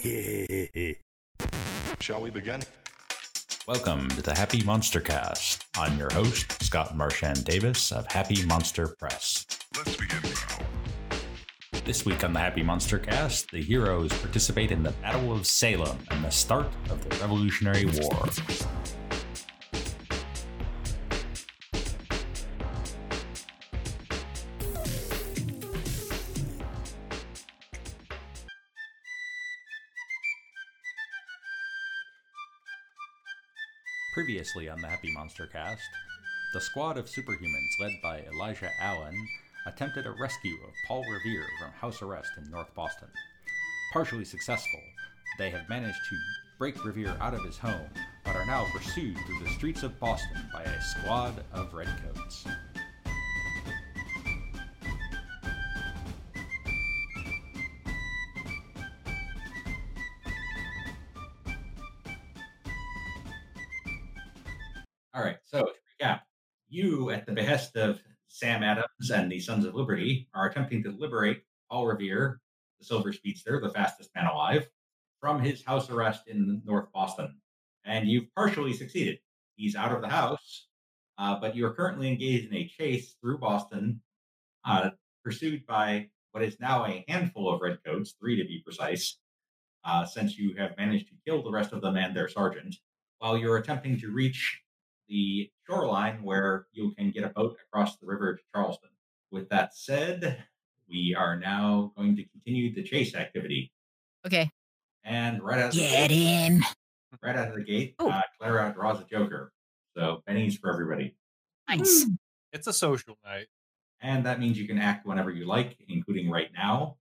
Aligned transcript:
Shall 2.00 2.22
we 2.22 2.30
begin? 2.30 2.62
Welcome 3.68 4.08
to 4.08 4.22
the 4.22 4.34
Happy 4.34 4.62
Monster 4.62 4.98
Cast. 4.98 5.66
I'm 5.76 5.98
your 5.98 6.10
host, 6.10 6.62
Scott 6.62 6.96
Marchand 6.96 7.44
Davis 7.44 7.92
of 7.92 8.10
Happy 8.10 8.46
Monster 8.46 8.96
Press. 8.98 9.44
Let's 9.76 9.94
begin 9.96 10.22
now. 10.22 10.64
This 11.84 12.06
week 12.06 12.24
on 12.24 12.32
the 12.32 12.38
Happy 12.38 12.62
Monster 12.62 12.98
Cast, 12.98 13.50
the 13.50 13.60
heroes 13.60 14.10
participate 14.10 14.70
in 14.70 14.82
the 14.82 14.92
Battle 15.02 15.34
of 15.34 15.46
Salem 15.46 15.98
and 16.10 16.24
the 16.24 16.30
start 16.30 16.68
of 16.88 17.06
the 17.06 17.14
Revolutionary 17.16 17.84
War. 17.84 18.26
Previously 34.50 34.70
on 34.72 34.80
the 34.80 34.88
Happy 34.88 35.12
Monster 35.12 35.46
Cast, 35.46 35.88
the 36.52 36.60
squad 36.60 36.98
of 36.98 37.06
superhumans 37.06 37.78
led 37.78 37.92
by 38.02 38.22
Elijah 38.22 38.70
Allen 38.80 39.14
attempted 39.64 40.06
a 40.06 40.10
rescue 40.10 40.56
of 40.64 40.74
Paul 40.88 41.04
Revere 41.08 41.46
from 41.60 41.70
house 41.70 42.02
arrest 42.02 42.32
in 42.36 42.50
North 42.50 42.74
Boston. 42.74 43.06
Partially 43.92 44.24
successful, 44.24 44.80
they 45.38 45.50
have 45.50 45.68
managed 45.68 46.00
to 46.08 46.16
break 46.58 46.84
Revere 46.84 47.16
out 47.20 47.34
of 47.34 47.44
his 47.44 47.58
home, 47.58 47.90
but 48.24 48.34
are 48.34 48.46
now 48.46 48.66
pursued 48.74 49.16
through 49.24 49.44
the 49.44 49.50
streets 49.50 49.84
of 49.84 50.00
Boston 50.00 50.44
by 50.52 50.64
a 50.64 50.82
squad 50.82 51.44
of 51.52 51.72
redcoats. 51.72 52.44
And 69.10 69.30
the 69.30 69.40
Sons 69.40 69.64
of 69.64 69.74
Liberty, 69.74 70.28
are 70.34 70.48
attempting 70.48 70.82
to 70.84 70.90
liberate 70.90 71.42
Paul 71.70 71.86
Revere, 71.86 72.40
the 72.78 72.84
Silver 72.84 73.12
Speedster, 73.12 73.60
the 73.60 73.70
fastest 73.70 74.10
man 74.14 74.26
alive, 74.26 74.68
from 75.20 75.40
his 75.40 75.64
house 75.64 75.90
arrest 75.90 76.28
in 76.28 76.62
North 76.64 76.92
Boston. 76.92 77.36
And 77.84 78.08
you've 78.08 78.32
partially 78.34 78.72
succeeded. 78.72 79.18
He's 79.56 79.74
out 79.74 79.92
of 79.92 80.00
the 80.00 80.08
house, 80.08 80.68
uh, 81.18 81.40
but 81.40 81.56
you 81.56 81.66
are 81.66 81.74
currently 81.74 82.08
engaged 82.08 82.50
in 82.50 82.56
a 82.56 82.68
chase 82.68 83.16
through 83.20 83.38
Boston, 83.38 84.00
uh, 84.64 84.90
pursued 85.24 85.66
by 85.66 86.08
what 86.30 86.44
is 86.44 86.60
now 86.60 86.86
a 86.86 87.04
handful 87.08 87.52
of 87.52 87.60
redcoats, 87.60 88.14
three 88.20 88.36
to 88.36 88.44
be 88.44 88.62
precise, 88.64 89.18
uh, 89.84 90.04
since 90.04 90.38
you 90.38 90.54
have 90.56 90.76
managed 90.76 91.08
to 91.08 91.14
kill 91.26 91.42
the 91.42 91.50
rest 91.50 91.72
of 91.72 91.82
them 91.82 91.96
and 91.96 92.14
their 92.14 92.28
sergeant, 92.28 92.76
while 93.18 93.36
you're 93.36 93.56
attempting 93.56 93.98
to 93.98 94.12
reach 94.12 94.60
the 95.08 95.50
shoreline 95.66 96.22
where 96.22 96.66
you 96.72 96.94
can 96.96 97.10
get 97.10 97.24
a 97.24 97.30
boat 97.30 97.56
across 97.66 97.96
the 97.96 98.06
river 98.06 98.36
to 98.36 98.42
Charlestown. 98.54 98.90
With 99.30 99.48
that 99.50 99.74
said, 99.76 100.44
we 100.88 101.14
are 101.16 101.38
now 101.38 101.92
going 101.96 102.16
to 102.16 102.24
continue 102.24 102.74
the 102.74 102.82
chase 102.82 103.14
activity. 103.14 103.72
Okay. 104.26 104.50
And 105.04 105.42
right 105.42 105.58
out 105.60 105.68
of 105.68 105.74
the 105.74 105.80
Get 105.80 106.08
gate, 106.10 106.62
right 107.22 107.36
out 107.36 107.48
of 107.48 107.54
the 107.54 107.62
gate, 107.64 107.94
Oh. 107.98 108.10
uh, 108.10 108.22
Clara 108.38 108.72
draws 108.74 109.00
a 109.00 109.04
joker. 109.04 109.52
So 109.96 110.22
bennies 110.28 110.58
for 110.58 110.72
everybody. 110.72 111.16
Nice. 111.68 112.06
It's 112.52 112.66
a 112.66 112.72
social 112.72 113.16
night. 113.24 113.46
And 114.00 114.26
that 114.26 114.40
means 114.40 114.58
you 114.58 114.66
can 114.66 114.78
act 114.78 115.06
whenever 115.06 115.30
you 115.30 115.46
like, 115.46 115.76
including 115.88 116.30
right 116.30 116.48
now. 116.52 116.96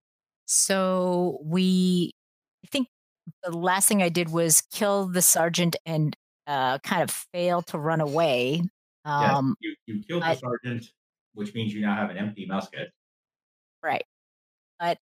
So 0.45 1.39
we, 1.44 2.11
I 2.63 2.67
think 2.72 2.88
the 3.44 3.55
last 3.57 3.88
thing 3.88 4.02
I 4.03 4.09
did 4.09 4.30
was 4.30 4.61
kill 4.72 5.07
the 5.07 5.22
sergeant 5.22 5.75
and 5.85 6.16
uh, 6.47 6.80
kind 6.80 7.02
of 7.03 7.09
fail 7.33 7.61
to 7.63 7.77
run 7.77 8.02
away. 8.02 8.61
Yes, 9.05 9.31
Um, 9.33 9.55
you, 9.61 9.75
you 9.85 10.03
killed 10.07 10.23
the 10.23 10.27
I- 10.27 10.35
sergeant, 10.35 10.91
which 11.34 11.53
means 11.53 11.73
you 11.73 11.81
now 11.81 11.95
have 11.95 12.09
an 12.09 12.17
empty 12.17 12.45
musket. 12.45 12.90
Right. 13.84 14.03
But 14.79 14.97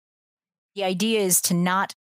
the 0.74 0.84
idea 0.84 1.20
is 1.20 1.40
to 1.42 1.54
not 1.54 1.94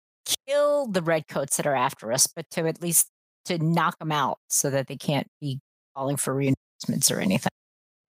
kill 0.46 0.86
the 0.86 1.02
redcoats 1.02 1.56
that 1.56 1.66
are 1.66 1.76
after 1.76 2.12
us, 2.12 2.26
but 2.26 2.48
to 2.50 2.66
at 2.66 2.82
least 2.82 3.08
to 3.46 3.58
knock 3.58 3.98
them 3.98 4.12
out 4.12 4.38
so 4.48 4.70
that 4.70 4.88
they 4.88 4.96
can't 4.96 5.28
be 5.40 5.60
calling 5.96 6.16
for 6.16 6.34
reinforcements 6.34 7.10
or 7.10 7.20
anything. 7.20 7.50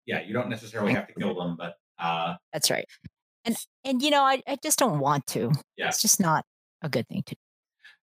Yeah, 0.07 0.21
you 0.23 0.33
don't 0.33 0.49
necessarily 0.49 0.93
have 0.95 1.07
to 1.09 1.15
kill 1.15 1.35
them, 1.35 1.57
but 1.57 1.77
uh, 1.99 2.35
That's 2.53 2.71
right. 2.71 2.85
And 3.45 3.57
and 3.85 4.03
you 4.03 4.11
know, 4.11 4.23
I, 4.23 4.43
I 4.47 4.57
just 4.63 4.79
don't 4.79 4.99
want 4.99 5.27
to. 5.29 5.53
Yeah. 5.77 5.89
It's 5.89 6.03
just 6.03 6.21
not 6.21 6.45
a 6.83 6.89
good 6.89 7.09
thing 7.09 7.23
to 7.27 7.35
do. 7.35 7.41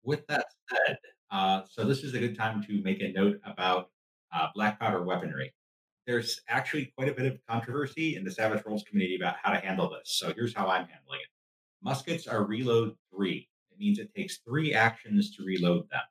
With 0.04 0.26
that 0.28 0.46
said, 0.70 0.98
uh, 1.30 1.62
so 1.70 1.86
this 1.86 2.04
is 2.04 2.14
a 2.14 2.20
good 2.20 2.38
time 2.38 2.64
to 2.64 2.82
make 2.82 3.02
a 3.02 3.12
note 3.12 3.38
about 3.46 3.90
uh, 4.34 4.48
black 4.56 4.80
powder 4.80 5.04
weaponry. 5.04 5.54
There's 6.08 6.42
actually 6.50 6.92
quite 6.98 7.10
a 7.10 7.14
bit 7.14 7.32
of 7.32 7.40
controversy 7.48 8.16
in 8.16 8.24
the 8.24 8.32
Savage 8.32 8.66
Worlds 8.66 8.84
community 8.84 9.16
about 9.16 9.36
how 9.42 9.52
to 9.52 9.60
handle 9.60 9.90
this. 9.90 10.18
So 10.18 10.34
here's 10.36 10.56
how 10.56 10.68
I'm 10.68 10.88
handling 10.88 11.20
it. 11.22 11.30
Muskets 11.84 12.28
are 12.28 12.44
reload 12.44 12.96
three. 13.14 13.48
It 13.72 13.80
means 13.80 14.00
it 14.00 14.14
takes 14.16 14.40
three 14.40 14.74
actions 14.74 15.36
to 15.36 15.44
reload 15.44 15.90
them. 15.90 16.02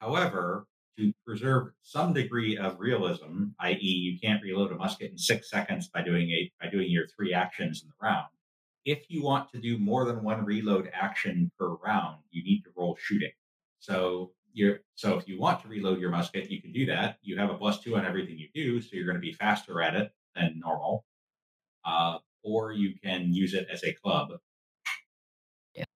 However, 0.00 0.66
to 0.98 1.12
preserve 1.24 1.68
some 1.82 2.12
degree 2.12 2.56
of 2.56 2.80
realism, 2.80 3.44
i.e., 3.60 3.78
you 3.80 4.18
can't 4.18 4.42
reload 4.42 4.72
a 4.72 4.74
musket 4.74 5.12
in 5.12 5.18
six 5.18 5.48
seconds 5.48 5.88
by 5.88 6.02
doing 6.02 6.28
a 6.30 6.50
by 6.60 6.68
doing 6.68 6.90
your 6.90 7.06
three 7.06 7.32
actions 7.32 7.82
in 7.82 7.88
the 7.88 7.94
round. 8.04 8.26
If 8.84 9.04
you 9.08 9.22
want 9.22 9.50
to 9.52 9.60
do 9.60 9.78
more 9.78 10.04
than 10.04 10.24
one 10.24 10.44
reload 10.44 10.90
action 10.92 11.52
per 11.58 11.74
round, 11.74 12.18
you 12.30 12.42
need 12.42 12.62
to 12.62 12.70
roll 12.76 12.96
shooting. 13.00 13.30
So 13.78 14.32
you're 14.58 14.80
so 14.96 15.16
if 15.16 15.28
you 15.28 15.38
want 15.38 15.62
to 15.62 15.68
reload 15.68 16.00
your 16.00 16.10
musket, 16.10 16.50
you 16.50 16.60
can 16.60 16.72
do 16.72 16.84
that. 16.86 17.18
You 17.22 17.38
have 17.38 17.50
a 17.50 17.54
plus 17.54 17.80
two 17.80 17.96
on 17.96 18.04
everything 18.04 18.36
you 18.38 18.48
do, 18.52 18.80
so 18.80 18.88
you're 18.92 19.06
going 19.06 19.16
to 19.16 19.20
be 19.20 19.32
faster 19.32 19.80
at 19.80 19.94
it 19.94 20.12
than 20.34 20.58
normal. 20.58 21.04
Uh, 21.84 22.18
or 22.42 22.72
you 22.72 22.94
can 23.02 23.32
use 23.32 23.54
it 23.54 23.68
as 23.72 23.84
a 23.84 23.92
club. 23.92 24.30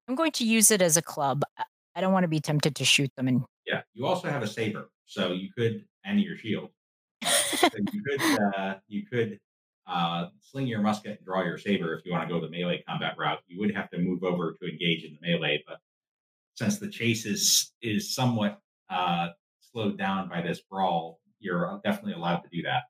I'm 0.09 0.15
going 0.15 0.33
to 0.33 0.45
use 0.45 0.71
it 0.71 0.83
as 0.83 0.97
a 0.97 1.03
club. 1.03 1.43
I- 1.59 2.01
don't 2.01 2.13
want 2.13 2.25
to 2.25 2.29
be 2.29 2.41
tempted 2.41 2.75
to 2.77 2.85
shoot 2.85 3.11
them 3.17 3.29
and 3.29 3.45
Yeah, 3.67 3.83
you 3.93 4.07
also 4.07 4.29
have 4.29 4.43
a 4.43 4.47
saber, 4.47 4.91
so 5.05 5.33
you 5.33 5.51
could 5.57 5.85
and 6.05 6.19
your 6.21 6.37
shield. 6.37 6.71
So 7.23 7.69
you 7.93 8.03
could 8.09 8.21
uh, 8.57 8.75
you 8.89 9.07
could 9.07 9.39
uh, 9.87 10.29
sling 10.41 10.67
your 10.67 10.81
musket 10.81 11.19
and 11.19 11.27
draw 11.27 11.45
your 11.45 11.59
saber 11.59 11.95
if 11.95 12.05
you 12.05 12.13
want 12.13 12.29
to 12.29 12.35
go 12.35 12.41
the 12.41 12.51
melee 12.51 12.83
combat 12.89 13.15
route. 13.19 13.41
You 13.47 13.61
would 13.61 13.75
have 13.75 13.91
to 13.91 13.99
move 13.99 14.25
over 14.25 14.57
to 14.61 14.69
engage 14.69 15.05
in 15.05 15.17
the 15.21 15.29
melee, 15.29 15.63
but 15.67 15.81
since 16.55 16.79
the 16.79 16.89
chase 16.89 17.25
is 17.27 17.73
is 17.83 18.15
somewhat 18.15 18.59
uh, 18.91 19.29
slowed 19.61 19.99
down 19.99 20.29
by 20.29 20.41
this 20.43 20.61
brawl, 20.71 21.21
you're 21.41 21.81
definitely 21.85 22.13
allowed 22.15 22.39
to 22.39 22.49
do 22.53 22.63
that. 22.63 22.83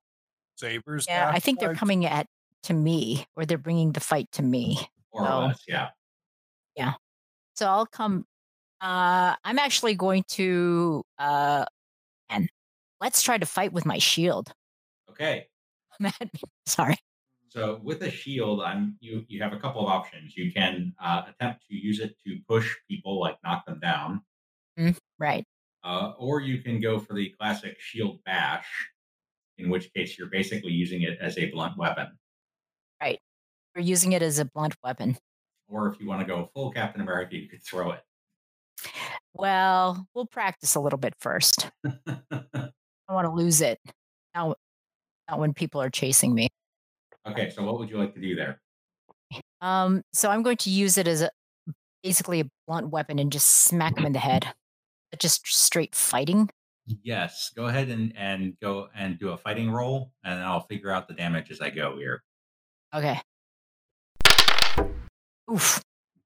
Sabers. 0.57 1.07
yeah, 1.09 1.31
I 1.33 1.39
think 1.39 1.59
they're 1.61 1.75
coming 1.75 2.05
at 2.07 2.27
to 2.65 2.75
me 2.75 3.27
or 3.37 3.45
they're 3.45 3.59
bringing 3.59 3.93
the 3.93 4.01
fight 4.01 4.31
to 4.33 4.43
me. 4.43 4.79
More 5.15 5.27
Oh. 5.29 5.39
or 5.43 5.47
less, 5.49 5.61
yeah. 5.67 5.89
yeah. 6.77 6.93
So 7.55 7.67
I'll 7.67 7.87
come. 7.87 8.25
Uh, 8.81 9.35
I'm 9.45 9.59
actually 9.59 9.95
going 9.95 10.25
to. 10.31 11.03
Uh, 11.19 11.65
and 12.29 12.49
let's 13.01 13.23
try 13.23 13.39
to 13.39 13.47
fight 13.47 13.73
with 13.73 13.85
my 13.87 13.99
shield. 13.99 14.53
Okay. 15.11 15.47
Sorry. 16.67 16.97
So 17.53 17.79
with 17.85 18.01
a 18.03 18.11
shield, 18.11 18.63
I'm 18.63 18.97
you 19.01 19.27
you 19.29 19.43
have 19.43 19.53
a 19.53 19.59
couple 19.59 19.83
of 19.83 19.89
options. 19.89 20.35
You 20.39 20.51
can 20.51 20.95
uh, 20.99 21.25
attempt 21.29 21.67
to 21.69 21.75
use 21.75 22.01
it 22.01 22.17
to 22.27 22.39
push 22.49 22.75
people, 22.89 23.21
like 23.21 23.37
knock 23.45 23.67
them 23.67 23.79
down, 23.79 24.23
Right. 25.19 25.45
uh, 25.85 26.15
or 26.19 26.41
you 26.41 26.63
can 26.63 26.81
go 26.81 26.99
for 26.99 27.13
the 27.13 27.29
classic 27.39 27.79
shield 27.79 28.21
bash, 28.25 28.67
in 29.59 29.69
which 29.69 29.93
case 29.93 30.19
you're 30.19 30.31
basically 30.31 30.73
using 30.73 31.03
it 31.03 31.19
as 31.21 31.37
a 31.37 31.51
blunt 31.51 31.77
weapon. 31.77 32.19
Right. 33.03 33.19
We're 33.77 33.83
using 33.83 34.13
it 34.13 34.23
as 34.23 34.39
a 34.39 34.47
blunt 34.47 34.75
weapon. 34.83 35.19
Or 35.69 35.89
if 35.93 36.01
you 36.01 36.07
want 36.07 36.21
to 36.23 36.27
go 36.27 36.49
full 36.55 36.71
Captain 36.73 37.03
America, 37.03 37.37
you 37.37 37.51
could 37.51 37.63
throw 37.63 37.91
it. 37.91 38.01
Well, 39.35 40.07
we'll 40.15 40.27
practice 40.27 40.75
a 40.75 40.81
little 40.81 40.99
bit 40.99 41.13
first. 41.21 41.71
I 41.87 41.93
don't 42.31 42.73
want 43.11 43.27
to 43.27 43.31
lose 43.33 43.61
it. 43.61 43.79
Now, 44.35 44.55
not 45.29 45.39
when 45.39 45.53
people 45.53 45.83
are 45.83 45.91
chasing 45.91 46.35
me. 46.35 46.49
Okay, 47.29 47.51
so 47.51 47.63
what 47.63 47.79
would 47.79 47.91
you 47.91 47.99
like 47.99 48.15
to 48.15 48.21
do 48.21 48.35
there? 48.35 48.61
Um, 49.61 50.03
so 50.13 50.31
I'm 50.31 50.43
going 50.43 50.57
to 50.59 50.71
use 50.71 50.99
it 50.99 51.07
as 51.07 51.23
a 51.23 51.31
basically 52.03 52.41
a 52.41 52.45
blunt 52.67 52.91
weapon 52.91 53.19
and 53.19 53.31
just 53.31 53.49
smack 53.65 53.95
them 53.95 54.07
in 54.07 54.13
the 54.13 54.19
head. 54.19 54.53
Just 55.19 55.47
straight 55.47 55.95
fighting. 55.95 56.51
Yes, 57.03 57.53
go 57.55 57.67
ahead 57.67 57.91
and, 57.91 58.13
and 58.17 58.59
go 58.61 58.89
and 58.95 59.19
do 59.19 59.31
a 59.31 59.37
fighting 59.37 59.71
roll, 59.71 60.11
and 60.25 60.41
I'll 60.41 60.67
figure 60.67 60.91
out 60.91 61.07
the 61.07 61.15
damage 61.15 61.51
as 61.51 61.61
I 61.61 61.71
go 61.71 61.97
here. 61.97 62.23
Okay. 62.95 63.21
Oof, 65.51 65.83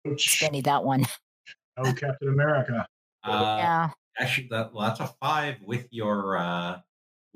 Ouch. 0.06 0.40
Benny, 0.40 0.62
that 0.62 0.82
one. 0.82 1.06
Oh, 1.76 1.92
Captain 1.92 2.28
America. 2.28 2.86
Uh, 3.22 3.56
yeah. 3.58 3.90
Actually, 4.18 4.48
that, 4.50 4.72
well, 4.72 4.88
that's 4.88 5.00
a 5.00 5.12
five 5.20 5.56
with 5.62 5.86
your 5.90 6.38
uh, 6.38 6.78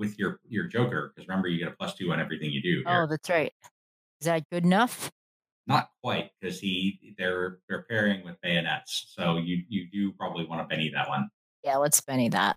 with 0.01 0.19
your 0.19 0.41
your 0.49 0.65
Joker, 0.67 1.13
because 1.15 1.29
remember 1.29 1.47
you 1.47 1.59
get 1.59 1.69
a 1.69 1.77
plus 1.77 1.95
two 1.95 2.11
on 2.11 2.19
everything 2.19 2.51
you 2.51 2.63
do. 2.63 2.83
Oh, 2.87 3.07
that's 3.07 3.29
right. 3.29 3.53
Is 4.21 4.25
that 4.27 4.43
good 4.51 4.65
enough? 4.65 5.13
Not 5.67 5.91
quite, 6.03 6.31
because 6.41 6.59
he 6.59 7.15
they're 7.19 7.59
they're 7.69 7.83
pairing 7.89 8.25
with 8.25 8.41
bayonets. 8.41 9.13
So 9.15 9.37
you 9.37 9.63
you 9.69 9.87
do 9.93 10.11
probably 10.13 10.47
want 10.47 10.63
to 10.63 10.67
Benny 10.75 10.91
that 10.95 11.09
one. 11.09 11.29
Yeah, 11.63 11.77
let's 11.77 12.01
Benny 12.01 12.31
that. 12.31 12.57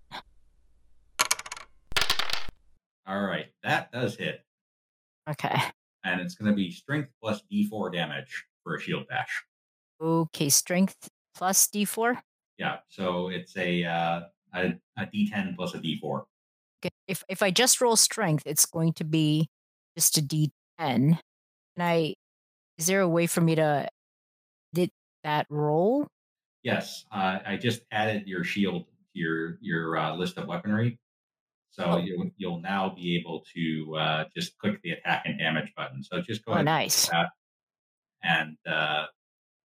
All 3.06 3.22
right, 3.22 3.48
that 3.64 3.92
does 3.92 4.16
hit, 4.16 4.46
Okay. 5.30 5.60
and 6.06 6.22
it's 6.22 6.36
going 6.36 6.50
to 6.50 6.56
be 6.56 6.72
strength 6.72 7.10
plus 7.22 7.42
D4 7.52 7.92
damage 7.92 8.46
for 8.64 8.76
a 8.78 8.80
shield 8.80 9.06
bash. 9.10 9.44
Okay, 10.02 10.48
strength 10.48 11.10
plus 11.36 11.68
D4. 11.68 12.20
Yeah, 12.58 12.78
so 12.88 13.28
it's 13.28 13.58
a 13.58 13.84
uh, 13.84 14.22
a, 14.56 14.74
a 14.98 15.06
D10 15.08 15.58
plus 15.58 15.74
a 15.76 15.80
D4. 15.80 16.24
If 17.08 17.24
if 17.30 17.42
I 17.44 17.52
just 17.52 17.82
roll 17.82 17.96
strength, 17.96 18.44
it's 18.46 18.66
going 18.66 18.94
to 18.94 19.04
be 19.04 19.50
just 19.98 20.18
a 20.18 20.22
D10. 20.22 20.50
Can 20.80 21.18
I? 21.80 22.14
Is 22.78 22.88
there 22.88 23.02
a 23.02 23.08
way 23.08 23.28
for 23.28 23.42
me 23.42 23.56
to 23.56 23.88
did 24.74 24.90
that 25.24 25.46
roll? 25.50 26.08
Yes, 26.64 27.06
uh, 27.12 27.40
I 27.46 27.58
just 27.58 27.82
added 27.92 28.28
your 28.28 28.44
shield 28.44 28.86
to 28.86 28.92
your 29.14 29.58
your 29.62 29.98
uh, 29.98 30.16
list 30.16 30.38
of 30.38 30.48
weaponry, 30.48 30.98
so 31.72 31.84
Oh. 31.86 31.98
you'll 31.98 32.32
you'll 32.38 32.62
now 32.62 32.90
be 32.96 33.18
able 33.18 33.44
to 33.54 33.96
uh, 33.98 34.24
just 34.36 34.58
click 34.60 34.82
the 34.82 34.92
attack 34.92 35.24
and 35.26 35.38
damage 35.38 35.72
button. 35.76 36.04
So 36.04 36.22
just 36.22 36.44
go 36.46 36.52
Oh, 36.52 36.56
ahead 36.56 36.66
nice. 36.66 37.10
and, 37.10 37.28
and 38.24 38.58
uh, 38.74 39.06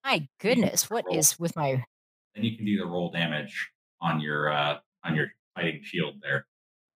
My 0.04 0.26
goodness, 0.40 0.90
what 0.90 1.04
roll. 1.06 1.16
is 1.18 1.38
with 1.38 1.54
my? 1.56 1.82
then 2.34 2.44
you 2.44 2.56
can 2.56 2.66
do 2.66 2.76
the 2.78 2.86
roll 2.86 3.10
damage 3.10 3.70
on 4.00 4.20
your 4.20 4.50
uh, 4.52 4.78
on 5.04 5.14
your 5.14 5.28
fighting 5.54 5.80
shield 5.82 6.14
there. 6.20 6.46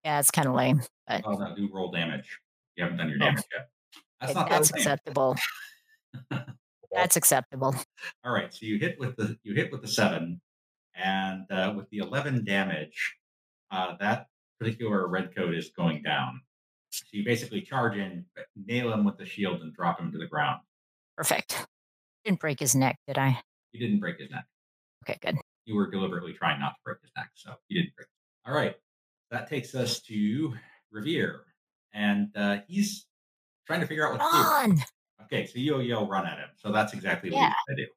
Yeah, 0.04 0.18
it's 0.18 0.30
kind 0.30 0.48
of 0.48 0.54
lame, 0.54 0.82
but 1.06 1.22
Oh 1.24 1.32
no, 1.32 1.54
do 1.54 1.68
roll 1.72 1.90
damage. 1.90 2.38
You 2.76 2.84
haven't 2.84 2.98
done 2.98 3.08
your 3.08 3.18
Oh. 3.22 3.26
damage 3.26 3.44
yet. 3.52 3.68
That's 4.20 4.32
it- 4.32 4.34
not 4.34 4.50
that's 4.50 4.70
that 4.70 4.78
acceptable. 4.78 5.36
That's 6.94 7.16
acceptable. 7.16 7.74
All 8.22 8.32
right, 8.34 8.52
so 8.52 8.66
you 8.66 8.78
hit 8.78 8.98
with 9.00 9.16
the 9.16 9.38
you 9.44 9.54
hit 9.54 9.72
with 9.72 9.80
the 9.80 9.88
seven, 9.88 10.42
and 10.94 11.50
uh, 11.50 11.72
with 11.74 11.88
the 11.88 11.98
eleven 11.98 12.44
damage, 12.44 13.14
uh, 13.70 13.96
that 13.98 14.26
particular 14.60 15.08
red 15.08 15.34
coat 15.34 15.54
is 15.54 15.70
going 15.74 16.02
down. 16.02 16.42
So 16.90 17.04
you 17.12 17.24
basically 17.24 17.62
charge 17.62 17.96
in, 17.96 18.26
nail 18.66 18.92
him 18.92 19.04
with 19.04 19.16
the 19.16 19.24
shield, 19.24 19.62
and 19.62 19.72
drop 19.72 19.98
him 19.98 20.12
to 20.12 20.18
the 20.18 20.26
ground. 20.26 20.60
Perfect. 21.16 21.66
Didn't 22.26 22.40
break 22.40 22.60
his 22.60 22.74
neck, 22.76 22.98
did 23.06 23.16
I? 23.16 23.40
You 23.72 23.80
didn't 23.80 24.00
break 24.00 24.18
his 24.20 24.30
neck. 24.30 24.44
Okay, 25.08 25.18
good. 25.22 25.38
You 25.64 25.76
were 25.76 25.90
deliberately 25.90 26.34
trying 26.34 26.60
not 26.60 26.72
to 26.74 26.80
break 26.84 26.98
his 27.00 27.10
neck, 27.16 27.30
so 27.34 27.54
you 27.68 27.80
didn't 27.80 27.96
break. 27.96 28.08
All 28.46 28.52
right, 28.54 28.74
that 29.32 29.48
takes 29.48 29.74
us 29.74 30.00
to 30.02 30.54
Revere, 30.92 31.40
and 31.94 32.28
uh, 32.36 32.58
he's 32.68 33.06
trying 33.66 33.80
to 33.80 33.86
figure 33.86 34.06
out 34.06 34.20
what 34.20 34.30
to 34.30 34.68
do. 34.68 34.72
On. 34.74 34.84
Okay, 35.24 35.46
so 35.46 35.58
you 35.58 35.80
yell 35.80 36.06
run 36.06 36.26
at 36.26 36.38
him. 36.38 36.48
So 36.56 36.70
that's 36.70 36.92
exactly 36.92 37.30
what 37.30 37.38
Yeah. 37.38 37.52
he's 37.68 37.76
going 37.76 37.86
do. 37.86 37.92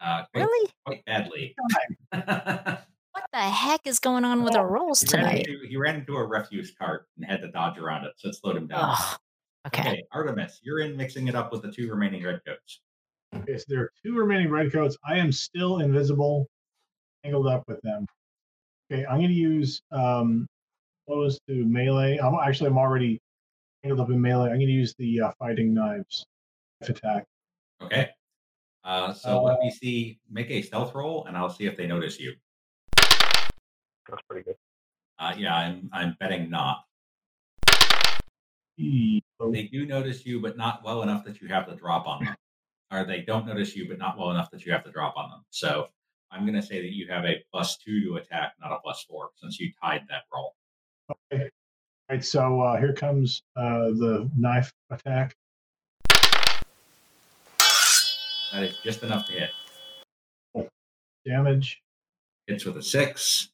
Uh, 0.00 0.24
quite, 0.32 0.40
Really? 0.42 0.70
quite 0.86 1.04
badly. 1.04 1.54
What 3.12 3.24
the 3.32 3.38
heck 3.40 3.80
is 3.84 3.98
going 3.98 4.24
on 4.24 4.44
with 4.44 4.54
our 4.54 4.68
rolls 4.68 5.00
tonight? 5.00 5.48
into, 5.48 5.66
he 5.68 5.76
ran 5.76 5.96
into 5.96 6.14
a 6.14 6.24
refuse 6.24 6.72
cart 6.78 7.08
and 7.16 7.26
had 7.26 7.40
to 7.42 7.48
dodge 7.50 7.76
around 7.76 8.04
it, 8.04 8.12
so 8.16 8.28
it 8.28 8.36
slowed 8.36 8.56
him 8.56 8.68
down. 8.68 8.94
Ugh. 8.96 9.18
Okay. 9.66 10.04
Artemis, 10.12 10.60
you're 10.62 10.78
in 10.80 10.96
mixing 10.96 11.26
it 11.26 11.34
up 11.34 11.50
with 11.50 11.62
the 11.62 11.72
two 11.72 11.90
remaining 11.90 12.22
redcoats. 12.24 12.80
Okay, 13.34 13.58
so 13.58 13.64
there 13.66 13.80
are 13.80 13.92
two 14.04 14.14
remaining 14.16 14.50
redcoats. 14.50 14.96
I 15.04 15.16
am 15.18 15.32
still 15.32 15.80
invisible, 15.80 16.48
tangled 17.24 17.48
up 17.48 17.64
with 17.66 17.80
them. 17.82 18.06
Okay, 18.90 19.04
I'm 19.04 19.18
going 19.18 19.28
to 19.28 19.34
use 19.34 19.82
um, 19.92 20.46
close 21.06 21.38
to 21.48 21.64
melee. 21.66 22.18
I'm 22.18 22.34
actually 22.36 22.68
I'm 22.70 22.78
already 22.78 23.20
tangled 23.82 24.00
up 24.00 24.10
in 24.10 24.20
melee. 24.20 24.44
I'm 24.50 24.56
going 24.56 24.66
to 24.66 24.72
use 24.72 24.94
the 24.98 25.20
uh, 25.20 25.30
fighting 25.38 25.74
knives 25.74 26.24
attack. 26.82 27.24
Okay. 27.82 28.08
Uh, 28.84 29.12
so 29.12 29.42
let 29.42 29.58
me 29.60 29.70
see. 29.70 30.18
Make 30.30 30.50
a 30.50 30.62
stealth 30.62 30.94
roll, 30.94 31.26
and 31.26 31.36
I'll 31.36 31.50
see 31.50 31.66
if 31.66 31.76
they 31.76 31.86
notice 31.86 32.18
you. 32.18 32.32
That's 32.96 34.22
pretty 34.28 34.44
good. 34.44 34.56
Uh, 35.18 35.34
yeah, 35.36 35.54
I'm 35.54 35.90
I'm 35.92 36.16
betting 36.18 36.48
not. 36.48 36.84
E- 38.78 39.20
They 39.52 39.64
do 39.64 39.84
notice 39.84 40.24
you, 40.24 40.40
but 40.40 40.56
not 40.56 40.82
well 40.82 41.02
enough 41.02 41.24
that 41.24 41.42
you 41.42 41.48
have 41.48 41.66
to 41.68 41.74
drop 41.74 42.06
on 42.06 42.24
them. 42.24 42.34
Or 42.90 43.04
they 43.04 43.20
don't 43.20 43.46
notice 43.46 43.76
you, 43.76 43.86
but 43.86 43.98
not 43.98 44.16
well 44.16 44.30
enough 44.30 44.50
that 44.52 44.64
you 44.64 44.72
have 44.72 44.84
to 44.84 44.90
drop 44.90 45.14
on 45.16 45.28
them. 45.30 45.44
So 45.50 45.88
I'm 46.30 46.42
going 46.42 46.60
to 46.60 46.62
say 46.66 46.80
that 46.80 46.92
you 46.94 47.06
have 47.08 47.24
a 47.24 47.42
plus 47.52 47.76
two 47.78 48.02
to 48.04 48.16
attack, 48.16 48.52
not 48.60 48.72
a 48.72 48.78
plus 48.82 49.04
four, 49.08 49.30
since 49.36 49.58
you 49.58 49.72
tied 49.82 50.02
that 50.08 50.22
roll. 50.32 50.54
Okay. 51.32 51.44
All 52.10 52.16
right, 52.16 52.24
so 52.24 52.60
uh, 52.60 52.78
here 52.78 52.92
comes 52.92 53.42
uh, 53.56 53.88
the 53.88 54.30
knife 54.36 54.72
attack. 54.90 55.34
That 58.52 58.62
is 58.62 58.76
just 58.82 59.02
enough 59.02 59.26
to 59.26 59.32
hit. 59.32 59.50
Damage. 61.26 61.82
Hits 62.46 62.64
with 62.64 62.78
a 62.78 62.82
six, 62.82 63.50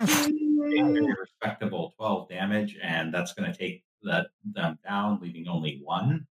respectable 0.00 1.92
12 1.98 2.28
damage, 2.30 2.78
and 2.82 3.12
that's 3.12 3.34
going 3.34 3.52
to 3.52 3.58
take 3.58 3.84
that 4.04 4.28
them 4.54 4.78
down, 4.88 5.18
leaving 5.20 5.46
only 5.48 5.80
one. 5.84 6.26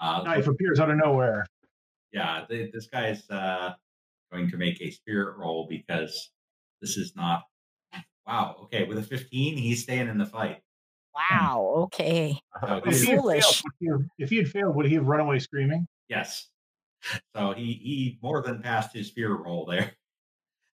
Uh, 0.00 0.22
Knife 0.24 0.48
appears 0.48 0.80
out 0.80 0.90
of 0.90 0.96
nowhere. 0.96 1.46
yeah, 2.12 2.44
th- 2.48 2.72
this 2.72 2.88
guy's 2.88 3.30
uh, 3.30 3.74
going 4.32 4.50
to 4.50 4.56
make 4.56 4.80
a 4.80 4.90
spirit 4.90 5.36
roll 5.38 5.66
because 5.68 6.30
this 6.80 6.96
is 6.96 7.14
not. 7.16 7.42
Wow. 8.26 8.56
Okay, 8.64 8.84
with 8.84 8.98
a 8.98 9.02
15, 9.02 9.56
he's 9.56 9.82
staying 9.82 10.08
in 10.08 10.18
the 10.18 10.26
fight. 10.26 10.58
Wow. 11.14 11.72
Okay. 11.84 12.38
So 12.66 12.76
If 12.78 12.84
he's- 12.84 13.02
he, 13.02 13.10
had 13.10 13.20
Foolish. 13.20 13.44
failed, 13.44 13.62
would 13.64 13.72
he 13.80 13.86
have, 13.88 14.00
if 14.18 14.30
he 14.30 14.36
had 14.38 14.48
failed, 14.48 14.76
would 14.76 14.86
he 14.86 14.94
have 14.94 15.06
run 15.06 15.20
away 15.20 15.38
screaming? 15.38 15.86
yes. 16.08 16.48
So 17.36 17.52
he 17.52 17.74
he 17.74 18.18
more 18.22 18.40
than 18.40 18.62
passed 18.62 18.94
his 18.96 19.10
fear 19.10 19.36
roll 19.36 19.66
there, 19.66 19.92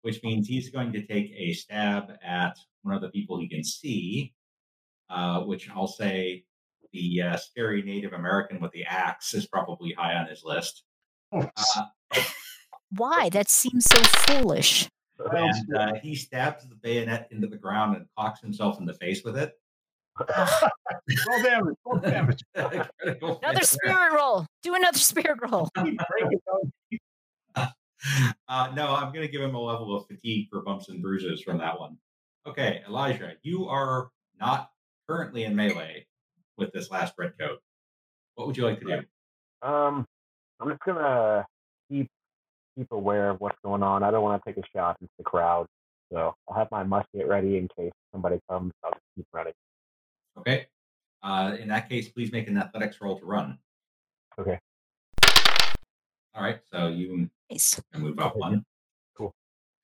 which 0.01 0.23
means 0.23 0.49
he's 0.49 0.71
going 0.71 0.91
to 0.95 1.07
take 1.07 1.31
a 1.37 1.53
stab 1.53 2.13
at 2.25 2.57
one 2.83 2.95
of 2.95 3.03
the 3.03 3.11
people 3.11 3.39
he 3.39 3.47
can 3.47 3.63
see, 3.63 4.33
uh, 5.11 5.41
which 5.43 5.69
I'll 5.69 5.87
say 5.87 6.45
the 6.95 7.21
uh, 7.21 7.37
scary 7.37 7.83
Native 7.83 8.15
American 8.15 8.59
with 8.59 8.73
the 8.73 8.85
axe 8.85 9.35
is 9.35 9.47
probably 9.47 9.93
high 9.93 10.15
on 10.15 10.27
his 10.27 10.43
list. 10.45 10.85
Uh, 11.31 11.45
Why? 12.97 13.29
That 13.31 13.49
seems 13.49 13.85
so 13.85 13.99
foolish. 14.03 14.89
and 15.19 15.77
uh, 15.77 15.95
he 16.03 16.15
stabs 16.15 16.69
the 16.69 16.75
bayonet 16.77 17.29
into 17.31 17.47
the 17.47 17.57
ground 17.57 17.97
and 17.97 18.07
clocks 18.17 18.41
himself 18.41 18.79
in 18.79 18.87
the 18.87 18.95
face 18.95 19.23
with 19.25 19.37
it. 19.37 19.53
Ugh. 20.29 20.71
roll 21.29 21.43
damage. 21.43 21.75
Roll 21.85 21.99
damage. 22.01 22.41
Another 22.55 22.89
fail. 23.43 23.65
spirit 23.65 24.13
roll. 24.15 24.47
Do 24.63 24.75
another 24.75 24.99
spirit 24.99 25.39
roll. 25.51 25.69
Break 25.75 25.97
it 25.99 26.43
down. 26.47 26.73
Uh, 28.49 28.71
no, 28.75 28.95
I'm 28.95 29.13
going 29.13 29.27
to 29.27 29.33
give 29.33 29.41
him 29.41 29.55
a 29.55 29.61
level 29.61 29.97
of 29.97 30.07
fatigue 30.07 30.49
for 30.51 30.61
bumps 30.63 30.89
and 30.91 31.01
bruises 31.03 31.41
from 31.43 31.59
that 31.59 31.81
one. 31.81 31.97
Okay, 32.47 32.83
Elijah, 32.87 33.33
you 33.43 33.67
are 33.69 34.11
not 34.39 34.71
currently 35.09 35.45
in 35.45 35.57
melee 35.57 36.07
with 36.59 36.71
this 36.73 36.91
last 36.91 37.15
red 37.19 37.33
coat. 37.41 37.59
What 38.35 38.47
would 38.47 38.57
you 38.59 38.65
like 38.67 38.81
to 38.81 38.85
do? 38.85 39.67
Um, 39.67 40.07
I'm 40.61 40.69
just 40.69 40.83
gonna 40.85 41.47
keep 41.91 42.09
keep 42.77 42.93
aware 42.93 43.31
of 43.31 43.41
what's 43.41 43.59
going 43.65 43.83
on. 43.83 44.03
I 44.03 44.11
don't 44.11 44.23
want 44.23 44.43
to 44.43 44.53
take 44.53 44.63
a 44.63 44.67
shot 44.77 44.97
into 45.01 45.13
the 45.19 45.25
crowd, 45.25 45.67
so 46.13 46.35
I'll 46.49 46.57
have 46.57 46.69
my 46.71 46.83
musket 46.83 47.27
ready 47.27 47.57
in 47.57 47.69
case 47.77 47.93
somebody 48.13 48.39
comes. 48.51 48.73
I'll 48.85 48.91
just 48.93 49.03
keep 49.17 49.27
running. 49.33 49.53
Okay. 50.39 50.67
Uh, 51.23 51.57
in 51.59 51.69
that 51.69 51.89
case, 51.89 52.09
please 52.09 52.33
make 52.33 52.49
an 52.49 52.59
athletics 52.59 52.99
roll 53.01 53.19
to 53.19 53.25
run. 53.25 53.59
Okay. 54.39 54.59
All 56.35 56.43
right. 56.43 56.61
So 56.73 56.89
you 56.89 57.31
Nice. 57.51 57.81
can 57.93 58.03
move 58.03 58.19
up 58.19 58.37
one. 58.37 58.65
Cool. 59.17 59.33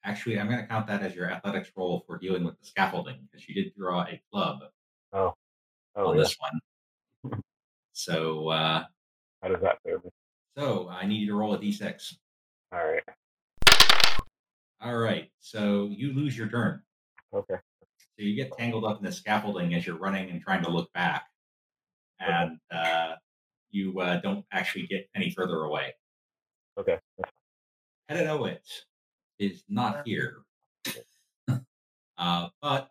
Actually, 0.05 0.39
I'm 0.41 0.49
going 0.49 0.61
to 0.61 0.67
count 0.67 0.87
that 0.89 1.03
as 1.03 1.15
your 1.15 1.31
athletics 1.31 1.71
roll 1.77 2.03
for 2.07 2.19
dealing 2.19 2.45
with 2.45 2.59
the 2.59 2.67
scaffolding 2.67 3.17
because 3.31 3.49
you 3.49 3.55
did 3.55 3.75
draw 3.77 4.03
a 4.03 4.21
club 4.33 4.61
Oh, 5.13 5.35
on 5.97 6.17
yeah. 6.17 6.23
this 6.23 6.37
one. 6.39 7.41
So, 7.93 8.49
uh, 8.49 8.85
How 9.43 9.49
does 9.49 9.61
that 9.61 9.79
fare 9.83 9.99
me? 9.99 10.11
so 10.57 10.89
I 10.89 11.05
need 11.07 11.19
you 11.19 11.27
to 11.27 11.35
roll 11.35 11.53
a 11.55 11.59
d6. 11.59 12.15
All 12.73 12.87
right. 12.87 13.03
All 14.81 14.97
right. 14.97 15.31
So 15.41 15.89
you 15.91 16.13
lose 16.13 16.39
your 16.39 16.49
turn. 16.49 16.83
Okay. 17.35 17.57
So 18.17 18.25
you 18.25 18.37
get 18.37 18.57
tangled 18.57 18.85
up 18.85 18.99
in 18.99 19.05
the 19.05 19.13
scaffolding 19.13 19.75
as 19.75 19.87
you're 19.87 19.99
running 19.99 20.31
and 20.31 20.41
trying 20.41 20.63
to 20.65 20.71
look 20.71 20.93
back, 20.93 21.25
and 22.21 22.59
uh, 22.71 23.15
you 23.71 23.99
uh, 23.99 24.21
don't 24.21 24.45
actually 24.53 24.87
get 24.87 25.09
any 25.17 25.31
further 25.31 25.63
away. 25.63 25.95
Okay. 26.79 26.99
Hedonowit 28.11 28.59
is 29.39 29.65
not 29.69 30.03
here, 30.07 30.43
uh, 32.19 32.49
but 32.63 32.91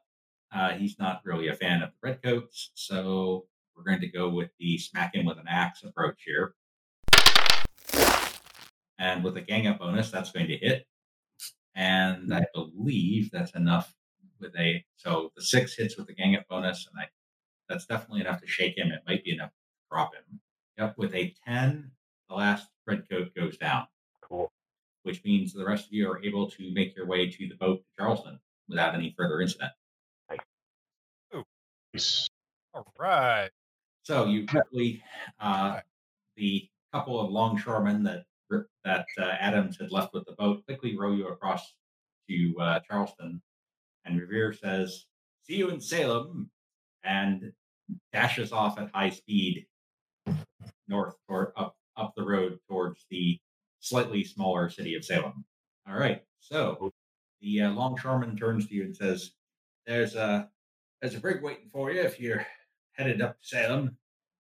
uh, 0.54 0.72
he's 0.72 0.98
not 1.00 1.22
really 1.24 1.48
a 1.48 1.56
fan 1.56 1.82
of 1.84 1.90
the 1.90 2.10
redcoats, 2.10 2.72
so 2.74 3.46
we're 3.76 3.84
going 3.84 4.02
to 4.02 4.08
go 4.08 4.30
with 4.30 4.50
the 4.60 4.78
smack 4.78 5.16
him 5.16 5.26
with 5.26 5.38
an 5.38 5.48
axe 5.48 5.84
approach 5.84 6.24
here. 6.26 6.56
And 9.00 9.24
with 9.24 9.38
a 9.38 9.42
gang 9.42 9.66
up 9.66 9.80
bonus, 9.80 10.12
that's 10.12 10.32
going 10.32 10.48
to 10.48 10.58
hit. 10.58 10.86
And 11.74 12.34
I 12.34 12.46
believe 12.54 13.32
that's 13.32 13.56
enough 13.56 13.94
with 14.40 14.56
a 14.58 14.84
so 14.96 15.32
the 15.36 15.42
six 15.42 15.76
hits 15.76 15.98
with 15.98 16.08
the 16.08 16.14
gang 16.14 16.36
up 16.36 16.48
bonus, 16.50 16.88
and 16.88 17.02
I 17.02 17.08
that's 17.68 17.86
definitely 17.86 18.22
enough 18.22 18.42
to 18.42 18.48
shake 18.48 18.78
him. 18.78 18.92
It 18.92 19.02
might 19.08 19.24
be 19.24 19.34
enough 19.34 19.50
to 19.52 19.56
drop 19.92 20.14
him. 20.14 20.40
Yep, 20.78 20.96
with 20.98 21.16
a 21.16 21.34
ten 21.46 21.92
the 22.30 22.36
last 22.36 22.68
red 22.86 23.10
coat 23.10 23.34
goes 23.36 23.58
down, 23.58 23.88
Cool. 24.22 24.52
which 25.04 25.24
means 25.24 25.54
the 25.54 25.66
rest 25.66 25.88
of 25.88 25.94
you 25.94 26.10
are 26.10 26.24
able 26.24 26.50
to 26.52 26.72
make 26.74 26.96
your 26.96 27.08
way 27.08 27.30
to 27.30 27.48
the 27.48 27.56
boat 27.56 27.80
to 27.80 28.04
Charlestown 28.04 28.40
without 28.68 28.94
any 28.94 29.14
further 29.18 29.42
incident. 29.42 29.72
Nice. 31.94 32.30
All 32.74 32.94
right. 33.00 33.50
So 34.04 34.26
you 34.26 34.46
quickly, 34.46 35.04
uh, 35.40 35.80
the 36.36 36.70
couple 36.94 37.20
of 37.20 37.32
longshoremen 37.32 38.04
that 38.04 38.26
that 38.84 39.06
uh, 39.18 39.24
Adams 39.40 39.78
had 39.80 39.92
left 39.92 40.14
with 40.14 40.26
the 40.26 40.34
boat 40.34 40.66
quickly 40.66 40.98
row 40.98 41.14
you 41.14 41.28
across 41.28 41.74
to 42.30 42.56
uh, 42.60 42.80
Charlestown, 42.88 43.42
and 44.06 44.20
Revere 44.20 44.54
says, 44.54 45.06
"See 45.44 45.56
you 45.56 45.70
in 45.70 45.82
Salem," 45.82 46.50
and 47.04 47.52
dashes 48.14 48.52
off 48.52 48.78
at 48.80 48.92
high 48.94 49.10
speed 49.10 49.66
north 50.88 51.16
or 51.28 51.54
up 51.56 51.76
up 51.98 52.14
the 52.16 52.24
road 52.24 52.60
towards 52.68 53.06
the 53.10 53.40
slightly 53.80 54.24
smaller 54.24 54.70
city 54.70 54.96
of 54.96 55.06
Salem. 55.06 55.46
All 55.88 55.96
right, 55.98 56.22
so 56.40 56.92
the 57.42 57.62
uh, 57.62 57.72
longshoreman 57.72 58.38
turns 58.38 58.68
to 58.68 58.76
you 58.76 58.84
and 58.84 58.96
says, 58.96 59.32
"There's 59.86 60.16
a 60.16 60.50
there's 61.02 61.16
a 61.16 61.20
brig 61.20 61.42
waiting 61.42 61.70
for 61.72 61.92
you 61.92 62.02
if 62.02 62.20
you're 62.20 62.46
headed 62.94 63.22
up 63.22 63.40
to 63.40 63.48
Salem." 63.48 63.98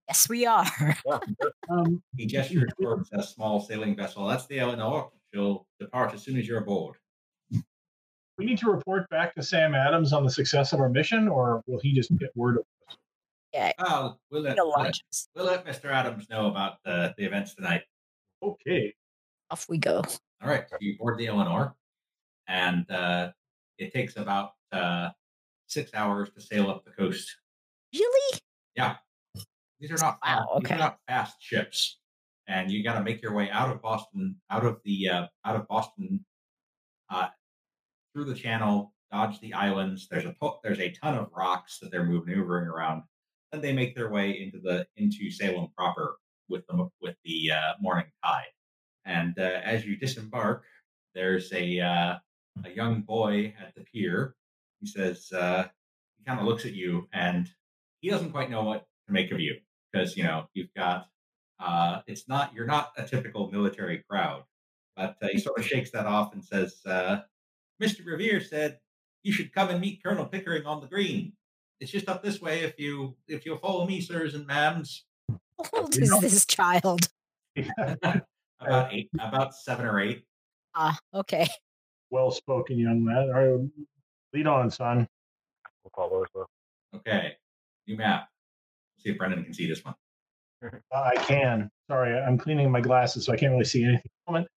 Yes, 0.09 0.27
we 0.27 0.45
are. 0.45 0.65
Um, 1.69 2.01
He 2.17 2.25
gestured 2.25 2.73
towards 2.81 3.09
a 3.13 3.21
small 3.21 3.59
sailing 3.61 3.95
vessel. 3.95 4.25
That's 4.25 4.47
the 4.47 4.59
Eleanor. 4.59 5.09
She'll 5.31 5.67
depart 5.79 6.15
as 6.15 6.23
soon 6.23 6.35
as 6.37 6.47
you're 6.47 6.61
aboard. 6.61 6.95
we 8.39 8.45
need 8.45 8.57
to 8.57 8.71
report 8.71 9.07
back 9.11 9.35
to 9.35 9.43
Sam 9.43 9.75
Adams 9.75 10.11
on 10.11 10.23
the 10.23 10.31
success 10.31 10.73
of 10.73 10.79
our 10.79 10.89
mission, 10.89 11.27
or 11.27 11.61
will 11.67 11.79
he 11.79 11.93
just 11.93 12.15
get 12.17 12.31
word 12.35 12.57
of 12.57 12.63
Oh, 13.79 14.15
we'll 14.31 14.41
let, 14.41 14.55
we'll 14.57 14.71
let, 14.71 14.93
we'll 15.35 15.45
let 15.45 15.65
Mr. 15.65 15.91
Adams 15.91 16.27
know 16.29 16.47
about 16.47 16.77
the, 16.83 17.13
the 17.17 17.25
events 17.25 17.53
tonight. 17.53 17.83
Okay. 18.41 18.93
Off 19.51 19.67
we 19.69 19.77
go. 19.77 20.01
All 20.41 20.49
right, 20.49 20.63
so 20.69 20.77
you 20.79 20.97
board 20.97 21.17
the 21.17 21.27
Eleanor, 21.27 21.75
and 22.47 22.89
uh, 22.89 23.31
it 23.77 23.93
takes 23.93 24.17
about 24.17 24.51
uh, 24.71 25.09
six 25.67 25.91
hours 25.93 26.29
to 26.31 26.41
sail 26.41 26.69
up 26.69 26.83
the 26.85 26.91
coast. 26.91 27.37
Really? 27.93 28.39
These 29.79 29.91
are 29.91 29.97
not 29.97 30.19
Wow, 30.25 30.59
these 30.59 30.65
okay. 30.65 30.75
are 30.75 30.79
not 30.79 30.99
fast 31.07 31.37
ships, 31.39 31.99
and 32.47 32.69
you 32.69 32.83
got 32.83 32.95
to 32.95 33.03
make 33.03 33.21
your 33.21 33.33
way 33.33 33.49
out 33.49 33.71
of 33.71 33.81
Boston, 33.81 34.35
out 34.49 34.65
of 34.65 34.79
the 34.83 35.09
uh, 35.09 35.27
out 35.45 35.55
of 35.55 35.67
Boston, 35.67 36.25
uh, 37.09 37.29
through 38.13 38.25
the 38.25 38.35
Channel, 38.35 38.93
dodge 39.11 39.39
the 39.39 39.53
islands. 39.53 40.07
There's 40.09 40.25
a 40.25 40.35
there's 40.63 40.79
a 40.79 40.91
ton 40.91 41.15
of 41.15 41.29
rocks 41.33 41.79
that 41.79 41.91
they're 41.91 42.03
maneuvering 42.03 42.67
around, 42.67 43.03
and 43.53 43.61
they 43.61 43.71
make 43.71 43.95
their 43.95 44.09
way 44.09 44.41
into 44.41 44.59
the 44.59 44.85
into 44.97 45.31
Salem 45.31 45.69
proper 45.77 46.17
with 46.49 46.67
the 46.67 46.89
with 47.01 47.15
the 47.23 47.51
uh, 47.51 47.73
morning 47.79 48.11
tide. 48.23 48.51
And 49.05 49.39
uh, 49.39 49.61
as 49.63 49.85
you 49.85 49.95
disembark, 49.95 50.65
there's 51.15 51.53
a 51.53 51.79
uh, 51.79 52.15
a 52.65 52.69
young 52.75 53.03
boy 53.03 53.53
at 53.57 53.73
the 53.75 53.85
pier. 53.85 54.35
He 54.81 54.87
says 54.87 55.31
uh, 55.31 55.67
he 56.17 56.25
kind 56.25 56.41
of 56.41 56.45
looks 56.45 56.65
at 56.65 56.73
you, 56.73 57.07
and 57.13 57.49
he 58.01 58.09
doesn't 58.09 58.31
quite 58.31 58.49
know 58.49 58.63
what 58.63 58.85
to 59.07 59.13
make 59.13 59.31
of 59.31 59.39
you 59.39 59.55
because 59.91 60.15
you 60.15 60.23
know 60.23 60.47
you've 60.53 60.73
got 60.75 61.07
uh, 61.59 62.01
it's 62.07 62.27
not 62.27 62.53
you're 62.53 62.65
not 62.65 62.91
a 62.97 63.03
typical 63.03 63.51
military 63.51 64.03
crowd, 64.09 64.43
but 64.95 65.17
uh, 65.21 65.27
he 65.31 65.39
sort 65.39 65.59
of 65.59 65.65
shakes 65.65 65.91
that 65.91 66.05
off 66.05 66.33
and 66.33 66.43
says, 66.43 66.79
uh, 66.85 67.19
"Mr. 67.81 68.05
Revere 68.05 68.41
said 68.41 68.79
you 69.23 69.33
should 69.33 69.53
come 69.53 69.69
and 69.69 69.81
meet 69.81 70.01
Colonel 70.03 70.25
Pickering 70.25 70.65
on 70.65 70.81
the 70.81 70.87
green. 70.87 71.33
It's 71.79 71.91
just 71.91 72.09
up 72.09 72.23
this 72.23 72.41
way 72.41 72.61
if 72.61 72.79
you 72.79 73.15
if 73.27 73.45
you'll 73.45 73.57
follow 73.57 73.85
me, 73.85 74.01
sirs 74.01 74.35
and 74.35 74.47
ma'ams." 74.47 75.01
How 75.29 75.81
old 75.81 75.97
is 75.97 76.09
this 76.21 76.45
child? 76.45 77.09
about 78.61 78.93
eight, 78.93 79.09
about 79.19 79.53
seven 79.53 79.85
or 79.85 79.99
eight. 79.99 80.23
Ah, 80.75 80.97
okay. 81.13 81.47
well 82.09 82.31
spoken 82.31 82.77
young 82.77 83.03
man. 83.03 83.31
All 83.35 83.57
right, 83.57 83.69
lead 84.33 84.47
on, 84.47 84.71
son. 84.71 85.07
We'll 85.83 85.91
follow 85.95 86.23
as 86.23 86.29
well. 86.33 86.49
Okay, 86.95 87.33
new 87.87 87.97
map. 87.97 88.29
See 88.99 89.09
if 89.11 89.17
Brendan 89.17 89.43
can 89.43 89.53
see 89.53 89.67
this 89.67 89.83
one. 89.83 89.95
Uh, 90.63 90.69
I 90.93 91.15
can. 91.15 91.69
Sorry, 91.89 92.17
I'm 92.19 92.37
cleaning 92.37 92.69
my 92.71 92.81
glasses, 92.81 93.25
so 93.25 93.33
I 93.33 93.37
can't 93.37 93.51
really 93.53 93.63
see 93.65 93.83
anything. 93.83 94.11
moment. 94.27 94.47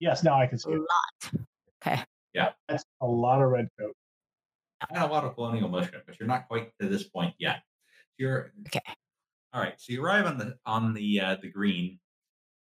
Yes, 0.00 0.24
now 0.24 0.40
I 0.40 0.46
can 0.46 0.58
see 0.58 0.70
A 0.72 0.76
it. 0.76 0.78
lot. 0.80 1.44
Okay. 1.86 2.02
Yeah, 2.32 2.50
that's 2.68 2.84
a 3.02 3.06
lot 3.06 3.42
of 3.42 3.50
red 3.50 3.68
coat. 3.78 3.94
and 4.90 5.02
a 5.02 5.06
lot 5.06 5.24
of 5.24 5.34
colonial 5.34 5.68
militia, 5.68 6.02
but 6.06 6.18
you're 6.18 6.26
not 6.26 6.48
quite 6.48 6.70
to 6.80 6.88
this 6.88 7.04
point 7.04 7.34
yet. 7.38 7.62
You're 8.18 8.52
Okay. 8.66 8.80
All 9.52 9.60
right, 9.60 9.74
so 9.78 9.92
you 9.92 10.04
arrive 10.04 10.26
on 10.26 10.38
the 10.38 10.56
on 10.66 10.94
the 10.94 11.20
uh, 11.20 11.36
the 11.40 11.48
green, 11.50 12.00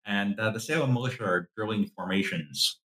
and 0.05 0.39
uh, 0.39 0.49
the 0.51 0.59
Salem 0.59 0.93
militia 0.93 1.23
are 1.23 1.49
drilling 1.55 1.85
formations. 1.95 2.79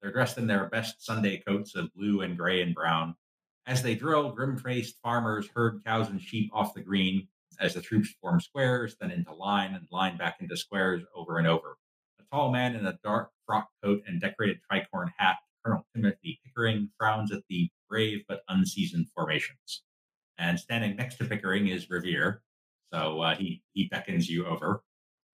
They're 0.00 0.12
dressed 0.12 0.38
in 0.38 0.46
their 0.46 0.68
best 0.70 1.04
Sunday 1.04 1.42
coats 1.46 1.74
of 1.74 1.92
blue 1.94 2.22
and 2.22 2.36
gray 2.38 2.62
and 2.62 2.74
brown. 2.74 3.14
As 3.66 3.82
they 3.82 3.94
drill, 3.94 4.32
grim-faced 4.32 4.96
farmers 5.02 5.48
herd 5.54 5.82
cows 5.84 6.08
and 6.08 6.20
sheep 6.20 6.50
off 6.52 6.74
the 6.74 6.80
green 6.80 7.28
as 7.60 7.74
the 7.74 7.80
troops 7.80 8.14
form 8.20 8.40
squares, 8.40 8.96
then 9.00 9.10
into 9.10 9.32
line 9.32 9.74
and 9.74 9.86
line 9.90 10.16
back 10.16 10.36
into 10.40 10.56
squares 10.56 11.02
over 11.14 11.38
and 11.38 11.46
over. 11.46 11.76
A 12.20 12.24
tall 12.34 12.50
man 12.50 12.74
in 12.76 12.86
a 12.86 12.98
dark 13.04 13.30
frock 13.46 13.68
coat 13.82 14.02
and 14.06 14.20
decorated 14.20 14.58
tricorn 14.70 15.10
hat, 15.16 15.36
Colonel 15.64 15.86
Timothy 15.94 16.40
Pickering, 16.44 16.90
frowns 16.98 17.32
at 17.32 17.42
the 17.48 17.70
brave 17.88 18.22
but 18.28 18.42
unseasoned 18.48 19.06
formations. 19.14 19.82
And 20.38 20.58
standing 20.58 20.96
next 20.96 21.16
to 21.16 21.24
Pickering 21.24 21.68
is 21.68 21.90
Revere, 21.90 22.42
so 22.92 23.20
uh, 23.20 23.36
he 23.36 23.62
he 23.74 23.88
beckons 23.88 24.28
you 24.28 24.46
over. 24.46 24.82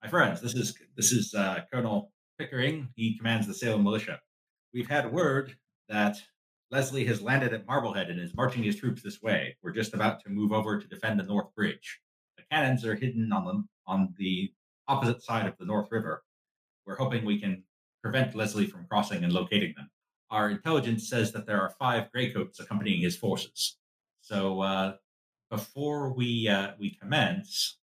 My 0.02 0.08
friends, 0.08 0.40
this 0.40 0.54
is 0.54 0.75
this 0.96 1.12
is 1.12 1.34
uh, 1.34 1.60
Colonel 1.72 2.12
Pickering. 2.38 2.88
He 2.94 3.16
commands 3.16 3.46
the 3.46 3.54
Salem 3.54 3.82
militia. 3.82 4.20
We've 4.75 4.88
had 4.88 5.12
word 5.12 5.56
that 5.88 6.18
Leslie 6.70 7.06
has 7.06 7.22
landed 7.22 7.54
at 7.54 7.66
Marblehead 7.66 8.10
and 8.10 8.20
is 8.20 8.34
marching 8.37 8.62
his 8.62 8.76
troops 8.76 9.02
this 9.02 9.22
way. 9.22 9.56
We're 9.62 9.72
just 9.72 9.94
about 9.94 10.22
to 10.25 10.30
move 10.30 10.52
over 10.52 10.78
to 10.78 10.87
defend 10.87 11.18
the 11.18 11.25
North 11.25 11.54
Bridge. 11.54 12.00
The 12.50 12.56
cannons 12.56 12.84
are 12.84 12.94
hidden 12.94 13.32
on 13.32 13.44
the 13.44 13.64
on 13.86 14.14
the 14.18 14.52
opposite 14.86 15.22
side 15.22 15.46
of 15.46 15.56
the 15.58 15.64
North 15.64 15.90
River. 15.90 16.22
We're 16.86 16.96
hoping 16.96 17.24
we 17.24 17.40
can 17.40 17.64
prevent 18.02 18.34
Leslie 18.34 18.66
from 18.66 18.86
crossing 18.86 19.24
and 19.24 19.32
locating 19.32 19.74
them. 19.76 19.90
Our 20.30 20.50
intelligence 20.50 21.08
says 21.08 21.32
that 21.32 21.46
there 21.46 21.60
are 21.60 21.70
five 21.78 22.08
graycoats 22.14 22.60
accompanying 22.60 23.00
his 23.00 23.16
forces. 23.16 23.76
So 24.20 24.60
uh, 24.60 24.94
before 25.50 26.12
we 26.12 26.48
uh, 26.48 26.72
we 26.78 26.90
commence, 26.94 27.78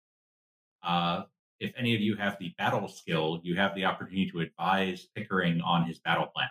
uh, 0.83 1.23
if 1.59 1.73
any 1.77 1.95
of 1.95 2.01
you 2.01 2.15
have 2.15 2.37
the 2.39 2.53
battle 2.57 2.87
skill, 2.87 3.39
you 3.43 3.55
have 3.55 3.75
the 3.75 3.85
opportunity 3.85 4.29
to 4.31 4.41
advise 4.41 5.07
Pickering 5.15 5.61
on 5.61 5.85
his 5.85 5.99
battle 5.99 6.27
plan. 6.35 6.49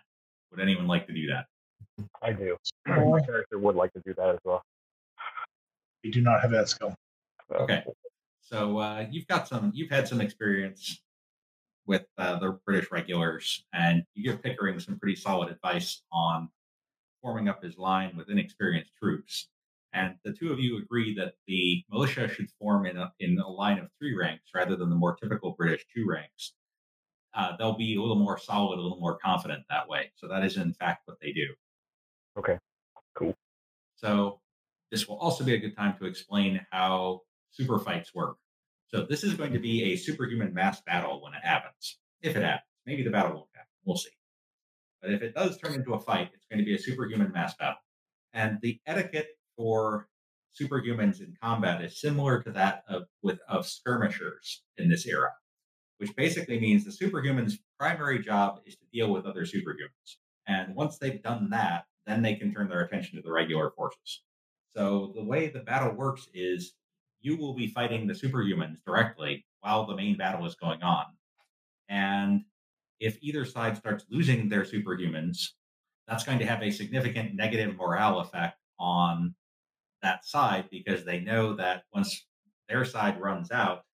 Would 0.51 0.61
anyone 0.61 0.87
like 0.87 1.07
to 1.07 1.13
do 1.13 1.27
that? 1.29 1.47
I 2.23 2.33
do. 2.33 2.57
My 2.87 3.21
character 3.27 3.59
would 3.59 3.77
like 3.77 3.93
to 3.93 4.01
do 4.05 4.15
that 4.15 4.31
as 4.31 4.39
well. 4.45 4.63
We 6.03 6.11
do 6.11 6.21
not 6.21 6.43
have 6.43 6.51
that 6.51 6.69
skill. 6.69 6.95
So, 7.51 7.57
Okay. 7.57 7.85
So 8.41 8.79
uh, 8.79 9.07
you've 9.11 9.27
got 9.27 9.49
some, 9.49 9.73
you've 9.75 9.91
had 9.91 10.07
some 10.07 10.21
experience 10.21 11.03
with 11.87 12.05
uh, 12.19 12.39
the 12.39 12.59
British 12.67 12.91
regulars, 12.91 13.65
and 13.73 14.05
you 14.15 14.23
give 14.23 14.43
Pickering 14.43 14.79
some 14.81 14.99
pretty 14.99 15.17
solid 15.17 15.51
advice 15.51 16.03
on 16.13 16.49
forming 17.23 17.49
up 17.49 17.63
his 17.63 17.79
line 17.79 18.15
with 18.17 18.29
inexperienced 18.29 18.93
troops. 19.03 19.49
And 19.95 20.17
the 20.25 20.33
two 20.33 20.53
of 20.53 20.59
you 20.61 20.79
agree 20.79 21.15
that 21.15 21.35
the 21.47 21.83
militia 21.91 22.29
should 22.29 22.51
form 22.59 22.85
in 22.85 22.97
a, 22.99 23.13
in 23.21 23.39
a 23.39 23.49
line 23.49 23.79
of 23.79 23.89
three 23.99 24.15
ranks 24.15 24.51
rather 24.55 24.77
than 24.77 24.91
the 24.91 24.97
more 24.97 25.17
typical 25.17 25.53
British 25.53 25.85
two 25.95 26.05
ranks. 26.07 26.53
Uh, 27.33 27.57
they'll 27.57 27.77
be 27.77 27.97
a 27.97 28.01
little 28.01 28.17
more 28.17 28.39
solid, 28.39 28.79
a 28.79 28.83
little 28.83 29.01
more 29.01 29.19
confident 29.19 29.63
that 29.71 29.89
way. 29.89 30.11
So 30.17 30.29
that 30.29 30.45
is 30.45 30.57
in 30.57 30.75
fact 30.75 31.03
what 31.07 31.17
they 31.23 31.33
do. 31.33 31.47
Okay. 32.39 32.59
Cool. 33.15 33.35
So 33.97 34.41
this 34.91 35.09
will 35.09 35.17
also 35.17 35.45
be 35.45 35.55
a 35.55 35.59
good 35.59 35.77
time 35.77 35.97
to 35.99 36.07
explain 36.07 36.61
how 36.71 37.23
super 37.55 37.79
fights 37.79 38.15
work. 38.15 38.37
So 38.89 39.07
this 39.09 39.25
is 39.25 39.35
going 39.35 39.53
to 39.53 39.59
be 39.59 39.93
a 39.93 39.97
superhuman 39.97 40.53
mass 40.53 40.81
battle 40.83 41.23
when 41.23 41.35
it 41.35 41.45
happens. 41.45 41.99
If 42.23 42.37
it 42.37 42.43
happens, 42.43 42.69
maybe 42.87 43.03
the 43.03 43.11
battle 43.11 43.33
won't 43.33 43.49
happen. 43.55 43.69
We'll 43.85 43.97
see. 43.97 44.11
But 45.01 45.13
if 45.13 45.23
it 45.23 45.35
does 45.35 45.59
turn 45.59 45.75
into 45.75 45.95
a 45.95 46.01
fight, 46.01 46.31
it's 46.33 46.47
going 46.51 46.59
to 46.59 46.65
be 46.65 46.75
a 46.75 46.79
superhuman 46.79 47.33
mass 47.33 47.55
battle. 47.57 47.81
And 48.33 48.59
the 48.63 48.81
etiquette 48.87 49.29
for 49.57 50.09
superhumans 50.61 51.21
in 51.21 51.35
combat 51.43 51.83
is 51.83 52.01
similar 52.01 52.43
to 52.43 52.53
that 52.53 52.85
of 52.89 53.05
with 53.23 53.39
of 53.49 53.67
skirmishers 53.67 54.63
in 54.77 54.89
this 54.89 55.07
era, 55.07 55.31
which 55.99 56.15
basically 56.17 56.61
means 56.61 56.85
the 56.85 56.93
superhuman's 56.93 57.59
primary 57.79 58.21
job 58.21 58.61
is 58.65 58.77
to 58.77 58.85
deal 58.93 59.13
with 59.13 59.27
other 59.27 59.43
superhumans. 59.43 60.17
And 60.47 60.75
once 60.75 60.99
they've 60.99 61.23
done 61.23 61.51
that, 61.51 61.85
then 62.07 62.23
they 62.23 62.35
can 62.35 62.53
turn 62.53 62.69
their 62.69 62.83
attention 62.83 63.17
to 63.17 63.23
the 63.23 63.33
regular 63.33 63.71
forces. 63.71 64.23
So 64.77 65.13
the 65.15 65.25
way 65.25 65.49
the 65.49 65.61
battle 65.61 65.95
works 65.95 66.29
is 66.35 66.75
you 67.25 67.39
will 67.39 67.55
be 67.55 67.67
fighting 67.67 68.07
the 68.07 68.13
superhumans 68.13 68.77
directly 68.87 69.47
while 69.61 69.87
the 69.87 69.97
main 69.97 70.17
battle 70.17 70.45
is 70.47 70.55
going 70.55 70.83
on. 70.83 71.07
And 71.89 72.43
if 73.01 73.17
either 73.23 73.47
side 73.47 73.79
starts 73.79 74.05
losing 74.11 74.49
their 74.49 74.63
superhumans, 74.63 75.39
that's 76.07 76.25
going 76.25 76.39
to 76.39 76.47
have 76.47 76.63
a 76.63 76.71
significant 76.71 77.35
negative 77.35 77.77
morale 77.77 78.21
effect 78.21 78.59
on 78.79 79.35
that 80.03 80.27
side 80.27 80.67
because 80.71 81.07
they 81.07 81.21
know 81.21 81.55
that 81.55 81.85
once 81.95 82.27
their 82.69 82.85
side 82.85 83.19
runs 83.19 83.51
out, 83.51 83.85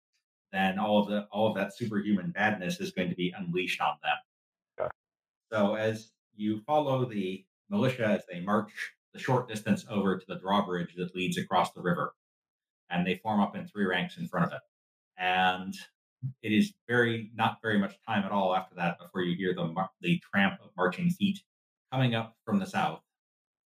then 0.53 0.81
all 0.81 1.01
of 1.01 1.09
the 1.09 1.29
all 1.31 1.49
of 1.49 1.55
that 1.55 1.77
superhuman 1.77 2.33
badness 2.33 2.81
is 2.81 2.91
going 2.91 3.11
to 3.11 3.15
be 3.15 3.33
unleashed 3.39 3.81
on 3.81 3.95
them. 4.03 4.17
Okay. 4.81 4.91
So 5.53 5.77
as 5.77 6.11
you 6.35 6.63
follow 6.67 7.05
the 7.05 7.45
militia 7.69 8.07
as 8.07 8.23
they 8.29 8.41
march 8.41 8.73
the 9.13 9.21
short 9.21 9.49
distance 9.49 9.87
over 9.89 10.19
to 10.19 10.27
the 10.27 10.41
drawbridge 10.41 10.95
that 10.97 11.15
leads 11.15 11.39
across 11.39 11.73
the 11.73 11.81
river, 11.81 12.13
and 12.91 13.07
they 13.07 13.17
form 13.23 13.41
up 13.41 13.57
in 13.57 13.67
three 13.67 13.87
ranks 13.87 14.17
in 14.19 14.29
front 14.29 14.47
of 14.47 14.53
it, 14.53 14.61
and 15.19 15.75
it 16.43 16.53
is 16.53 16.73
very 16.89 17.31
not 17.35 17.59
very 17.63 17.79
much 17.79 17.97
time 18.07 18.25
at 18.25 18.33
all 18.33 18.55
after 18.55 18.75
that 18.75 18.99
before 18.99 19.23
you 19.23 19.37
hear 19.37 19.55
the 19.55 19.75
the 20.01 20.21
tramp 20.33 20.61
of 20.63 20.71
marching 20.77 21.11
feet 21.11 21.41
coming 21.93 22.15
up 22.15 22.37
from 22.45 22.59
the 22.59 22.67
south, 22.67 23.01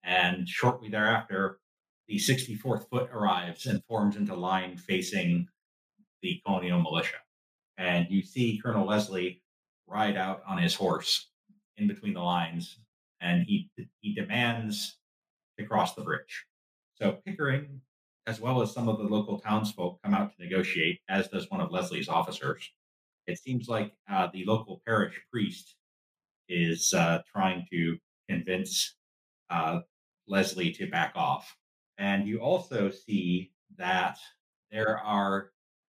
and 0.04 0.48
shortly 0.48 0.90
thereafter, 0.90 1.60
the 2.08 2.18
64th 2.18 2.88
foot 2.90 3.10
arrives 3.12 3.66
and 3.66 3.84
forms 3.86 4.16
into 4.16 4.36
line 4.36 4.78
facing 4.78 5.48
the 6.22 6.42
colonial 6.46 6.82
militia. 6.82 7.18
And 7.78 8.08
you 8.10 8.24
see 8.24 8.60
Colonel 8.64 8.88
Leslie 8.88 9.42
ride 9.88 10.18
out 10.18 10.42
on 10.48 10.58
his 10.58 10.76
horse 10.76 11.30
in 11.78 11.88
between 11.88 12.14
the 12.14 12.22
lines, 12.22 12.80
and 13.22 13.44
he 13.44 13.70
he 14.02 14.14
demands 14.14 14.98
to 15.58 15.66
cross 15.66 15.94
the 15.96 16.04
bridge. 16.04 16.46
So 16.96 17.18
Pickering, 17.26 17.82
as 18.28 18.40
well 18.40 18.62
as 18.62 18.74
some 18.74 18.90
of 18.90 18.98
the 18.98 19.04
local 19.04 19.40
townsfolk, 19.40 20.00
come 20.04 20.14
out 20.14 20.32
to 20.32 20.44
negotiate, 20.44 21.00
as 21.10 21.28
does 21.28 21.50
one 21.50 21.62
of 21.62 21.72
Leslie's 21.72 22.10
officers. 22.10 22.72
It 23.28 23.40
seems 23.40 23.68
like 23.68 23.94
uh, 24.12 24.28
the 24.34 24.46
local 24.46 24.82
parish 24.86 25.20
priest 25.32 25.76
is 26.50 26.94
uh, 26.94 27.22
trying 27.32 27.66
to 27.72 27.98
convince 28.30 28.96
uh, 29.50 29.80
Leslie 30.28 30.72
to 30.74 30.90
back 30.90 31.14
off. 31.16 31.56
And 31.98 32.28
you 32.28 32.40
also 32.40 32.92
see 32.92 33.52
that 33.78 34.18
there 34.72 35.00
are 35.00 35.52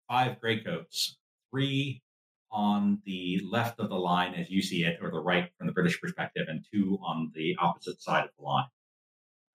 five 0.09 0.37
greycoats, 0.43 1.13
three 1.51 2.03
on 2.51 3.01
the 3.07 3.41
left 3.51 3.81
of 3.81 3.89
the 3.89 3.97
line 3.97 4.35
as 4.35 4.51
you 4.51 4.61
see 4.61 4.85
it, 4.85 4.99
or 5.01 5.11
the 5.11 5.21
right 5.21 5.51
from 5.57 5.67
the 5.67 5.73
British 5.73 6.01
perspective, 6.01 6.47
and 6.49 6.65
two 6.73 6.99
on 7.03 7.31
the 7.35 7.57
opposite 7.61 8.01
side 8.03 8.25
of 8.25 8.31
the 8.39 8.45
line, 8.45 8.67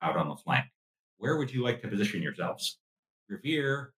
out 0.01 0.17
on 0.17 0.29
the 0.29 0.36
flank. 0.36 0.65
Where 1.17 1.38
would 1.38 1.51
you 1.51 1.63
like 1.63 1.81
to 1.81 1.88
position 1.88 2.21
yourselves? 2.21 2.79
Revere, 3.29 3.93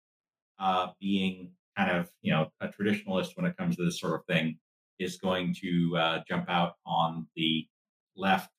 uh, 0.59 0.88
being 1.00 1.51
kind 1.75 1.91
of 1.91 2.09
you 2.21 2.31
know 2.31 2.50
a 2.62 2.67
traditionalist 2.67 3.36
when 3.36 3.45
it 3.45 3.57
comes 3.57 3.75
to 3.77 3.86
this 3.86 4.00
sort 4.00 4.13
of 4.13 4.25
thing, 4.25 4.57
is 5.00 5.17
going 5.17 5.53
to 5.62 5.97
uh, 5.97 6.24
jump 6.27 6.50
out 6.50 6.74
on 6.86 7.27
the 7.36 7.67
left 8.15 8.50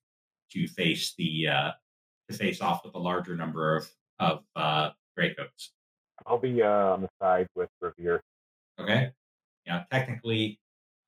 to 0.52 0.66
face 0.66 1.14
the 1.18 1.48
uh, 1.48 1.70
to 2.28 2.36
face 2.36 2.60
off 2.60 2.84
with 2.84 2.94
a 2.94 2.98
larger 2.98 3.36
number 3.36 3.76
of 3.76 3.90
of 4.20 4.40
uh, 4.56 4.90
greycoats. 5.18 5.70
I'll 6.26 6.38
be 6.38 6.62
uh, 6.62 6.68
on 6.68 7.02
the 7.02 7.08
side 7.20 7.46
with 7.54 7.70
Revere. 7.80 8.22
Okay. 8.80 9.10
Yeah, 9.66 9.84
technically, 9.90 10.58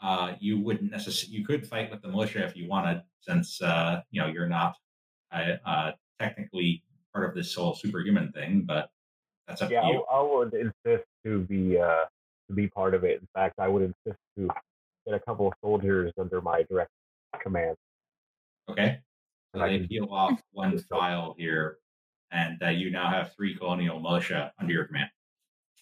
uh, 0.02 0.34
you 0.38 0.60
wouldn't 0.60 0.90
necessarily. 0.90 1.38
You 1.38 1.44
could 1.44 1.66
fight 1.66 1.90
with 1.90 2.02
the 2.02 2.08
militia 2.08 2.44
if 2.44 2.56
you 2.56 2.68
wanted, 2.68 3.02
since 3.20 3.60
uh, 3.62 4.02
you 4.10 4.20
know 4.20 4.28
you're 4.28 4.48
not 4.48 4.76
technically 6.18 6.82
part 7.14 7.28
of 7.28 7.34
this 7.34 7.54
whole 7.54 7.74
superhuman 7.74 8.32
thing. 8.32 8.62
But 8.66 8.88
that's 9.46 9.62
up 9.62 9.70
Yeah, 9.70 9.80
to 9.82 9.86
I, 9.86 9.90
you. 9.90 10.04
I 10.12 10.20
would 10.22 10.54
insist 10.54 11.04
to 11.24 11.40
be 11.40 11.78
uh, 11.78 12.04
to 12.48 12.54
be 12.54 12.68
part 12.68 12.94
of 12.94 13.04
it. 13.04 13.20
In 13.20 13.28
fact, 13.34 13.54
I 13.58 13.68
would 13.68 13.82
insist 13.82 14.18
to 14.38 14.48
get 15.06 15.14
a 15.14 15.20
couple 15.20 15.46
of 15.48 15.54
soldiers 15.62 16.12
under 16.18 16.40
my 16.40 16.62
direct 16.70 16.90
command. 17.42 17.76
Okay. 18.68 18.98
So 19.54 19.60
And 19.60 19.62
I 19.62 19.68
they 19.68 19.78
can- 19.78 19.88
peel 19.88 20.08
off 20.10 20.40
one 20.52 20.78
file 20.78 21.34
here, 21.38 21.78
and 22.30 22.62
uh, 22.62 22.68
you 22.68 22.90
now 22.90 23.10
have 23.10 23.32
three 23.34 23.56
colonial 23.56 24.00
militia 24.00 24.52
under 24.60 24.72
your 24.72 24.84
command. 24.84 25.10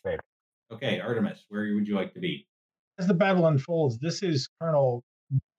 Okay. 0.06 0.18
Okay, 0.70 1.00
Artemis, 1.00 1.44
where 1.48 1.74
would 1.74 1.88
you 1.88 1.94
like 1.94 2.12
to 2.14 2.20
be? 2.20 2.46
As 2.98 3.06
the 3.06 3.14
battle 3.14 3.46
unfolds, 3.46 3.98
this 3.98 4.22
is 4.22 4.48
Colonel 4.60 5.02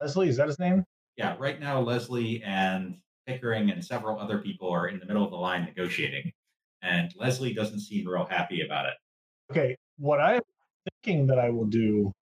Leslie. 0.00 0.28
Is 0.28 0.36
that 0.36 0.46
his 0.46 0.58
name? 0.58 0.84
Yeah, 1.16 1.34
right 1.38 1.58
now 1.58 1.80
Leslie 1.80 2.42
and 2.44 2.96
Pickering 3.26 3.70
and 3.70 3.84
several 3.84 4.18
other 4.18 4.38
people 4.38 4.70
are 4.70 4.88
in 4.88 4.98
the 4.98 5.06
middle 5.06 5.24
of 5.24 5.30
the 5.30 5.36
line 5.36 5.64
negotiating, 5.64 6.32
and 6.82 7.12
Leslie 7.16 7.54
doesn't 7.54 7.80
seem 7.80 8.08
real 8.08 8.24
happy 8.24 8.62
about 8.62 8.86
it. 8.86 8.94
Okay. 9.50 9.76
What 9.98 10.20
I'm 10.20 10.42
thinking 11.04 11.26
that 11.26 11.38
I 11.38 11.50
will 11.50 11.66
do 11.66 12.12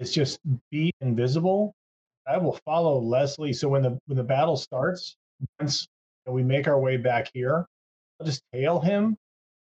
is 0.00 0.12
just 0.12 0.40
be 0.70 0.92
invisible. 1.00 1.74
I 2.26 2.36
will 2.36 2.58
follow 2.64 3.00
Leslie. 3.00 3.52
So 3.52 3.68
when 3.68 3.82
the 3.82 3.98
when 4.06 4.16
the 4.16 4.24
battle 4.24 4.56
starts, 4.56 5.16
once 5.60 5.86
we 6.26 6.42
make 6.42 6.68
our 6.68 6.78
way 6.78 6.96
back 6.96 7.30
here, 7.32 7.64
I'll 8.20 8.26
just 8.26 8.42
tail 8.52 8.80
him 8.80 9.16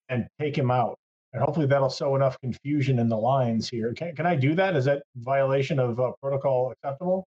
and 0.09 0.27
take 0.41 0.57
him 0.57 0.71
out. 0.71 0.99
And 1.33 1.43
hopefully 1.43 1.67
that'll 1.67 1.91
sow 1.91 2.17
enough 2.17 2.41
confusion 2.41 2.99
in 2.99 3.09
the 3.09 3.17
lines 3.17 3.69
here. 3.69 3.93
Can, 3.93 4.17
can 4.17 4.27
I 4.27 4.35
do 4.35 4.55
that? 4.55 4.75
Is 4.75 4.87
that 4.87 5.03
violation 5.17 5.79
of 5.79 6.01
uh, 6.01 6.13
protocol 6.23 6.73
acceptable? 6.73 7.27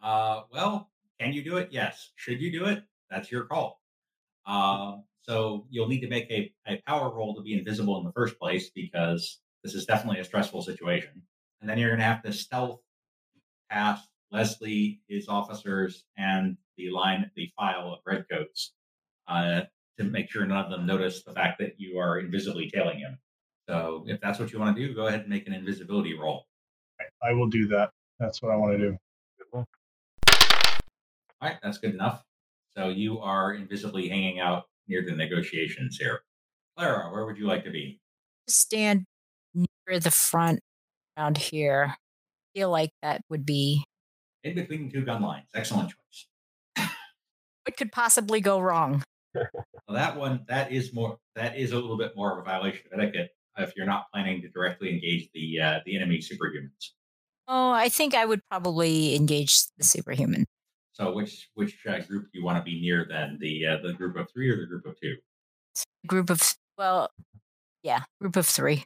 Uh, 0.00 0.42
well, 0.52 0.88
can 1.18 1.32
you 1.32 1.42
do 1.42 1.56
it? 1.56 1.68
Yes. 1.72 2.12
Should 2.14 2.40
you 2.40 2.52
do 2.52 2.66
it? 2.66 2.84
That's 3.14 3.30
your 3.30 3.44
call. 3.44 3.80
Uh, 4.44 4.96
so 5.22 5.66
you'll 5.70 5.88
need 5.88 6.00
to 6.00 6.08
make 6.08 6.30
a, 6.30 6.52
a 6.66 6.82
power 6.86 7.14
roll 7.14 7.34
to 7.36 7.42
be 7.42 7.56
invisible 7.56 7.96
in 7.98 8.04
the 8.04 8.12
first 8.12 8.38
place 8.40 8.70
because 8.74 9.38
this 9.62 9.74
is 9.74 9.86
definitely 9.86 10.20
a 10.20 10.24
stressful 10.24 10.62
situation. 10.62 11.22
And 11.60 11.70
then 11.70 11.78
you're 11.78 11.90
going 11.90 12.00
to 12.00 12.06
have 12.06 12.22
to 12.24 12.32
stealth 12.32 12.80
past 13.70 14.08
Leslie, 14.32 15.00
his 15.08 15.28
officers, 15.28 16.04
and 16.18 16.56
the 16.76 16.90
line, 16.90 17.30
the 17.36 17.50
file 17.56 17.92
of 17.92 18.00
redcoats 18.04 18.72
uh, 19.28 19.62
to 19.98 20.04
make 20.04 20.28
sure 20.30 20.44
none 20.44 20.64
of 20.64 20.70
them 20.70 20.86
notice 20.86 21.22
the 21.22 21.32
fact 21.32 21.60
that 21.60 21.74
you 21.78 21.98
are 21.98 22.18
invisibly 22.18 22.68
tailing 22.68 22.98
him. 22.98 23.16
So 23.68 24.04
if 24.08 24.20
that's 24.20 24.40
what 24.40 24.52
you 24.52 24.58
want 24.58 24.76
to 24.76 24.86
do, 24.88 24.92
go 24.92 25.06
ahead 25.06 25.20
and 25.20 25.28
make 25.28 25.46
an 25.46 25.54
invisibility 25.54 26.18
roll. 26.18 26.46
I 27.22 27.32
will 27.32 27.48
do 27.48 27.68
that. 27.68 27.90
That's 28.18 28.42
what 28.42 28.50
I 28.50 28.56
want 28.56 28.72
to 28.72 28.78
do. 28.78 28.98
All 29.54 29.66
right, 31.40 31.56
that's 31.62 31.78
good 31.78 31.94
enough. 31.94 32.24
So 32.76 32.88
you 32.88 33.20
are 33.20 33.54
invisibly 33.54 34.08
hanging 34.08 34.40
out 34.40 34.64
near 34.88 35.04
the 35.04 35.12
negotiations 35.12 35.96
here. 35.98 36.20
Clara, 36.76 37.10
where 37.12 37.24
would 37.24 37.38
you 37.38 37.46
like 37.46 37.64
to 37.64 37.70
be? 37.70 38.00
Stand 38.48 39.04
near 39.54 40.00
the 40.00 40.10
front 40.10 40.60
around 41.16 41.38
here. 41.38 41.96
Feel 42.54 42.70
like 42.70 42.90
that 43.02 43.22
would 43.30 43.46
be 43.46 43.84
In 44.42 44.54
between 44.54 44.90
two 44.90 45.04
gun 45.04 45.22
lines. 45.22 45.46
Excellent 45.54 45.90
choice. 45.90 46.86
what 47.64 47.76
could 47.76 47.92
possibly 47.92 48.40
go 48.40 48.58
wrong. 48.60 49.02
Well, 49.86 49.96
that 49.98 50.16
one, 50.16 50.46
that 50.48 50.72
is 50.72 50.94
more, 50.94 51.18
that 51.36 51.58
is 51.58 51.72
a 51.72 51.74
little 51.74 51.98
bit 51.98 52.12
more 52.16 52.32
of 52.32 52.38
a 52.38 52.42
violation 52.42 52.86
of 52.90 52.98
etiquette 52.98 53.32
if 53.58 53.74
you're 53.76 53.84
not 53.84 54.06
planning 54.10 54.40
to 54.40 54.48
directly 54.48 54.88
engage 54.88 55.28
the 55.34 55.60
uh, 55.60 55.80
the 55.84 55.94
enemy 55.94 56.18
superhumans. 56.18 56.92
Oh, 57.46 57.70
I 57.70 57.90
think 57.90 58.14
I 58.14 58.24
would 58.24 58.40
probably 58.50 59.14
engage 59.14 59.66
the 59.76 59.84
superhuman. 59.84 60.46
So 60.94 61.12
which 61.12 61.50
which 61.54 61.76
uh, 61.88 61.98
group 61.98 62.24
do 62.32 62.38
you 62.38 62.44
want 62.44 62.56
to 62.56 62.62
be 62.62 62.80
near 62.80 63.04
then? 63.08 63.36
The 63.40 63.66
uh, 63.66 63.76
the 63.82 63.92
group 63.92 64.16
of 64.16 64.30
three 64.32 64.48
or 64.48 64.56
the 64.56 64.66
group 64.66 64.86
of 64.86 64.98
two? 65.00 65.16
Group 66.06 66.30
of 66.30 66.40
well, 66.78 67.10
yeah, 67.82 68.04
group 68.20 68.36
of 68.36 68.46
three. 68.46 68.84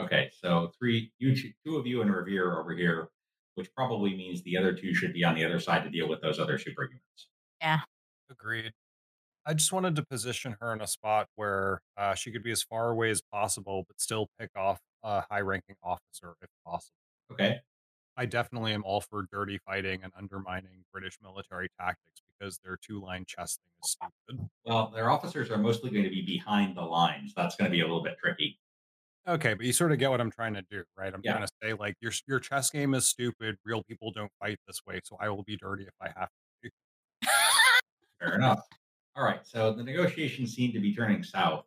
Okay, 0.00 0.30
so 0.40 0.70
three, 0.78 1.12
you 1.18 1.34
two, 1.36 1.50
two 1.66 1.76
of 1.76 1.86
you 1.86 2.00
and 2.00 2.14
Revere 2.14 2.48
are 2.48 2.60
over 2.60 2.74
here, 2.74 3.08
which 3.56 3.72
probably 3.74 4.16
means 4.16 4.42
the 4.42 4.56
other 4.56 4.72
two 4.72 4.94
should 4.94 5.12
be 5.12 5.24
on 5.24 5.34
the 5.34 5.44
other 5.44 5.58
side 5.58 5.82
to 5.82 5.90
deal 5.90 6.08
with 6.08 6.20
those 6.22 6.38
other 6.38 6.58
superhumans. 6.58 7.26
Yeah, 7.60 7.80
agreed. 8.30 8.72
I 9.44 9.54
just 9.54 9.72
wanted 9.72 9.96
to 9.96 10.04
position 10.04 10.56
her 10.60 10.72
in 10.72 10.80
a 10.80 10.86
spot 10.86 11.26
where 11.34 11.82
uh, 11.96 12.14
she 12.14 12.30
could 12.30 12.44
be 12.44 12.52
as 12.52 12.62
far 12.62 12.90
away 12.90 13.10
as 13.10 13.20
possible, 13.20 13.84
but 13.88 14.00
still 14.00 14.28
pick 14.38 14.50
off 14.56 14.78
a 15.02 15.24
high 15.28 15.40
ranking 15.40 15.74
officer 15.82 16.36
if 16.40 16.48
possible. 16.64 16.94
Okay. 17.32 17.60
I 18.16 18.26
definitely 18.26 18.72
am 18.74 18.84
all 18.84 19.00
for 19.00 19.26
dirty 19.32 19.58
fighting 19.64 20.02
and 20.02 20.12
undermining 20.16 20.84
British 20.92 21.18
military 21.22 21.68
tactics 21.80 22.20
because 22.38 22.58
their 22.62 22.76
two 22.76 23.00
line 23.00 23.24
chess 23.26 23.56
thing 23.56 23.70
is 23.82 23.90
stupid. 24.28 24.48
Well, 24.66 24.90
their 24.94 25.10
officers 25.10 25.50
are 25.50 25.58
mostly 25.58 25.90
going 25.90 26.04
to 26.04 26.10
be 26.10 26.22
behind 26.24 26.76
the 26.76 26.82
lines. 26.82 27.32
That's 27.34 27.56
going 27.56 27.70
to 27.70 27.74
be 27.74 27.80
a 27.80 27.84
little 27.84 28.02
bit 28.02 28.16
tricky. 28.22 28.58
Okay, 29.26 29.54
but 29.54 29.64
you 29.64 29.72
sort 29.72 29.92
of 29.92 29.98
get 29.98 30.10
what 30.10 30.20
I'm 30.20 30.30
trying 30.32 30.54
to 30.54 30.62
do, 30.70 30.82
right? 30.96 31.14
I'm 31.14 31.20
Yeah. 31.24 31.34
trying 31.34 31.46
to 31.46 31.52
say 31.62 31.72
like 31.74 31.94
your 32.00 32.12
your 32.26 32.40
chess 32.40 32.70
game 32.70 32.92
is 32.92 33.06
stupid. 33.06 33.56
Real 33.64 33.82
people 33.84 34.10
don't 34.10 34.32
fight 34.40 34.58
this 34.66 34.80
way, 34.86 35.00
so 35.04 35.16
I 35.20 35.28
will 35.28 35.44
be 35.44 35.56
dirty 35.56 35.84
if 35.84 35.94
I 36.00 36.08
have 36.18 36.28
to. 36.64 36.70
Fair 38.20 38.34
enough. 38.34 38.60
All 39.16 39.24
right. 39.24 39.46
So 39.46 39.72
the 39.72 39.82
negotiations 39.84 40.54
seem 40.54 40.72
to 40.72 40.80
be 40.80 40.94
turning 40.94 41.22
south, 41.22 41.64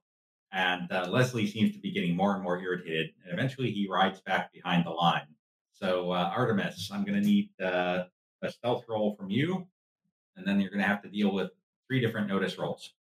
and 0.52 0.92
uh, 0.92 1.08
Leslie 1.10 1.48
seems 1.48 1.72
to 1.74 1.80
be 1.80 1.92
getting 1.92 2.16
more 2.16 2.34
and 2.36 2.44
more 2.44 2.60
irritated. 2.60 3.12
And 3.24 3.34
eventually, 3.34 3.72
he 3.72 3.88
rides 3.90 4.20
back 4.22 4.52
behind 4.52 4.86
the 4.86 4.90
line. 4.92 5.28
So 5.80 6.12
uh, 6.12 6.32
Artemis, 6.36 6.90
I'm 6.92 7.04
going 7.04 7.22
to 7.22 7.28
need 7.28 7.50
uh, 7.62 8.06
a 8.42 8.52
stealth 8.52 8.86
roll 8.88 9.16
from 9.16 9.30
you, 9.30 9.68
and 10.38 10.48
then 10.48 10.60
you're 10.60 10.70
going 10.70 10.82
to 10.82 10.88
have 10.88 11.02
to 11.04 11.10
deal 11.10 11.34
with 11.34 11.52
three 11.88 12.00
different 12.00 12.28
notice 12.28 12.58
rolls. 12.58 12.94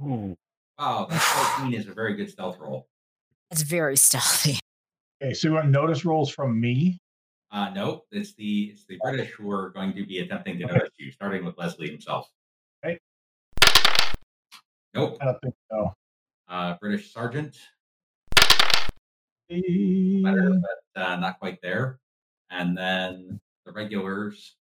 Ooh, 0.00 0.36
Wow, 0.78 1.06
that 1.10 1.20
14 1.20 1.74
is 1.74 1.88
a 1.88 1.92
very 1.92 2.14
good 2.14 2.30
stealth 2.30 2.58
roll. 2.60 2.86
That's 3.50 3.62
very 3.62 3.96
stealthy. 3.96 4.60
Okay, 5.20 5.34
so 5.34 5.48
you 5.48 5.54
want 5.54 5.68
notice 5.70 6.04
rolls 6.04 6.30
from 6.30 6.60
me? 6.60 7.00
Uh, 7.50 7.70
no, 7.70 8.04
it's 8.12 8.34
the 8.34 8.66
it's 8.66 8.84
the 8.84 8.96
British 9.02 9.32
who 9.32 9.50
are 9.50 9.70
going 9.70 9.92
to 9.94 10.06
be 10.06 10.20
attempting 10.20 10.58
to 10.60 10.66
notice 10.66 10.90
you, 10.98 11.10
starting 11.10 11.44
with 11.44 11.58
Leslie 11.58 11.90
himself. 11.90 12.30
Okay. 12.84 12.98
Nope. 14.94 15.18
I 15.20 15.24
don't 15.24 15.40
think 15.40 15.54
so. 15.70 15.92
Uh, 16.48 16.76
British 16.80 17.12
sergeant. 17.12 17.56
Better, 19.48 20.60
but 20.94 21.02
uh, 21.02 21.16
not 21.16 21.38
quite 21.38 21.58
there. 21.62 21.98
And 22.50 22.76
then 22.76 23.40
the 23.66 23.72
regulars. 23.72 24.56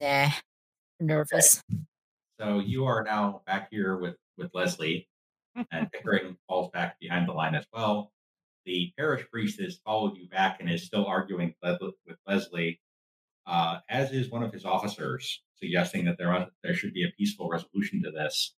Nah, 0.00 0.30
nervous. 1.00 1.62
So 2.38 2.58
you 2.58 2.84
are 2.84 3.02
now 3.02 3.42
back 3.46 3.68
here 3.70 3.96
with 3.96 4.16
with 4.36 4.50
Leslie, 4.54 5.08
and 5.70 5.90
Pickering 5.92 6.36
falls 6.48 6.70
back 6.72 6.98
behind 7.00 7.28
the 7.28 7.32
line 7.32 7.54
as 7.54 7.64
well. 7.72 8.12
The 8.66 8.92
parish 8.98 9.24
priest 9.30 9.60
has 9.60 9.78
followed 9.84 10.16
you 10.16 10.28
back 10.28 10.60
and 10.60 10.70
is 10.70 10.84
still 10.84 11.06
arguing 11.06 11.54
with 11.62 12.16
Leslie, 12.26 12.80
uh, 13.46 13.78
as 13.88 14.10
is 14.10 14.30
one 14.30 14.42
of 14.42 14.52
his 14.52 14.64
officers, 14.64 15.42
suggesting 15.54 16.04
that 16.06 16.18
there 16.18 16.32
must, 16.32 16.50
there 16.62 16.74
should 16.74 16.92
be 16.92 17.04
a 17.04 17.12
peaceful 17.16 17.48
resolution 17.48 18.02
to 18.02 18.10
this. 18.10 18.54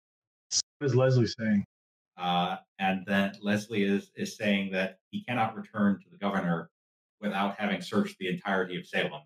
What 0.78 0.86
is 0.86 0.96
Leslie 0.96 1.26
saying? 1.26 1.64
Uh, 2.18 2.56
and 2.78 3.04
then 3.06 3.32
Leslie 3.40 3.84
is 3.84 4.10
is 4.16 4.36
saying 4.36 4.72
that 4.72 4.98
he 5.10 5.22
cannot 5.22 5.54
return 5.56 6.00
to 6.00 6.10
the 6.10 6.18
governor 6.18 6.70
without 7.20 7.56
having 7.58 7.80
searched 7.80 8.18
the 8.18 8.28
entirety 8.28 8.76
of 8.78 8.86
Salem, 8.86 9.22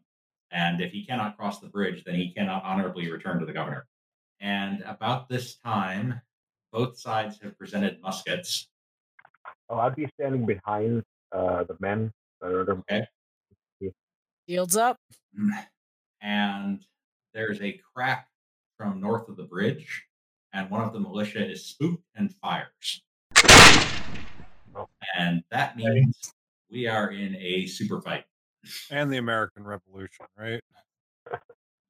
and 0.51 0.81
if 0.81 0.93
he 0.93 1.05
cannot 1.05 1.37
cross 1.37 1.61
the 1.61 1.69
bridge, 1.69 2.05
then 2.05 2.15
he 2.15 2.33
cannot 2.33 2.63
honorably 2.65 3.11
return 3.11 3.39
to 3.41 3.47
the 3.47 3.53
governor. 3.53 3.87
And 4.41 4.83
about 4.83 5.29
this 5.29 5.57
time, 5.57 6.21
both 6.73 6.99
sides 6.99 7.39
have 7.43 7.57
presented 7.59 8.01
muskets. 8.03 8.69
Oh, 9.69 9.79
I'd 9.79 9.95
be 9.95 10.09
standing 10.19 10.45
behind 10.47 11.03
uh, 11.33 11.65
the 11.65 11.77
men 11.81 12.13
that 12.41 12.51
are 12.51 12.71
Okay. 12.71 13.07
Shields 14.49 14.77
up. 14.77 14.97
and 16.21 16.85
there's 17.33 17.61
a 17.61 17.81
crack 17.95 18.29
from 18.77 19.01
north 19.01 19.29
of 19.29 19.37
the 19.37 19.45
bridge, 19.45 20.05
and 20.53 20.71
one 20.71 20.83
of 20.83 20.93
the 20.93 21.01
militia 21.01 21.51
is 21.51 21.65
spooked 21.65 22.05
and 22.17 22.33
fires. 22.35 23.03
And 25.19 25.43
that 25.51 25.77
means 25.77 26.33
we 26.71 26.87
are 26.87 27.11
in 27.11 27.37
a 27.37 27.67
super 27.67 28.01
fight. 28.01 28.25
And 28.91 29.11
the 29.11 29.19
American 29.19 29.65
Revolution, 29.65 30.27
right? 30.39 30.61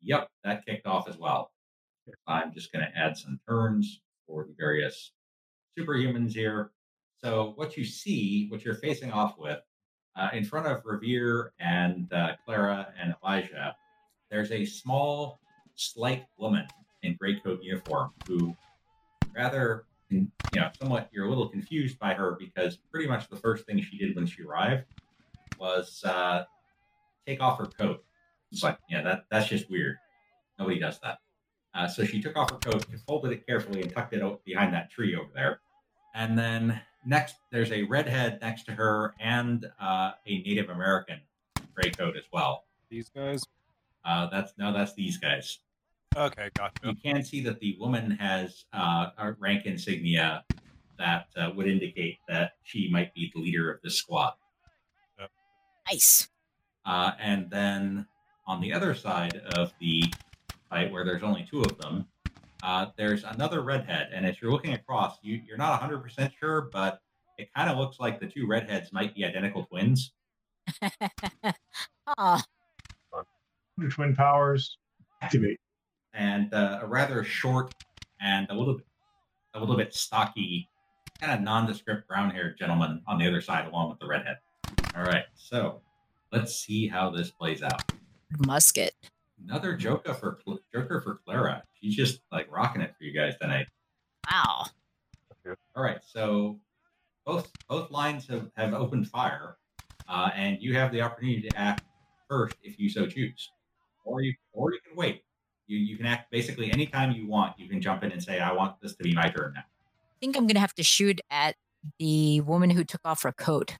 Yep, 0.02 0.28
that 0.44 0.66
kicked 0.66 0.86
off 0.86 1.08
as 1.08 1.18
well. 1.18 1.52
I'm 2.26 2.52
just 2.52 2.72
going 2.72 2.84
to 2.84 2.98
add 2.98 3.16
some 3.16 3.38
turns 3.48 4.00
for 4.26 4.44
the 4.44 4.54
various 4.58 5.12
superhumans 5.78 6.32
here. 6.32 6.72
So, 7.22 7.52
what 7.54 7.76
you 7.76 7.84
see, 7.84 8.48
what 8.48 8.64
you're 8.64 8.74
facing 8.74 9.12
off 9.12 9.38
with, 9.38 9.60
uh, 10.16 10.30
in 10.32 10.44
front 10.44 10.66
of 10.66 10.82
Revere 10.84 11.52
and 11.60 12.12
uh, 12.12 12.32
Clara 12.44 12.92
and 13.00 13.14
Elijah, 13.22 13.76
there's 14.30 14.50
a 14.50 14.64
small, 14.64 15.38
slight 15.76 16.24
woman 16.36 16.66
in 17.02 17.14
greatcoat 17.14 17.62
uniform 17.62 18.12
who, 18.26 18.56
rather, 19.34 19.84
you 20.10 20.28
know, 20.54 20.70
somewhat, 20.80 21.08
you're 21.12 21.26
a 21.26 21.28
little 21.28 21.48
confused 21.48 21.98
by 21.98 22.14
her 22.14 22.36
because 22.38 22.78
pretty 22.90 23.08
much 23.08 23.28
the 23.28 23.36
first 23.36 23.66
thing 23.66 23.80
she 23.80 23.98
did 23.98 24.14
when 24.14 24.26
she 24.26 24.42
arrived 24.42 24.84
was 25.58 26.02
uh, 26.04 26.44
take 27.26 27.40
off 27.40 27.58
her 27.58 27.66
coat. 27.66 28.04
It's 28.50 28.62
like, 28.62 28.78
yeah, 28.90 29.02
that 29.02 29.24
that's 29.30 29.48
just 29.48 29.70
weird. 29.70 29.96
Nobody 30.58 30.78
does 30.78 31.00
that. 31.00 31.18
Uh, 31.74 31.88
so 31.88 32.04
she 32.04 32.20
took 32.20 32.36
off 32.36 32.50
her 32.50 32.58
coat, 32.58 32.84
folded 33.06 33.32
it 33.32 33.46
carefully, 33.46 33.80
and 33.80 33.92
tucked 33.92 34.12
it 34.12 34.22
out 34.22 34.44
behind 34.44 34.74
that 34.74 34.90
tree 34.90 35.16
over 35.16 35.30
there. 35.34 35.60
And 36.14 36.38
then 36.38 36.80
next, 37.06 37.36
there's 37.50 37.72
a 37.72 37.84
redhead 37.84 38.38
next 38.42 38.64
to 38.64 38.72
her 38.72 39.14
and 39.18 39.64
uh, 39.80 40.12
a 40.26 40.42
Native 40.42 40.68
American 40.68 41.20
gray 41.74 41.90
coat 41.90 42.16
as 42.16 42.24
well. 42.32 42.64
These 42.90 43.08
guys. 43.08 43.42
Uh, 44.04 44.28
that's 44.30 44.52
no, 44.58 44.72
that's 44.72 44.94
these 44.94 45.16
guys. 45.16 45.60
Okay, 46.16 46.50
gotcha. 46.54 46.74
You 46.84 46.94
can 47.02 47.22
see 47.22 47.42
that 47.42 47.58
the 47.60 47.76
woman 47.80 48.10
has 48.12 48.64
uh, 48.72 49.06
a 49.18 49.32
rank 49.38 49.64
insignia 49.64 50.44
that 50.98 51.26
uh, 51.36 51.50
would 51.56 51.66
indicate 51.66 52.18
that 52.28 52.52
she 52.64 52.90
might 52.90 53.14
be 53.14 53.30
the 53.34 53.40
leader 53.40 53.70
of 53.72 53.80
this 53.82 53.96
squad. 53.96 54.34
Nice. 55.90 56.28
Uh, 56.84 57.12
and 57.20 57.50
then 57.50 58.06
on 58.46 58.60
the 58.60 58.72
other 58.72 58.94
side 58.94 59.36
of 59.56 59.72
the 59.80 60.04
fight, 60.68 60.92
where 60.92 61.04
there's 61.04 61.22
only 61.22 61.46
two 61.50 61.62
of 61.62 61.78
them, 61.78 62.06
uh, 62.62 62.86
there's 62.96 63.24
another 63.24 63.62
redhead. 63.62 64.10
And 64.14 64.24
as 64.26 64.40
you're 64.40 64.52
looking 64.52 64.74
across, 64.74 65.16
you, 65.22 65.40
you're 65.46 65.56
not 65.56 65.80
100% 65.80 66.30
sure, 66.38 66.68
but 66.72 67.00
it 67.38 67.48
kind 67.54 67.70
of 67.70 67.78
looks 67.78 67.98
like 67.98 68.20
the 68.20 68.26
two 68.26 68.46
redheads 68.46 68.92
might 68.92 69.14
be 69.14 69.24
identical 69.24 69.64
twins. 69.64 70.12
Your 73.78 73.90
twin 73.90 74.14
powers 74.14 74.76
activate. 75.22 75.58
And 76.14 76.52
uh, 76.52 76.80
a 76.82 76.86
rather 76.86 77.24
short 77.24 77.74
and 78.20 78.46
a 78.50 78.54
little 78.54 78.74
bit, 78.74 78.86
a 79.54 79.60
little 79.60 79.76
bit 79.76 79.94
stocky, 79.94 80.68
kind 81.20 81.32
of 81.32 81.40
nondescript 81.40 82.06
brown-haired 82.08 82.58
gentleman 82.58 83.02
on 83.06 83.18
the 83.18 83.26
other 83.26 83.40
side, 83.40 83.66
along 83.66 83.90
with 83.90 83.98
the 83.98 84.06
redhead. 84.06 84.36
All 84.96 85.02
right, 85.04 85.24
so 85.34 85.80
let's 86.32 86.54
see 86.54 86.86
how 86.88 87.10
this 87.10 87.30
plays 87.30 87.62
out. 87.62 87.82
musket. 88.46 88.94
Another 89.48 89.76
Joker 89.76 90.14
for 90.14 90.38
Joker 90.72 91.00
for 91.00 91.20
Clara. 91.24 91.62
She's 91.80 91.96
just 91.96 92.20
like 92.30 92.46
rocking 92.50 92.82
it 92.82 92.94
for 92.96 93.04
you 93.04 93.12
guys 93.12 93.34
tonight. 93.40 93.66
Wow. 94.30 94.66
All 95.74 95.82
right, 95.82 95.98
so 96.06 96.60
both 97.26 97.50
both 97.68 97.90
lines 97.90 98.28
have, 98.28 98.50
have 98.56 98.74
opened 98.74 99.08
fire, 99.08 99.56
uh, 100.08 100.30
and 100.36 100.58
you 100.60 100.74
have 100.74 100.92
the 100.92 101.00
opportunity 101.00 101.48
to 101.48 101.58
act 101.58 101.84
first 102.28 102.54
if 102.62 102.78
you 102.78 102.88
so 102.88 103.06
choose, 103.06 103.50
or 104.04 104.22
you 104.22 104.34
or 104.52 104.72
you 104.72 104.78
can 104.86 104.96
wait. 104.96 105.24
You 105.72 105.78
you 105.78 105.96
can 105.96 106.04
act 106.04 106.30
basically 106.30 106.70
anytime 106.70 107.12
you 107.12 107.26
want. 107.26 107.58
You 107.58 107.66
can 107.66 107.80
jump 107.80 108.04
in 108.04 108.12
and 108.12 108.22
say, 108.22 108.40
"I 108.40 108.52
want 108.52 108.80
this 108.82 108.94
to 108.96 109.02
be 109.02 109.14
my 109.14 109.28
turn 109.30 109.54
now." 109.54 109.62
I 109.62 110.18
think 110.20 110.36
I'm 110.36 110.46
gonna 110.46 110.60
have 110.60 110.74
to 110.74 110.82
shoot 110.82 111.20
at 111.30 111.56
the 111.98 112.42
woman 112.42 112.68
who 112.70 112.84
took 112.84 113.00
off 113.04 113.22
her 113.22 113.32
coat 113.32 113.76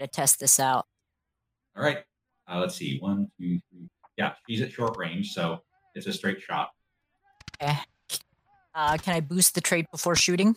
to 0.00 0.08
test 0.08 0.40
this 0.40 0.58
out. 0.58 0.86
All 1.76 1.84
right, 1.84 1.98
uh, 2.48 2.58
let's 2.58 2.74
see. 2.74 2.98
One, 2.98 3.30
two, 3.38 3.60
three. 3.70 3.88
Yeah, 4.16 4.32
she's 4.48 4.60
at 4.60 4.72
short 4.72 4.96
range, 4.98 5.32
so 5.32 5.62
it's 5.94 6.06
a 6.08 6.12
straight 6.12 6.42
shot. 6.42 6.70
Uh, 7.60 8.96
can 8.98 9.14
I 9.14 9.20
boost 9.20 9.54
the 9.54 9.60
trait 9.60 9.86
before 9.90 10.16
shooting? 10.16 10.56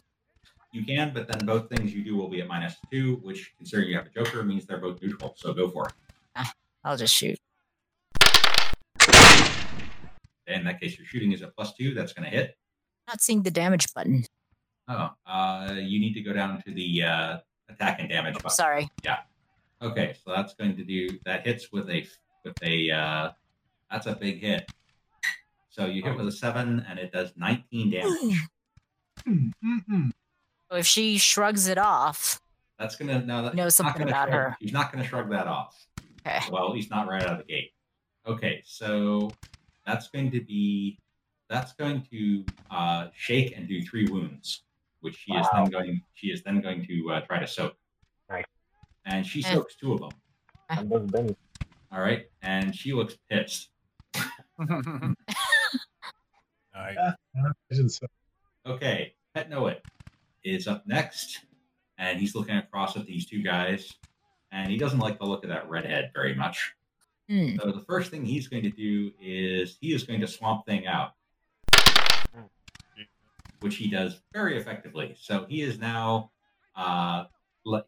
You 0.71 0.83
can, 0.85 1.13
but 1.13 1.27
then 1.27 1.45
both 1.45 1.69
things 1.69 1.93
you 1.93 2.03
do 2.03 2.15
will 2.15 2.29
be 2.29 2.41
at 2.41 2.47
minus 2.47 2.75
two, 2.91 3.17
which, 3.21 3.53
considering 3.57 3.89
you 3.89 3.95
have 3.95 4.07
a 4.07 4.09
Joker, 4.09 4.43
means 4.43 4.65
they're 4.65 4.79
both 4.79 5.01
neutral. 5.01 5.35
So 5.37 5.53
go 5.53 5.69
for 5.69 5.87
it. 5.87 6.47
I'll 6.83 6.97
just 6.97 7.13
shoot. 7.13 7.37
In 10.47 10.63
that 10.65 10.79
case, 10.81 10.97
your 10.97 11.05
shooting 11.05 11.31
is 11.31 11.41
a 11.41 11.47
plus 11.47 11.73
two. 11.73 11.93
That's 11.93 12.13
going 12.13 12.29
to 12.29 12.35
hit. 12.35 12.57
Not 13.07 13.21
seeing 13.21 13.43
the 13.43 13.51
damage 13.51 13.93
button. 13.93 14.25
Oh, 14.87 15.09
uh, 15.25 15.75
you 15.77 15.99
need 15.99 16.13
to 16.13 16.21
go 16.21 16.33
down 16.33 16.61
to 16.63 16.73
the 16.73 17.03
uh, 17.03 17.37
attack 17.69 17.97
and 17.99 18.09
damage 18.09 18.35
button. 18.35 18.49
Sorry. 18.51 18.89
Yeah. 19.03 19.19
Okay, 19.81 20.15
so 20.23 20.31
that's 20.35 20.53
going 20.53 20.75
to 20.77 20.83
do 20.83 21.07
that 21.25 21.45
hits 21.45 21.71
with 21.71 21.89
a 21.89 22.05
with 22.45 22.55
a 22.63 22.91
uh, 22.91 23.31
that's 23.91 24.05
a 24.07 24.15
big 24.15 24.39
hit. 24.41 24.69
So 25.69 25.85
you 25.85 26.03
hit 26.03 26.15
with 26.17 26.27
a 26.27 26.31
seven, 26.31 26.85
and 26.87 26.99
it 26.99 27.11
does 27.11 27.33
19 27.35 27.91
damage. 27.91 28.39
So 30.71 30.77
if 30.77 30.87
she 30.87 31.19
shrugs 31.19 31.67
it 31.67 31.77
off, 31.77 32.41
That's 32.79 32.95
gonna 32.95 33.21
no, 33.23 33.43
that's 33.43 33.55
Know 33.55 33.69
something 33.69 34.01
about 34.01 34.29
shrug- 34.29 34.33
her. 34.33 34.57
She's 34.59 34.73
not 34.73 34.91
gonna 34.91 35.05
shrug 35.05 35.29
that 35.29 35.45
off. 35.45 35.85
Okay. 36.25 36.39
Well, 36.51 36.65
at 36.67 36.71
least 36.73 36.89
not 36.89 37.07
right 37.07 37.21
out 37.21 37.33
of 37.33 37.37
the 37.37 37.43
gate. 37.43 37.71
Okay, 38.25 38.63
so 38.65 39.29
that's 39.85 40.09
going 40.09 40.31
to 40.31 40.41
be 40.41 40.99
that's 41.49 41.73
going 41.73 42.01
to 42.09 42.45
uh, 42.71 43.07
shake 43.15 43.55
and 43.57 43.67
do 43.67 43.81
three 43.83 44.05
wounds, 44.07 44.63
which 45.01 45.15
she 45.17 45.33
is 45.33 45.45
then 45.53 45.65
going 45.65 46.01
she 46.13 46.27
is 46.27 46.41
then 46.43 46.61
going 46.61 46.85
to 46.87 47.11
uh, 47.11 47.21
try 47.21 47.39
to 47.39 47.47
soak. 47.47 47.75
Nice. 48.29 48.45
And 49.05 49.25
she 49.25 49.43
Eh. 49.43 49.53
soaks 49.53 49.75
two 49.75 49.93
of 49.93 49.99
them. 49.99 50.11
And 50.69 50.89
those 50.89 51.07
bennies. 51.09 51.35
All 51.91 51.99
right, 52.01 52.25
and 52.41 52.75
she 52.75 52.93
looks 52.93 53.15
pissed. 53.29 53.69
Nice. 56.75 56.97
Okay, 58.65 59.13
Pet 59.35 59.49
Noit 59.51 59.77
is 60.43 60.67
up 60.67 60.87
next, 60.87 61.41
and 61.97 62.19
he's 62.19 62.33
looking 62.35 62.57
across 62.57 62.95
at 62.97 63.05
these 63.05 63.25
two 63.25 63.43
guys, 63.43 63.91
and 64.51 64.69
he 64.71 64.77
doesn't 64.77 64.99
like 64.99 65.19
the 65.19 65.25
look 65.25 65.43
of 65.43 65.49
that 65.49 65.69
redhead 65.69 66.11
very 66.15 66.33
much. 66.33 66.73
Hmm. 67.29 67.55
So 67.61 67.71
the 67.71 67.83
first 67.87 68.11
thing 68.11 68.25
he's 68.25 68.47
going 68.47 68.63
to 68.63 68.69
do 68.69 69.11
is 69.21 69.77
he 69.79 69.93
is 69.93 70.03
going 70.03 70.19
to 70.21 70.27
swamp 70.27 70.65
thing 70.65 70.85
out, 70.87 71.11
which 73.61 73.75
he 73.77 73.89
does 73.89 74.21
very 74.33 74.57
effectively. 74.57 75.15
So 75.19 75.45
he 75.47 75.61
is 75.61 75.79
now, 75.79 76.31
uh, 76.75 77.25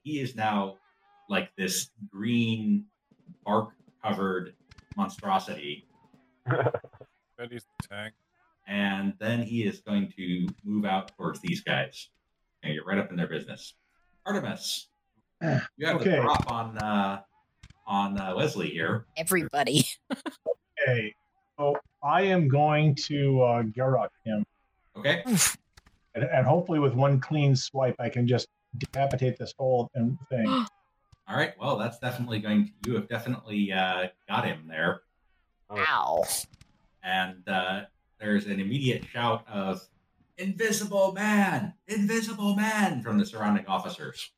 he 0.04 0.22
is 0.22 0.36
now 0.36 0.76
like 1.30 1.52
this 1.58 1.90
green 2.10 2.86
bark 3.46 3.70
covered 4.04 4.54
monstrosity, 4.96 5.86
Betty's 7.38 7.66
the 7.82 7.88
tank. 7.90 8.14
and 8.68 9.14
then 9.20 9.42
he 9.42 9.64
is 9.64 9.82
going 9.82 10.12
to 10.16 10.48
move 10.64 10.86
out 10.86 11.12
towards 11.18 11.42
these 11.42 11.62
guys 11.62 12.10
and 12.64 12.74
get 12.74 12.86
right 12.86 12.98
up 12.98 13.10
in 13.12 13.18
their 13.18 13.28
business. 13.28 13.74
Artemis, 14.26 14.88
you 15.42 15.88
have 15.88 15.98
Okay. 15.98 16.12
the 16.12 16.22
drop 16.22 16.50
on 16.52 16.78
uh, 16.78 17.22
on 17.88 18.20
uh, 18.20 18.34
Leslie 18.34 18.70
here. 18.70 19.06
Everybody. 19.18 19.86
Okay. 20.88 21.16
So 21.58 21.78
I 22.04 22.24
am 22.24 22.48
going 22.48 22.96
to 23.08 23.42
uh, 23.42 23.62
garrote 23.64 24.12
him, 24.26 24.46
Okay, 24.98 25.24
and, 25.26 26.24
and 26.24 26.46
hopefully 26.46 26.80
with 26.80 26.94
one 26.94 27.20
clean 27.20 27.56
swipe, 27.56 27.96
I 28.00 28.10
can 28.10 28.28
just 28.28 28.48
decapitate 28.78 29.38
this 29.38 29.54
whole 29.58 29.90
thing. 30.30 30.48
All 31.28 31.36
right. 31.36 31.54
Well, 31.60 31.78
that's 31.78 31.98
definitely 31.98 32.40
going 32.40 32.66
to. 32.84 32.90
You 32.90 32.96
have 32.96 33.08
definitely 33.08 33.72
uh, 33.72 34.08
got 34.28 34.46
him 34.46 34.68
there, 34.68 35.02
Ow. 35.72 36.24
and 37.04 37.48
uh, 37.48 37.84
there's 38.20 38.46
an 38.46 38.60
immediate 38.60 39.06
shout 39.06 39.46
of 39.48 39.82
"Invisible 40.38 41.14
man! 41.14 41.74
Invisible 41.88 42.56
man!" 42.56 43.02
from 43.02 43.18
the 43.18 43.26
surrounding 43.26 43.66
officers. 43.66 44.32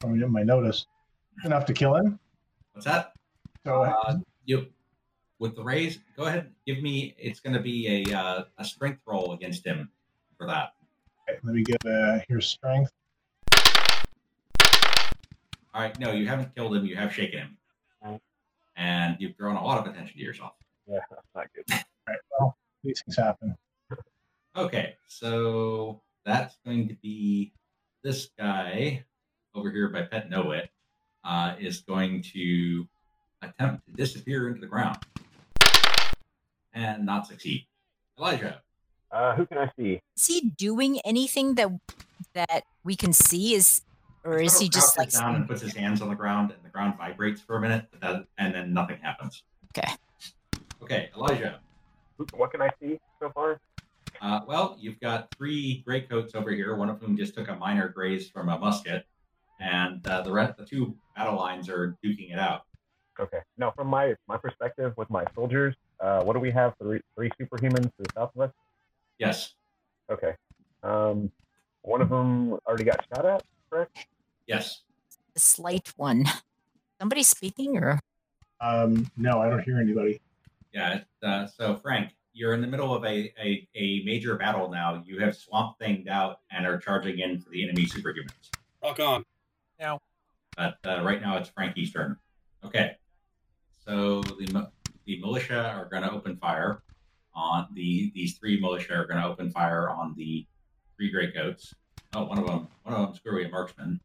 From 0.00 0.32
my 0.32 0.42
notice, 0.42 0.86
enough 1.44 1.66
to 1.66 1.72
kill 1.74 1.96
him. 1.96 2.18
What's 2.80 2.88
that? 2.90 3.12
So 3.66 3.82
Uh, 3.82 4.16
you 4.46 4.66
with 5.38 5.54
the 5.54 5.62
raise. 5.62 5.98
Go 6.16 6.24
ahead. 6.24 6.54
Give 6.66 6.82
me. 6.82 7.14
It's 7.18 7.38
going 7.38 7.52
to 7.52 7.60
be 7.60 8.06
a 8.08 8.18
uh, 8.18 8.44
a 8.56 8.64
strength 8.64 9.02
roll 9.04 9.34
against 9.34 9.66
him 9.66 9.90
for 10.38 10.46
that. 10.46 10.72
okay, 11.28 11.38
let 11.42 11.54
me 11.54 11.62
get 11.62 11.84
uh, 11.84 12.20
here's 12.26 12.48
strength. 12.48 12.90
All 15.74 15.82
right. 15.82 15.98
No, 16.00 16.12
you 16.12 16.26
haven't 16.26 16.54
killed 16.54 16.74
him. 16.74 16.86
You 16.86 16.96
have 16.96 17.12
shaken 17.12 17.40
him, 18.02 18.20
and 18.76 19.18
you've 19.20 19.36
drawn 19.36 19.56
a 19.56 19.62
lot 19.62 19.86
of 19.86 19.92
attention 19.92 20.16
to 20.16 20.24
yourself. 20.24 20.52
Yeah, 20.86 21.00
that's 21.10 21.22
not 21.34 21.48
good. 21.54 21.64
All 21.70 21.78
right, 22.08 22.18
well, 22.38 22.56
these 22.82 23.02
things 23.02 23.18
happen. 23.18 23.54
Okay, 24.56 24.96
so 25.06 26.00
that's 26.24 26.56
going 26.64 26.88
to 26.88 26.94
be 27.02 27.52
this 28.02 28.30
guy 28.38 29.04
over 29.54 29.70
here 29.70 29.90
by 29.90 30.00
Pet 30.00 30.30
Know 30.30 30.52
It 30.52 30.70
uh, 31.24 31.54
is 31.58 31.80
going 31.80 32.22
to 32.34 32.86
attempt 33.42 33.86
to 33.86 33.92
disappear 33.92 34.48
into 34.48 34.60
the 34.60 34.66
ground 34.66 34.98
and 36.72 37.04
not 37.04 37.26
succeed. 37.26 37.66
Elijah, 38.18 38.60
Uh, 39.10 39.34
who 39.34 39.46
can 39.46 39.58
I 39.58 39.70
see? 39.76 40.00
Is 40.16 40.26
he 40.26 40.50
doing 40.56 41.00
anything 41.04 41.54
that 41.54 41.70
that 42.34 42.64
we 42.84 42.94
can 42.94 43.12
see? 43.12 43.54
Is 43.54 43.82
or 44.24 44.38
is 44.38 44.58
he 44.58 44.68
just 44.68 44.96
like 44.98 45.10
down 45.10 45.34
and 45.34 45.48
puts 45.48 45.62
his 45.62 45.74
hands 45.74 46.02
on 46.02 46.08
the 46.08 46.14
ground 46.14 46.50
and 46.50 46.62
the 46.62 46.68
ground 46.68 46.96
vibrates 46.98 47.40
for 47.40 47.56
a 47.56 47.60
minute, 47.60 47.86
but 47.90 48.00
that, 48.00 48.24
and 48.38 48.54
then 48.54 48.72
nothing 48.72 48.98
happens. 49.02 49.42
Okay. 49.76 49.90
Okay, 50.82 51.10
Elijah. 51.16 51.60
What 52.34 52.50
can 52.52 52.60
I 52.60 52.70
see 52.80 53.00
so 53.18 53.30
far? 53.30 53.58
Uh, 54.20 54.40
well, 54.46 54.76
you've 54.78 55.00
got 55.00 55.34
three 55.34 55.82
gray 55.86 56.02
coats 56.02 56.34
over 56.34 56.50
here. 56.50 56.76
One 56.76 56.90
of 56.90 57.00
whom 57.00 57.16
just 57.16 57.34
took 57.34 57.48
a 57.48 57.54
minor 57.54 57.88
graze 57.88 58.28
from 58.28 58.50
a 58.50 58.58
musket, 58.58 59.06
and 59.60 60.04
uh, 60.06 60.22
the 60.22 60.32
rest, 60.32 60.58
the 60.58 60.64
two 60.64 60.96
battle 61.14 61.36
lines 61.36 61.68
are 61.68 61.96
duking 62.04 62.32
it 62.32 62.38
out. 62.38 62.62
Okay. 63.18 63.38
Now, 63.58 63.70
from 63.70 63.86
my 63.88 64.14
my 64.26 64.36
perspective 64.36 64.94
with 64.96 65.10
my 65.10 65.24
soldiers, 65.34 65.74
uh, 66.00 66.22
what 66.22 66.32
do 66.32 66.40
we 66.40 66.50
have? 66.50 66.74
Three 66.80 67.00
three 67.14 67.30
superhumans 67.40 67.84
to 67.84 67.92
the 67.98 68.10
south 68.14 68.30
of 68.34 68.42
us. 68.42 68.52
Yes, 69.18 69.54
Okay. 70.10 70.32
Um, 70.82 71.30
one 71.82 72.02
of 72.02 72.08
them 72.08 72.52
already 72.66 72.84
got 72.84 73.04
shot 73.14 73.24
at. 73.24 73.44
Correct. 73.70 74.06
yes. 74.46 74.82
the 75.34 75.40
slight 75.40 75.92
one? 75.96 76.24
Somebody 77.00 77.22
speaking 77.22 77.76
or 77.78 78.00
Um, 78.60 79.10
no, 79.16 79.40
I 79.40 79.48
don't 79.48 79.62
hear 79.62 79.78
anybody. 79.78 80.20
Yeah. 80.72 81.00
Uh, 81.22 81.46
so, 81.46 81.76
Frank, 81.76 82.10
you're 82.32 82.54
in 82.54 82.60
the 82.60 82.66
middle 82.66 82.94
of 82.94 83.04
a, 83.04 83.32
a, 83.42 83.66
a 83.74 84.02
major 84.04 84.36
battle 84.36 84.70
now. 84.70 85.02
You 85.06 85.20
have 85.20 85.36
Swamp 85.36 85.78
Thinged 85.80 86.08
out 86.08 86.40
and 86.50 86.66
are 86.66 86.78
charging 86.78 87.20
in 87.20 87.40
for 87.40 87.50
the 87.50 87.62
enemy 87.62 87.86
superhumans. 87.86 88.50
Rock 88.82 89.00
on. 89.00 89.24
But 90.60 90.76
uh, 90.84 91.02
right 91.02 91.22
now 91.22 91.38
it's 91.38 91.48
Frankie's 91.48 91.90
turn. 91.90 92.18
Okay. 92.62 92.98
So 93.86 94.20
the 94.20 94.68
the 95.06 95.18
militia 95.18 95.72
are 95.74 95.86
going 95.86 96.02
to 96.02 96.10
open 96.10 96.36
fire 96.36 96.82
on 97.34 97.68
the 97.72 98.12
these 98.14 98.36
three 98.36 98.60
militia 98.60 98.92
are 98.92 99.06
going 99.06 99.22
to 99.22 99.26
open 99.26 99.50
fire 99.50 99.88
on 99.88 100.14
the 100.18 100.46
three 100.98 101.10
gray 101.10 101.32
coats. 101.32 101.72
Oh, 102.12 102.24
one 102.24 102.38
of 102.38 102.46
them, 102.46 102.68
one 102.82 102.94
of 102.94 103.06
them, 103.06 103.14
screwy 103.16 103.46
a 103.46 103.48
marksman. 103.48 104.00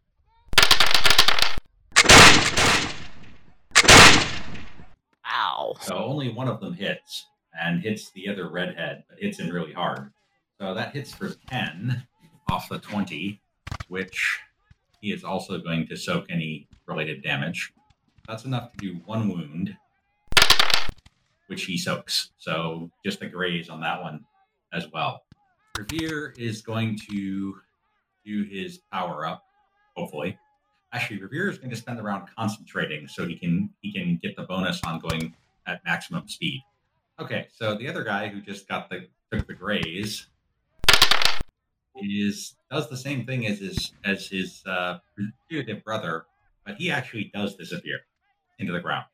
wow. 5.25 5.75
So 5.81 5.97
only 5.97 6.31
one 6.31 6.47
of 6.47 6.61
them 6.61 6.73
hits 6.73 7.25
and 7.59 7.81
hits 7.81 8.11
the 8.11 8.29
other 8.29 8.47
redhead, 8.49 9.03
but 9.09 9.19
hits 9.19 9.39
him 9.39 9.49
really 9.49 9.73
hard. 9.73 10.13
So 10.61 10.73
that 10.73 10.93
hits 10.93 11.13
for 11.13 11.33
10 11.49 12.07
off 12.49 12.69
the 12.69 12.79
20, 12.79 13.41
which 13.89 14.39
he 15.01 15.11
is 15.11 15.23
also 15.23 15.59
going 15.59 15.87
to 15.87 15.97
soak 15.97 16.25
any 16.29 16.67
related 16.87 17.23
damage. 17.23 17.73
That's 18.27 18.45
enough 18.45 18.71
to 18.71 18.77
do 18.77 18.99
one 19.05 19.29
wound, 19.29 19.75
which 21.47 21.65
he 21.65 21.77
soaks. 21.77 22.31
So 22.37 22.89
just 23.05 23.21
a 23.21 23.27
graze 23.27 23.69
on 23.69 23.81
that 23.81 24.01
one 24.01 24.25
as 24.73 24.91
well. 24.91 25.23
Revere 25.77 26.33
is 26.37 26.61
going 26.61 26.97
to 27.11 27.55
do 28.25 28.43
his 28.43 28.79
power 28.91 29.25
up, 29.25 29.43
hopefully. 29.95 30.37
Actually, 30.93 31.21
Revere 31.21 31.49
is 31.49 31.57
going 31.57 31.69
to 31.69 31.75
spend 31.75 31.99
the 31.99 32.03
round 32.03 32.29
concentrating 32.37 33.07
so 33.07 33.27
he 33.27 33.35
can 33.37 33.69
he 33.81 33.91
can 33.91 34.17
get 34.21 34.35
the 34.35 34.43
bonus 34.43 34.81
on 34.85 34.99
going 34.99 35.35
at 35.67 35.83
maximum 35.85 36.27
speed. 36.27 36.61
Okay, 37.19 37.47
so 37.53 37.75
the 37.75 37.87
other 37.87 38.03
guy 38.03 38.27
who 38.27 38.41
just 38.41 38.67
got 38.67 38.89
the 38.89 39.07
took 39.31 39.47
the 39.47 39.53
graze 39.53 40.27
is 42.05 42.55
does 42.71 42.89
the 42.89 42.97
same 42.97 43.25
thing 43.25 43.45
as 43.47 43.59
his 43.59 43.93
as 44.03 44.27
his 44.27 44.63
uh, 44.65 44.99
putative 45.49 45.83
brother, 45.83 46.25
but 46.65 46.75
he 46.75 46.91
actually 46.91 47.31
does 47.33 47.55
disappear 47.55 47.99
into 48.59 48.73
the 48.73 48.79
ground. 48.79 49.05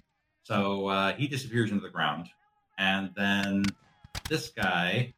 So 0.43 0.87
uh, 0.87 1.13
he 1.13 1.27
disappears 1.27 1.71
into 1.71 1.81
the 1.81 1.89
ground, 1.89 2.27
and 2.77 3.11
then 3.15 3.63
this 4.29 4.49
guy, 4.49 5.13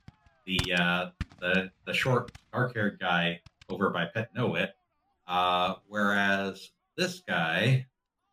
the 0.46 0.60
uh, 0.78 1.10
the 1.40 1.72
the 1.86 1.94
short 1.94 2.32
dark 2.52 2.76
haired 2.76 3.00
guy 3.00 3.40
over 3.70 3.90
by 3.90 4.06
Pet 4.14 4.30
Know 4.36 4.56
It, 4.56 4.72
uh, 5.28 5.76
whereas 5.88 6.72
this 6.98 7.22
guy, 7.28 7.86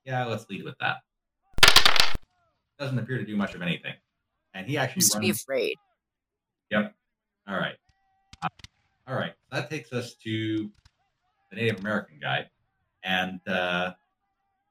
yeah, 0.04 0.26
let's 0.26 0.48
lead 0.50 0.64
with 0.64 0.74
that. 0.80 0.96
Doesn't 2.78 2.98
appear 2.98 3.18
to 3.18 3.26
do 3.26 3.36
much 3.36 3.54
of 3.54 3.62
anything, 3.62 3.94
and 4.54 4.66
he 4.66 4.78
actually 4.78 5.02
Seems 5.02 5.14
to 5.14 5.20
be 5.20 5.30
afraid. 5.30 5.76
Yep. 6.70 6.94
All 7.48 7.56
right. 7.56 7.76
All 9.10 9.16
right. 9.16 9.32
That 9.50 9.68
takes 9.68 9.92
us 9.92 10.14
to 10.22 10.70
the 11.50 11.56
Native 11.56 11.80
American 11.80 12.18
guy, 12.22 12.46
and 13.02 13.40
uh, 13.48 13.94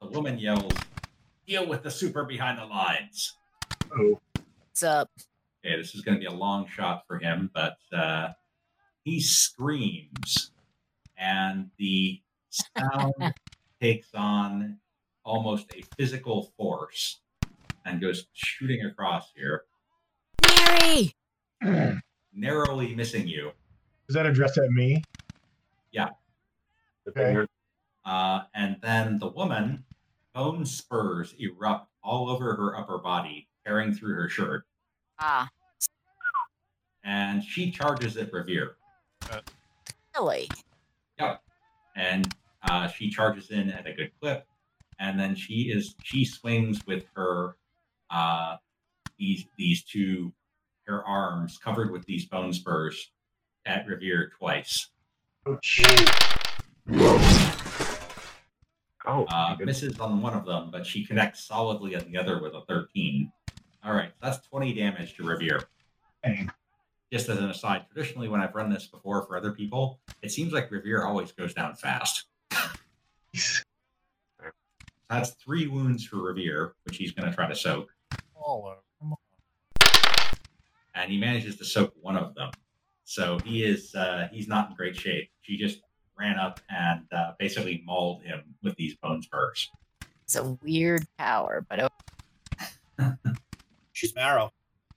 the 0.00 0.08
woman 0.08 0.38
yells, 0.38 0.72
"Deal 1.46 1.68
with 1.68 1.82
the 1.82 1.90
super 1.90 2.24
behind 2.24 2.58
the 2.58 2.64
lines." 2.64 3.36
Oh, 3.92 4.18
What's 4.66 4.82
up? 4.82 5.10
Okay, 5.62 5.76
this 5.76 5.94
is 5.94 6.00
going 6.00 6.14
to 6.14 6.20
be 6.20 6.24
a 6.24 6.32
long 6.32 6.66
shot 6.66 7.02
for 7.06 7.18
him, 7.18 7.50
but 7.52 7.76
uh, 7.92 8.28
he 9.04 9.20
screams, 9.20 10.52
and 11.18 11.68
the 11.78 12.22
sound 12.78 13.12
takes 13.82 14.08
on 14.14 14.78
almost 15.22 15.66
a 15.76 15.82
physical 15.98 16.50
force 16.56 17.20
and 17.84 18.00
goes 18.00 18.26
shooting 18.32 18.86
across 18.86 19.32
here, 19.36 19.64
Mary! 20.66 21.14
narrowly 22.32 22.94
missing 22.94 23.28
you. 23.28 23.52
Is 24.10 24.14
that 24.14 24.26
addressed 24.26 24.58
at 24.58 24.68
me? 24.70 25.00
Yeah. 25.92 26.08
Okay. 27.08 27.46
Uh, 28.04 28.40
and 28.56 28.76
then 28.82 29.20
the 29.20 29.28
woman, 29.28 29.84
bone 30.34 30.66
spurs 30.66 31.32
erupt 31.38 31.88
all 32.02 32.28
over 32.28 32.56
her 32.56 32.76
upper 32.76 32.98
body, 32.98 33.46
tearing 33.64 33.94
through 33.94 34.14
her 34.14 34.28
shirt, 34.28 34.64
Ah, 35.20 35.48
and 37.04 37.44
she 37.44 37.70
charges 37.70 38.16
at 38.16 38.32
Revere. 38.32 38.74
really? 40.16 40.48
Yep. 41.20 41.42
And 41.94 42.34
uh, 42.68 42.88
she 42.88 43.10
charges 43.10 43.52
in 43.52 43.70
at 43.70 43.86
a 43.86 43.92
good 43.92 44.10
clip, 44.20 44.44
and 44.98 45.20
then 45.20 45.36
she 45.36 45.70
is 45.72 45.94
she 46.02 46.24
swings 46.24 46.84
with 46.84 47.04
her 47.14 47.54
uh, 48.10 48.56
these 49.20 49.44
these 49.56 49.84
two 49.84 50.32
her 50.88 51.06
arms 51.06 51.58
covered 51.62 51.92
with 51.92 52.04
these 52.06 52.24
bone 52.24 52.52
spurs 52.52 53.12
at 53.66 53.86
Revere 53.86 54.30
twice. 54.38 54.88
Ouch. 55.46 55.82
Oh, 59.06 59.24
Uh, 59.28 59.54
good. 59.56 59.66
misses 59.66 59.98
on 59.98 60.20
one 60.20 60.34
of 60.34 60.44
them, 60.44 60.70
but 60.70 60.86
she 60.86 61.04
connects 61.06 61.44
solidly 61.44 61.96
on 61.96 62.04
the 62.10 62.18
other 62.18 62.40
with 62.40 62.54
a 62.54 62.60
thirteen. 62.66 63.32
All 63.82 63.94
right, 63.94 64.12
that's 64.22 64.46
twenty 64.46 64.74
damage 64.74 65.14
to 65.16 65.24
Revere. 65.24 65.62
Dang. 66.22 66.50
Just 67.12 67.28
as 67.28 67.38
an 67.38 67.50
aside, 67.50 67.86
traditionally 67.92 68.28
when 68.28 68.40
I've 68.40 68.54
run 68.54 68.70
this 68.70 68.86
before 68.86 69.22
for 69.26 69.36
other 69.36 69.52
people, 69.52 69.98
it 70.22 70.30
seems 70.30 70.52
like 70.52 70.70
Revere 70.70 71.02
always 71.04 71.32
goes 71.32 71.52
down 71.54 71.74
fast. 71.74 72.26
That's 75.08 75.30
three 75.30 75.66
wounds 75.66 76.04
for 76.04 76.18
Revere, 76.18 76.74
which 76.84 76.96
he's 76.98 77.10
going 77.10 77.28
to 77.28 77.34
try 77.34 77.48
to 77.48 77.54
soak. 77.56 77.88
Come 78.36 79.12
on. 79.12 79.16
and 80.94 81.10
he 81.10 81.18
manages 81.18 81.56
to 81.56 81.64
soak 81.64 81.92
one 82.00 82.16
of 82.16 82.32
them. 82.36 82.50
So 83.10 83.40
he 83.44 83.64
is 83.64 83.92
uh, 83.96 84.28
he's 84.30 84.46
not 84.46 84.70
in 84.70 84.76
great 84.76 84.94
shape. 84.94 85.30
She 85.40 85.56
just 85.56 85.80
ran 86.16 86.38
up 86.38 86.60
and 86.70 87.02
uh, 87.10 87.32
basically 87.40 87.82
mauled 87.84 88.22
him 88.22 88.54
with 88.62 88.76
these 88.76 88.94
bone 88.94 89.20
spurs. 89.20 89.68
It's 90.22 90.36
a 90.36 90.56
weird 90.62 91.08
power, 91.18 91.66
but 91.68 91.90
oh, 93.00 93.14
She's 93.92 94.14
marrow. 94.14 94.52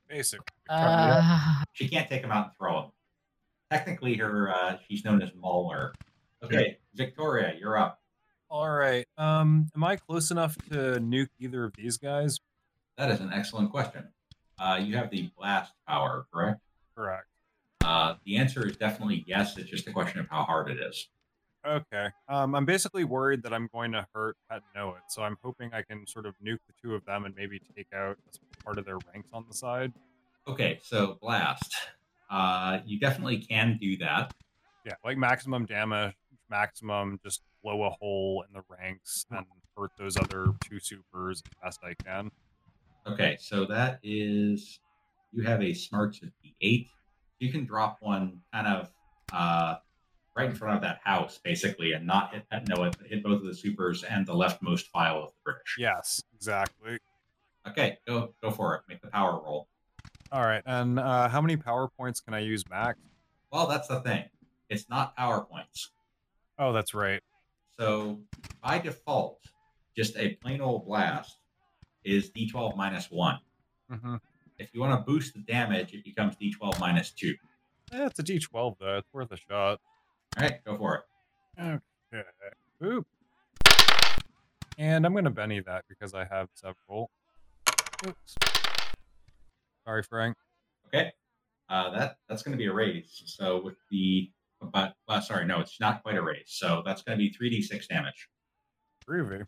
Basic. 0.08 0.42
uh, 0.70 1.64
She 1.74 1.88
can't 1.88 2.08
take 2.08 2.22
him 2.22 2.32
out 2.32 2.46
and 2.50 2.56
throw 2.56 2.84
him. 2.84 2.92
Technically, 3.72 4.14
her 4.18 4.54
uh, 4.54 4.78
she's 4.88 5.04
known 5.04 5.24
as 5.24 5.32
Mauler, 5.36 5.96
Okay, 6.44 6.78
Victoria, 6.94 7.56
you're 7.60 7.80
up. 7.80 8.00
All 8.48 8.70
right. 8.70 9.08
Um, 9.18 9.72
am 9.76 9.84
I 9.84 9.96
close 9.96 10.30
enough 10.30 10.56
to 10.70 11.00
nuke 11.00 11.30
either 11.40 11.64
of 11.64 11.74
these 11.76 11.98
guys? 11.98 12.40
That 12.96 13.10
is 13.10 13.22
an 13.22 13.32
excellent 13.34 13.72
question. 13.72 14.10
Uh, 14.60 14.80
you 14.80 14.98
have 14.98 15.10
the 15.10 15.32
blast 15.36 15.72
power, 15.88 16.28
correct? 16.32 16.60
Correct. 16.96 17.26
Uh, 17.84 18.16
the 18.26 18.38
answer 18.38 18.66
is 18.66 18.78
definitely 18.78 19.26
yes. 19.28 19.58
It's 19.58 19.70
just 19.70 19.88
a 19.88 19.92
question 19.92 20.20
of 20.20 20.28
how 20.30 20.44
hard 20.44 20.72
it 20.72 20.78
is. 20.80 21.10
Okay. 21.66 22.08
Um, 22.30 22.56
I'm 22.56 22.66
basically 22.66 23.04
worried 23.04 23.44
that 23.44 23.54
I'm 23.54 23.70
going 23.74 23.92
to 23.94 24.06
hurt 24.14 24.36
Pet 24.50 24.62
Know 24.76 24.90
It, 24.92 25.04
so 25.10 25.22
I'm 25.22 25.38
hoping 25.42 25.72
I 25.74 25.82
can 25.82 26.06
sort 26.08 26.26
of 26.26 26.36
nuke 26.46 26.60
the 26.68 26.74
two 26.82 26.94
of 26.94 27.06
them 27.06 27.26
and 27.26 27.36
maybe 27.36 27.60
take 27.76 27.88
out 27.94 28.18
part 28.64 28.78
of 28.78 28.86
their 28.86 28.98
ranks 29.14 29.30
on 29.34 29.46
the 29.48 29.54
side. 29.54 29.94
Okay, 30.48 30.80
so 30.84 31.18
blast. 31.22 31.74
Uh, 32.30 32.80
you 32.86 33.00
definitely 33.00 33.38
can 33.38 33.78
do 33.80 33.98
that. 33.98 34.34
Yeah, 34.86 34.96
like 35.06 35.18
maximum 35.18 35.66
damage, 35.66 36.14
maximum 36.50 37.20
just 37.24 37.42
blow 37.64 37.84
a 37.84 37.90
hole 37.90 38.44
in 38.48 38.54
the 38.54 38.64
ranks 38.70 39.26
and 39.32 39.46
hurt 39.78 39.92
those 39.98 40.18
other 40.18 40.48
two 40.64 40.80
supers 40.80 41.42
as 41.66 41.78
best 41.78 41.80
I 41.84 42.04
can. 42.04 42.32
Okay, 43.08 43.38
so 43.40 43.66
that 43.66 44.00
is 44.04 44.80
you 45.32 45.44
have 45.44 45.62
a 45.62 45.74
smarts 45.74 46.22
of 46.22 46.30
the 46.44 46.54
eight. 46.62 46.88
You 47.44 47.52
can 47.52 47.66
drop 47.66 47.98
one 48.00 48.40
kind 48.54 48.68
of 48.68 48.90
uh, 49.34 49.76
right 50.34 50.50
in 50.50 50.56
front 50.56 50.78
of 50.78 50.82
that 50.84 51.02
house, 51.04 51.42
basically, 51.44 51.92
and 51.92 52.08
not 52.08 52.34
hit 52.34 52.50
Pet 52.50 52.70
Noah, 52.70 52.94
hit 53.06 53.22
both 53.22 53.42
of 53.42 53.46
the 53.46 53.54
supers 53.54 54.06
and 54.06 54.26
the 54.26 54.34
leftmost 54.34 54.88
file 54.94 55.18
of 55.18 55.32
the 55.32 55.36
British. 55.44 55.76
Yes, 55.78 56.24
exactly. 56.34 57.00
Okay, 57.68 57.98
go 58.08 58.34
go 58.42 58.50
for 58.50 58.76
it. 58.76 58.84
Make 58.88 59.02
the 59.02 59.10
power 59.10 59.42
roll. 59.44 59.68
All 60.32 60.46
right, 60.46 60.64
and 60.66 60.98
uh, 60.98 61.28
how 61.28 61.42
many 61.42 61.58
power 61.58 61.90
points 61.90 62.22
can 62.22 62.34
I 62.34 62.40
use 62.40 62.64
max? 62.70 62.98
Well, 63.52 63.68
that's 63.68 63.90
the 63.90 64.00
thing. 64.00 64.24
It's 64.70 64.90
not 64.90 65.14
power 65.18 65.42
points. 65.42 65.90
Oh, 66.58 66.72
that's 66.72 66.94
right. 66.94 67.20
So 67.78 68.22
by 68.64 68.80
default, 68.80 69.40
just 69.98 70.16
a 70.16 70.36
plain 70.36 70.62
old 70.62 70.86
blast 70.86 71.40
is 72.06 72.32
D12 72.32 72.78
minus 72.78 73.12
one. 73.12 73.40
Mm-hmm. 73.92 74.16
If 74.64 74.74
you 74.74 74.80
want 74.80 74.98
to 74.98 75.12
boost 75.12 75.34
the 75.34 75.42
damage, 75.42 75.94
it 75.94 76.06
becomes 76.06 76.36
D12 76.38 76.80
minus 76.80 77.12
two. 77.12 77.36
Yeah, 77.92 78.06
it's 78.08 78.18
a 78.20 78.24
D12 78.24 78.78
though. 78.80 78.98
It's 78.98 79.14
worth 79.14 79.32
a 79.32 79.38
shot. 79.38 79.82
All 80.38 80.44
right, 80.44 80.64
go 80.64 80.78
for 80.78 81.04
it. 81.60 81.82
Okay. 82.14 82.24
Oop. 82.84 83.06
And 84.78 85.06
I'm 85.06 85.14
gonna 85.14 85.30
Benny 85.30 85.60
that 85.60 85.84
because 85.90 86.14
I 86.14 86.26
have 86.32 86.48
several. 86.54 87.12
Oops. 88.08 88.36
Sorry, 89.86 90.04
Frank. 90.04 90.38
Okay. 90.88 91.12
Uh, 91.70 91.90
that 91.92 92.16
that's 92.30 92.42
going 92.42 92.54
to 92.54 92.58
be 92.58 92.68
a 92.68 92.74
raise. 92.74 93.22
So 93.26 93.62
with 93.62 93.76
the 93.92 94.32
but 94.72 94.94
uh, 95.10 95.20
sorry, 95.20 95.46
no, 95.46 95.60
it's 95.60 95.80
not 95.80 96.04
quite 96.04 96.16
a 96.16 96.22
raise. 96.22 96.46
So 96.48 96.84
that's 96.86 97.02
going 97.02 97.18
to 97.18 97.22
be 97.22 97.32
three 97.32 97.50
d 97.50 97.62
six 97.62 97.88
damage. 97.88 98.30
Groovy. 99.08 99.46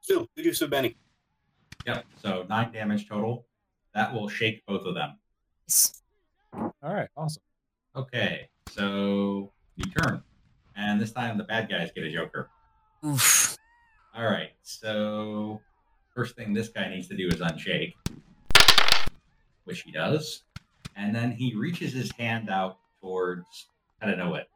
Still, 0.00 0.28
good 0.36 0.44
use 0.44 0.60
of 0.60 0.70
Benny. 0.70 0.96
Yep. 1.86 2.04
So 2.22 2.46
nine 2.48 2.72
damage 2.72 3.08
total. 3.08 3.46
That 3.94 4.12
will 4.12 4.28
shake 4.28 4.64
both 4.66 4.84
of 4.86 4.94
them. 4.94 5.18
Yes. 5.68 6.02
All 6.52 6.72
right, 6.82 7.08
awesome. 7.16 7.42
Okay. 7.96 8.48
So 8.70 9.52
you 9.76 9.84
turn, 10.02 10.22
and 10.76 11.00
this 11.00 11.12
time 11.12 11.38
the 11.38 11.44
bad 11.44 11.68
guys 11.68 11.90
get 11.94 12.04
a 12.04 12.12
joker. 12.12 12.48
Oof. 13.04 13.56
All 14.16 14.24
right. 14.24 14.50
So 14.62 15.60
first 16.14 16.36
thing 16.36 16.52
this 16.52 16.68
guy 16.68 16.88
needs 16.88 17.08
to 17.08 17.16
do 17.16 17.28
is 17.28 17.40
unshake, 17.40 17.92
which 19.64 19.82
he 19.82 19.92
does, 19.92 20.42
and 20.96 21.14
then 21.14 21.32
he 21.32 21.54
reaches 21.54 21.92
his 21.92 22.10
hand 22.12 22.50
out 22.50 22.78
towards. 23.00 23.68
I 24.00 24.06
don't 24.06 24.18
know 24.18 24.30
what. 24.30 24.48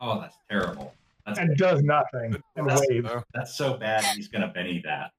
Oh, 0.00 0.20
that's 0.20 0.36
terrible. 0.50 0.92
That's 1.26 1.38
And 1.38 1.56
does 1.56 1.82
nothing 1.82 2.34
and 2.56 2.66
That's- 2.68 2.84
waves. 2.90 3.08
That's 3.32 3.56
so 3.56 3.76
bad. 3.76 4.04
He's 4.16 4.28
gonna 4.28 4.48
Benny 4.48 4.82
that. 4.84 5.12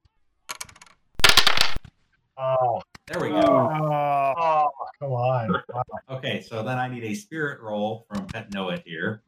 Oh, 2.38 2.82
There 3.08 3.22
we 3.22 3.30
go. 3.30 3.42
oh, 3.42 4.34
oh, 4.38 4.70
come 5.00 5.12
on. 5.12 5.62
Wow. 5.74 5.84
Okay, 6.10 6.42
so 6.42 6.64
then 6.64 6.80
I 6.80 6.88
need 6.88 7.04
a 7.04 7.14
spirit 7.14 7.62
roll 7.62 8.06
from 8.10 8.26
Pet 8.28 8.52
Noah 8.54 8.82
here 8.86 9.22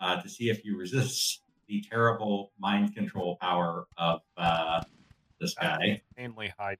uh, 0.00 0.20
to 0.22 0.28
see 0.28 0.48
if 0.50 0.64
you 0.64 0.76
resist 0.78 1.40
the 1.68 1.82
terrible 1.90 2.52
mind 2.58 2.94
control 2.94 3.36
power 3.40 3.86
of 3.96 4.20
uh, 4.36 4.80
this 5.40 5.54
guy. 5.54 6.02
insanely 6.16 6.52
high. 6.58 6.76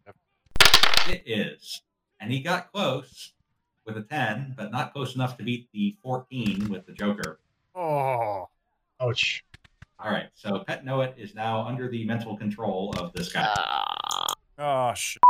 It 1.09 1.23
is. 1.27 1.83
And 2.21 2.31
he 2.31 2.41
got 2.41 2.73
close 2.73 3.33
with 3.85 3.97
a 3.97 4.03
10, 4.03 4.55
but 4.57 4.71
not 4.71 4.93
close 4.93 5.15
enough 5.15 5.37
to 5.39 5.43
beat 5.45 5.69
the 5.73 5.97
14 6.03 6.69
with 6.69 6.87
the 6.87 6.93
Joker. 6.93 7.41
Oh, 7.75 8.49
Ouch. 9.01 9.45
All 9.99 10.11
right, 10.11 10.29
so 10.35 10.61
Pet 10.67 10.85
Noah 10.85 11.13
is 11.17 11.35
now 11.35 11.67
under 11.67 11.89
the 11.89 12.05
mental 12.05 12.37
control 12.37 12.95
of 12.99 13.13
this 13.13 13.33
guy. 13.33 13.47
Ah. 13.57 14.27
oh, 14.59 14.95
shit. 14.95 15.23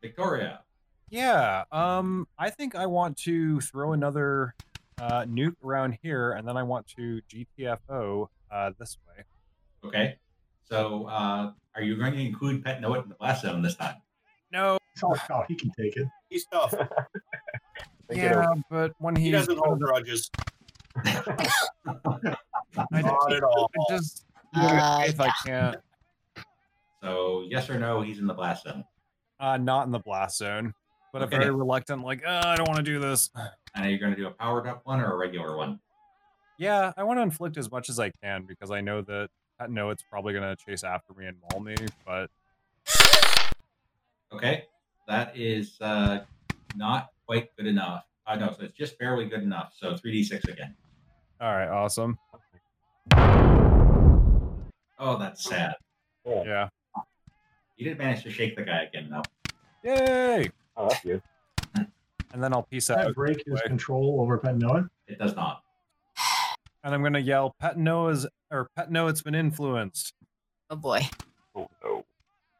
Victoria. 0.00 0.60
Yeah. 1.10 1.64
Um, 1.72 2.26
I 2.38 2.50
think 2.50 2.74
I 2.74 2.86
want 2.86 3.16
to 3.18 3.60
throw 3.60 3.92
another 3.92 4.54
uh, 5.00 5.24
nuke 5.24 5.54
around 5.64 5.98
here, 6.02 6.32
and 6.32 6.46
then 6.46 6.56
I 6.56 6.62
want 6.62 6.86
to 6.96 7.20
GTFO 7.32 8.26
uh, 8.50 8.70
this 8.78 8.98
way. 9.06 9.24
Okay. 9.84 10.16
So 10.64 11.06
uh, 11.06 11.52
are 11.74 11.82
you 11.82 11.96
going 11.96 12.12
to 12.12 12.20
include 12.20 12.64
Pet 12.64 12.80
Noah 12.80 13.02
in 13.02 13.08
the 13.08 13.14
blast 13.14 13.42
zone 13.42 13.62
this 13.62 13.76
time? 13.76 13.96
No. 14.52 14.76
Oh, 15.02 15.14
oh, 15.30 15.42
he 15.48 15.54
can 15.54 15.70
take 15.78 15.96
it. 15.96 16.06
He's 16.28 16.46
tough. 16.46 16.74
Yeah, 18.10 18.46
but 18.70 18.92
when 19.00 19.14
He 19.14 19.24
he's 19.24 19.32
doesn't 19.32 19.58
hold 19.58 19.80
grudges. 19.80 20.30
I, 21.04 21.22
Not 21.84 23.32
at 23.34 23.42
all. 23.44 23.70
I 23.76 23.92
just 23.94 24.24
Uh, 24.54 25.04
if 25.06 25.20
I 25.20 25.26
yeah. 25.26 25.32
can't, 25.44 25.76
So 27.02 27.44
yes 27.50 27.68
or 27.68 27.78
no, 27.78 28.00
he's 28.00 28.18
in 28.18 28.26
the 28.26 28.32
blast 28.32 28.64
zone. 28.64 28.82
Uh, 29.40 29.56
not 29.56 29.86
in 29.86 29.92
the 29.92 29.98
blast 29.98 30.38
zone, 30.38 30.74
but 31.12 31.22
Okay. 31.22 31.36
a 31.36 31.38
very 31.40 31.50
reluctant, 31.54 32.02
like, 32.02 32.24
uh, 32.26 32.42
I 32.44 32.56
don't 32.56 32.66
want 32.68 32.78
to 32.78 32.82
do 32.84 32.98
this. 33.00 33.30
And 33.74 33.84
are 33.86 33.90
you 33.90 33.98
going 33.98 34.12
to 34.12 34.16
do 34.16 34.26
a 34.26 34.30
powered 34.30 34.66
up 34.66 34.80
one 34.84 34.98
or 34.98 35.12
a 35.12 35.16
regular 35.16 35.56
one? 35.56 35.78
Yeah, 36.58 36.92
I 36.96 37.04
want 37.04 37.18
to 37.18 37.22
inflict 37.22 37.56
as 37.58 37.70
much 37.70 37.88
as 37.90 38.00
I 38.00 38.10
can 38.10 38.44
because 38.44 38.70
I 38.72 38.80
know 38.80 39.02
that 39.02 39.28
I 39.60 39.66
know 39.68 39.90
it's 39.90 40.02
probably 40.02 40.32
going 40.32 40.42
to 40.42 40.56
chase 40.56 40.82
after 40.82 41.12
me 41.14 41.26
and 41.26 41.36
maul 41.52 41.60
me, 41.60 41.76
but 42.04 42.30
Okay, 44.32 44.64
that 45.06 45.36
is 45.36 45.76
uh, 45.80 46.20
not 46.74 47.10
quite 47.26 47.54
good 47.56 47.66
enough. 47.66 48.04
I 48.26 48.36
know, 48.36 48.52
so 48.58 48.64
it's 48.64 48.76
just 48.76 48.98
barely 48.98 49.26
good 49.26 49.42
enough. 49.42 49.74
So 49.76 49.92
3d6 49.92 50.48
again. 50.48 50.74
all 51.40 51.54
right, 51.54 51.68
awesome. 51.68 52.18
Oh, 54.98 55.16
that's 55.18 55.44
sad. 55.44 55.74
Yeah. 56.26 56.68
You 57.78 57.84
did 57.88 57.96
manage 57.98 58.24
to 58.24 58.30
shake 58.30 58.56
the 58.56 58.62
guy 58.62 58.82
again, 58.82 59.08
though. 59.08 59.22
Yay! 59.84 60.50
Oh, 60.76 60.88
that's 60.88 61.00
good. 61.02 61.22
And 62.34 62.42
then 62.42 62.52
I'll 62.52 62.64
peace 62.64 62.88
Does 62.88 62.96
that 62.96 63.06
out. 63.06 63.14
break 63.14 63.42
his 63.46 63.54
way. 63.54 63.60
control 63.66 64.18
over 64.20 64.36
Pet 64.36 64.56
Noah? 64.58 64.90
It 65.06 65.18
does 65.18 65.34
not. 65.34 65.62
And 66.84 66.94
I'm 66.94 67.02
gonna 67.02 67.18
yell, 67.20 67.54
Pet 67.58 67.78
Noah's 67.78 68.26
or 68.50 68.68
Pet 68.76 68.90
Noah's 68.90 69.22
been 69.22 69.34
influenced. 69.34 70.12
Oh 70.70 70.76
boy. 70.76 71.00
Oh, 71.54 71.68
no. 71.82 72.04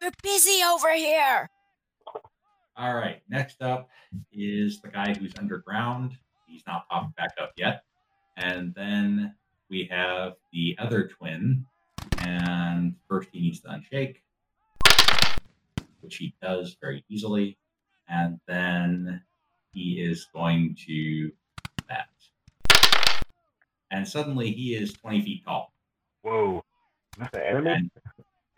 We're 0.01 0.11
busy 0.23 0.61
over 0.65 0.93
here. 0.95 1.51
All 2.77 2.95
right, 2.95 3.21
next 3.29 3.61
up 3.61 3.89
is 4.33 4.81
the 4.81 4.89
guy 4.89 5.13
who's 5.15 5.33
underground. 5.39 6.17
He's 6.47 6.63
not 6.67 6.89
popped 6.89 7.17
back 7.17 7.33
up 7.41 7.53
yet. 7.57 7.83
And 8.37 8.73
then 8.75 9.35
we 9.69 9.89
have 9.91 10.35
the 10.53 10.77
other 10.79 11.09
twin. 11.09 11.67
And 12.21 12.95
first 13.09 13.29
he 13.33 13.41
needs 13.41 13.61
to 13.61 13.69
unshake, 13.69 14.23
which 16.01 16.17
he 16.17 16.35
does 16.43 16.77
very 16.81 17.05
easily. 17.09 17.59
And 18.09 18.41
then 18.47 19.23
he 19.73 20.01
is 20.01 20.27
going 20.35 20.77
to 20.87 21.31
that. 21.89 22.09
And 23.91 24.07
suddenly 24.07 24.51
he 24.51 24.75
is 24.75 24.93
20 24.93 25.23
feet 25.23 25.45
tall. 25.45 25.73
Whoa. 26.23 26.65
Is 27.15 27.21
that 27.21 27.33
the 27.33 27.47
enemy? 27.49 27.71
and 27.71 27.91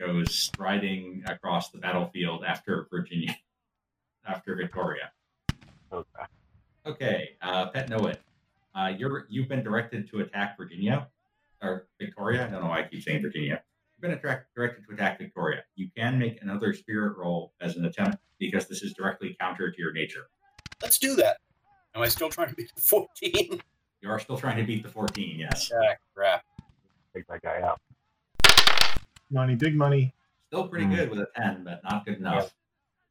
goes 0.00 0.34
striding 0.34 1.22
across 1.26 1.70
the 1.70 1.78
battlefield 1.78 2.42
after 2.44 2.88
Virginia, 2.90 3.36
after 4.26 4.54
Victoria. 4.56 5.12
Okay. 5.92 6.24
Okay, 6.86 7.30
uh, 7.42 7.66
Pet 7.66 7.90
Noah, 7.90 8.16
uh, 8.74 8.92
you're 8.96 9.26
you've 9.28 9.48
been 9.48 9.62
directed 9.62 10.08
to 10.10 10.20
attack 10.20 10.56
Virginia 10.56 11.08
or 11.62 11.86
Victoria. 12.00 12.46
I 12.46 12.50
don't 12.50 12.62
know 12.62 12.68
why 12.70 12.80
I 12.80 12.82
keep 12.84 13.02
saying 13.02 13.20
Virginia. 13.20 13.62
You've 14.02 14.08
been 14.12 14.16
attract, 14.18 14.46
directed 14.56 14.86
to 14.88 14.94
attack 14.94 15.18
Victoria. 15.18 15.58
You 15.76 15.90
can 15.94 16.18
make 16.18 16.40
another 16.40 16.72
spirit 16.72 17.18
roll 17.18 17.52
as 17.60 17.76
an 17.76 17.84
attempt 17.84 18.16
because 18.38 18.66
this 18.66 18.80
is 18.80 18.94
directly 18.94 19.36
counter 19.38 19.70
to 19.70 19.78
your 19.78 19.92
nature. 19.92 20.30
Let's 20.80 20.98
do 20.98 21.14
that. 21.16 21.36
Am 21.94 22.00
I 22.00 22.08
still 22.08 22.30
trying 22.30 22.48
to 22.48 22.54
beat 22.54 22.70
the 22.74 22.80
14? 22.80 23.60
You 24.02 24.08
are 24.08 24.18
still 24.18 24.38
trying 24.38 24.56
to 24.56 24.62
beat 24.62 24.82
the 24.82 24.88
14, 24.88 25.38
yes. 25.38 25.70
Ah, 25.74 25.94
crap. 26.16 26.42
Take 27.14 27.26
that 27.26 27.42
guy 27.42 27.60
out. 27.60 27.78
Money, 29.30 29.56
big 29.56 29.74
money. 29.76 30.14
Still 30.46 30.66
pretty 30.68 30.86
Hmm. 30.86 30.94
good 30.94 31.10
with 31.10 31.18
a 31.18 31.26
10, 31.36 31.64
but 31.64 31.82
not 31.84 32.06
good 32.06 32.16
enough. 32.16 32.50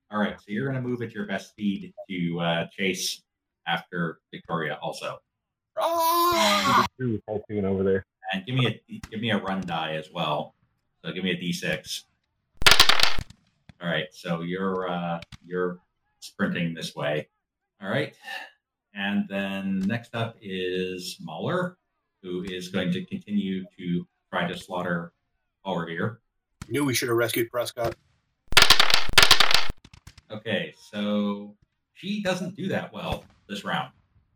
All 0.09 0.19
right, 0.19 0.35
so 0.39 0.45
you're 0.47 0.65
going 0.71 0.81
to 0.83 0.89
move 0.89 1.03
at 1.03 1.11
your 1.13 1.27
best 1.27 1.49
speed 1.51 1.93
to 2.09 2.39
uh, 2.39 2.65
chase 2.75 3.21
after 3.67 4.19
Victoria 4.33 4.79
also. 4.81 5.19
Ah! 5.79 6.87
Two 6.99 7.21
typhoon 7.29 7.65
over 7.65 7.83
there. 7.83 8.03
And 8.33 8.43
give 8.47 8.55
me 8.55 8.65
a 8.65 8.99
give 9.11 9.21
me 9.21 9.29
a 9.29 9.37
run 9.37 9.61
die 9.61 9.93
as 9.93 10.09
well. 10.11 10.55
So 11.03 11.11
give 11.13 11.23
me 11.23 11.31
a 11.31 11.37
d6. 11.37 12.03
All 13.81 13.87
right, 13.87 14.07
so 14.11 14.41
you're 14.41 14.89
uh, 14.89 15.21
you're 15.45 15.79
sprinting 16.19 16.73
this 16.73 16.95
way. 16.95 17.29
All 17.81 17.89
right, 17.89 18.13
and 18.93 19.25
then 19.29 19.79
next 19.79 20.13
up 20.13 20.35
is 20.41 21.17
Mahler, 21.21 21.77
who 22.21 22.43
is 22.43 22.67
going 22.67 22.91
to 22.91 23.05
continue 23.05 23.63
to 23.77 24.05
try 24.29 24.45
to 24.47 24.57
slaughter 24.57 25.13
over 25.63 25.87
here. 25.87 26.19
Knew 26.67 26.83
we 26.83 26.93
should 26.93 27.07
have 27.07 27.17
rescued 27.17 27.49
Prescott. 27.49 27.95
Okay, 30.29 30.73
so 30.91 31.55
she 31.93 32.21
doesn't 32.21 32.55
do 32.55 32.67
that 32.67 32.93
well 32.93 33.23
this 33.47 33.63
round. 33.63 33.91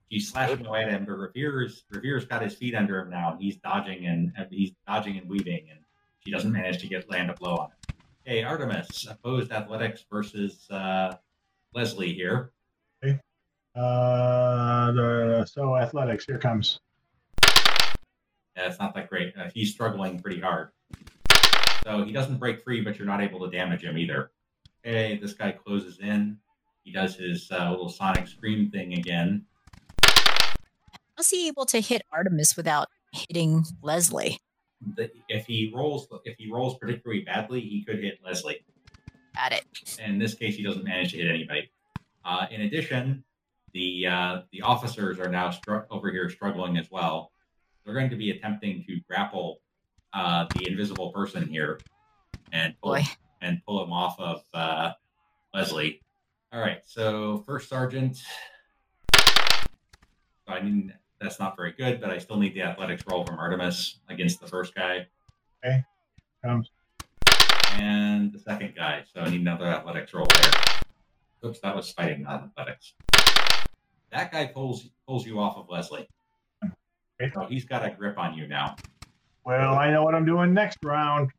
She's 0.10 0.32
slashing 0.32 0.66
away 0.66 0.84
at 0.84 0.90
him, 0.90 1.06
but 1.06 1.14
Revere's 1.18 1.84
Revere's 1.92 2.26
got 2.26 2.42
his 2.42 2.56
feet 2.56 2.76
under 2.76 3.00
him 3.00 3.10
now, 3.10 3.34
and 3.34 3.42
he's 3.42 3.58
dodging 3.58 4.06
and 4.06 4.32
and 4.38 4.48
he's 4.50 4.72
dodging 4.88 5.18
and 5.18 5.30
weaving, 5.30 5.68
and 5.70 5.80
she 6.26 6.32
doesn't 6.32 6.52
manage 6.52 6.80
to 6.80 6.88
get 6.88 7.10
land 7.10 7.30
a 7.30 7.34
blow 7.34 7.56
on 7.56 7.68
him. 7.68 7.96
Okay, 8.26 8.44
Artemis 8.44 9.06
opposed 9.10 9.52
athletics 9.52 10.06
versus 10.10 10.70
uh, 10.72 11.16
Leslie 11.74 12.14
here. 12.14 12.52
Uh, 13.76 14.92
the, 14.92 15.46
so 15.52 15.76
athletics, 15.76 16.26
here 16.26 16.38
comes. 16.38 16.80
Yeah, 18.56 18.68
it's 18.68 18.80
not 18.80 18.94
that 18.94 19.10
great. 19.10 19.34
Uh, 19.36 19.50
he's 19.54 19.72
struggling 19.72 20.20
pretty 20.20 20.40
hard. 20.40 20.70
So 21.84 22.04
he 22.04 22.12
doesn't 22.12 22.38
break 22.38 22.64
free, 22.64 22.82
but 22.82 22.98
you're 22.98 23.08
not 23.08 23.22
able 23.22 23.40
to 23.40 23.50
damage 23.50 23.84
him 23.84 23.98
either. 23.98 24.32
Okay, 24.86 25.18
this 25.18 25.34
guy 25.34 25.52
closes 25.52 26.00
in. 26.00 26.38
He 26.84 26.92
does 26.92 27.16
his 27.16 27.52
uh, 27.52 27.72
little 27.72 27.90
sonic 27.90 28.28
scream 28.28 28.70
thing 28.70 28.94
again. 28.94 29.46
Was 31.18 31.30
he 31.30 31.48
able 31.48 31.66
to 31.66 31.80
hit 31.80 32.04
Artemis 32.12 32.56
without 32.56 32.90
hitting 33.12 33.66
Leslie? 33.82 34.40
The- 34.96 35.12
If 35.30 35.46
he 35.46 35.72
rolls, 35.76 36.08
if 36.26 36.38
he 36.38 36.52
rolls 36.52 36.78
particularly 36.78 37.22
badly, 37.24 37.62
he 37.62 37.84
could 37.84 38.00
hit 38.04 38.20
Leslie. 38.24 38.66
At 39.36 39.52
it. 39.54 40.00
In 40.06 40.20
this 40.20 40.36
case, 40.36 40.56
he 40.56 40.64
doesn't 40.64 40.84
manage 40.84 41.12
to 41.12 41.18
hit 41.18 41.28
anybody. 41.28 41.72
Uh, 42.24 42.46
in 42.52 42.62
addition, 42.62 43.24
the 43.74 44.06
uh, 44.08 44.42
the 44.52 44.62
officers 44.62 45.20
are 45.20 45.30
now 45.30 45.50
stru- 45.50 45.86
over 45.90 46.12
here 46.12 46.30
struggling 46.30 46.78
as 46.78 46.90
well. 46.92 47.32
They're 47.84 47.96
going 47.96 48.12
to 48.12 48.16
be 48.16 48.30
attempting 48.32 48.84
to 48.88 49.00
grapple 49.10 49.60
uh, 50.14 50.46
the 50.56 50.68
invisible 50.70 51.12
person 51.12 51.48
here 51.48 51.80
and 52.52 52.76
pull, 52.82 52.94
Boy. 52.94 53.04
and 53.42 53.60
pull 53.66 53.84
him 53.84 53.92
off 53.92 54.18
of 54.20 54.44
uh, 54.54 54.92
Leslie. 55.54 56.02
All 56.54 56.62
right, 56.62 56.82
so 56.86 57.44
first 57.48 57.68
sergeant. 57.68 58.18
So 59.16 60.54
I 60.54 60.62
mean, 60.62 60.94
that's 61.24 61.40
not 61.40 61.56
very 61.56 61.72
good, 61.72 62.02
but 62.02 62.10
I 62.12 62.18
still 62.18 62.38
need 62.38 62.54
the 62.54 62.62
athletics 62.62 63.04
roll 63.10 63.26
from 63.26 63.40
Artemis 63.40 64.00
against 64.10 64.40
the 64.42 64.48
first 64.48 64.76
guy 64.76 65.08
Okay, 65.66 65.82
Comes. 66.44 66.70
and 67.78 68.34
the 68.34 68.40
second 68.40 68.74
guy. 68.76 69.04
So 69.14 69.22
I 69.22 69.30
need 69.30 69.42
another 69.42 69.66
athletics 69.66 70.14
roll 70.14 70.26
there. 70.26 70.52
Oops, 71.46 71.60
that 71.62 71.76
was 71.76 71.90
fighting, 71.92 72.24
not 72.24 72.44
athletics. 72.44 72.94
That 74.12 74.32
guy 74.32 74.48
pulls 74.48 74.90
pulls 75.08 75.26
you 75.26 75.40
off 75.40 75.58
of 75.58 75.68
Leslie. 75.70 76.08
Okay. 76.64 77.32
So 77.34 77.46
he's 77.46 77.66
got 77.66 77.86
a 77.86 77.90
grip 77.92 78.18
on 78.18 78.34
you 78.34 78.48
now. 78.48 78.76
Well, 79.46 79.76
I 79.76 79.90
know 79.92 80.04
what 80.04 80.16
I'm 80.16 80.26
doing 80.26 80.54
next 80.54 80.78
round. 80.84 81.30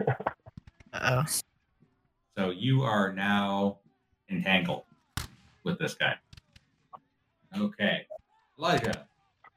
Uh-oh. 0.00 1.24
So 2.36 2.50
you 2.50 2.82
are 2.82 3.12
now 3.12 3.78
entangled 4.30 4.84
with 5.64 5.78
this 5.78 5.94
guy. 5.94 6.14
Okay. 7.56 8.06
Elijah. 8.58 9.06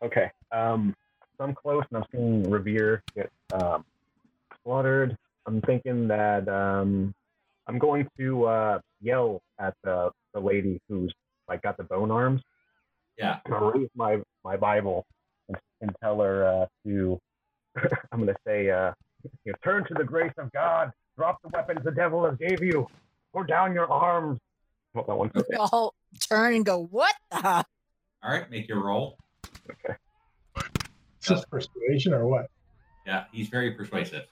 Okay. 0.04 0.30
Um, 0.52 0.96
so 1.38 1.44
I'm 1.44 1.54
close, 1.54 1.84
and 1.92 1.98
I'm 1.98 2.06
seeing 2.12 2.50
Revere 2.50 3.04
get 3.16 3.30
um, 3.54 3.86
slaughtered. 4.64 5.18
I'm 5.46 5.62
thinking 5.62 6.08
that 6.08 6.48
um, 6.50 7.14
I'm 7.68 7.80
going 7.80 8.08
to 8.20 8.46
uh, 8.46 8.80
yell 9.02 9.42
at 9.60 9.74
the, 9.84 10.12
the 10.34 10.40
lady 10.40 10.82
who's 10.90 11.14
like 11.48 11.62
got 11.62 11.78
the 11.78 11.84
bone 11.84 12.12
arms. 12.12 12.42
Yeah. 13.18 13.40
I'm 13.46 13.52
gonna 13.52 13.72
raise 13.72 13.90
my 13.96 14.18
my 14.44 14.58
Bible 14.58 15.06
and, 15.48 15.58
and 15.82 15.96
tell 16.02 16.20
her 16.20 16.46
uh, 16.46 16.66
to. 16.86 17.20
I'm 18.12 18.20
gonna 18.20 18.36
say, 18.46 18.70
uh, 18.70 18.92
you 19.46 19.52
know, 19.52 19.58
turn 19.64 19.86
to 19.88 19.94
the 19.94 20.04
grace 20.04 20.34
of 20.38 20.52
God. 20.52 20.92
Drop 21.18 21.42
the 21.42 21.50
weapons 21.50 21.80
the 21.84 21.92
devil 21.92 22.26
has 22.26 22.38
gave 22.38 22.62
you. 22.62 22.88
Pour 23.34 23.44
down 23.44 23.74
your 23.74 23.92
arms. 23.92 24.40
Hold 24.94 25.10
on 25.10 25.18
one 25.18 25.32
second. 25.36 25.58
All 25.58 25.94
turn 26.30 26.56
and 26.56 26.66
go, 26.66 26.88
what 26.92 27.14
the? 27.32 27.66
All 28.24 28.32
right, 28.32 28.50
make 28.50 28.68
your 28.68 28.84
roll. 28.84 29.18
Is 31.22 31.28
this 31.28 31.46
persuasion 31.46 32.14
or 32.14 32.28
what? 32.28 32.48
Yeah, 33.06 33.26
he's 33.32 33.50
very 33.50 33.72
persuasive. 33.72 34.24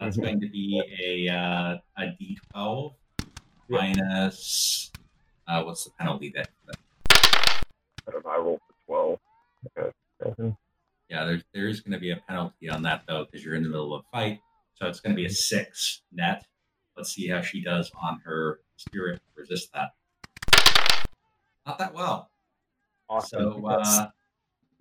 That's 0.00 0.16
Mhm. 0.16 0.22
going 0.22 0.40
to 0.40 0.48
be 0.48 1.26
a 1.28 1.34
uh, 1.34 1.78
a 1.96 2.16
D12 2.20 2.94
Yeah. 3.68 3.78
minus 3.78 4.90
uh, 5.46 5.62
what's 5.64 5.84
the 5.84 5.90
penalty 5.98 6.30
that? 6.36 6.50
I 8.06 8.10
don't 8.10 8.24
know. 8.24 8.30
I 8.30 8.36
rolled 8.38 8.60
for 8.66 8.74
twelve. 8.86 9.18
Okay, 9.78 9.90
seven. 10.22 10.56
Yeah, 11.08 11.24
there's 11.24 11.42
there 11.54 11.68
is 11.68 11.80
going 11.80 11.92
to 11.92 11.98
be 11.98 12.10
a 12.10 12.16
penalty 12.28 12.68
on 12.68 12.82
that 12.82 13.04
though 13.06 13.24
because 13.24 13.44
you're 13.44 13.54
in 13.54 13.62
the 13.62 13.68
middle 13.68 13.94
of 13.94 14.04
a 14.04 14.16
fight. 14.16 14.40
So 14.74 14.86
it's 14.86 15.00
going 15.00 15.14
to 15.14 15.16
be 15.16 15.26
a 15.26 15.30
six 15.30 16.02
net. 16.12 16.44
Let's 16.96 17.12
see 17.12 17.28
how 17.28 17.40
she 17.40 17.62
does 17.62 17.90
on 18.00 18.20
her 18.24 18.60
spirit 18.76 19.20
resist 19.34 19.72
that. 19.72 19.90
Not 21.66 21.78
that 21.78 21.94
well. 21.94 22.30
Awesome. 23.08 23.62
So 23.62 23.66
uh, 23.66 24.10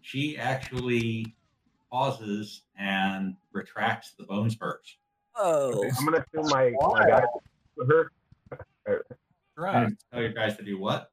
she 0.02 0.38
actually 0.38 1.36
pauses 1.91 2.64
and 2.78 3.36
retracts 3.52 4.12
the 4.18 4.24
bone 4.24 4.50
spurs. 4.50 4.98
Oh. 5.36 5.84
I'm 5.98 6.06
gonna 6.06 6.26
assume 6.34 6.50
my, 6.50 6.74
my 6.80 7.08
guys 7.08 7.24
with 7.76 7.89
her. 7.89 8.12
Correct. 9.56 10.04
Tell 10.12 10.22
your 10.22 10.34
guys 10.34 10.58
to 10.58 10.64
do 10.64 10.78
what? 10.80 11.12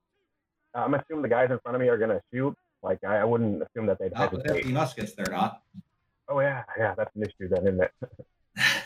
I'm 0.74 0.95
assuming 0.95 1.22
the 1.22 1.28
guys 1.28 1.51
in 1.51 1.59
front 1.61 1.76
of 1.76 1.80
me 1.80 1.89
are 1.89 1.99
gonna 1.99 2.20
shoot. 2.32 2.57
Like 2.82 2.99
I, 3.05 3.18
I 3.18 3.24
wouldn't 3.24 3.62
assume 3.62 3.87
that 3.87 3.99
they'd 3.99 4.12
Not 4.12 4.32
with 4.32 4.43
hesitate. 4.43 4.61
empty 4.61 4.72
muskets, 4.72 5.12
they're 5.12 5.26
not. 5.30 5.62
Oh 6.28 6.41
yeah, 6.41 6.64
yeah, 6.78 6.95
that's 6.97 7.14
an 7.16 7.22
issue 7.22 7.49
then, 7.49 7.66
isn't 7.66 7.82
it? 7.82 7.93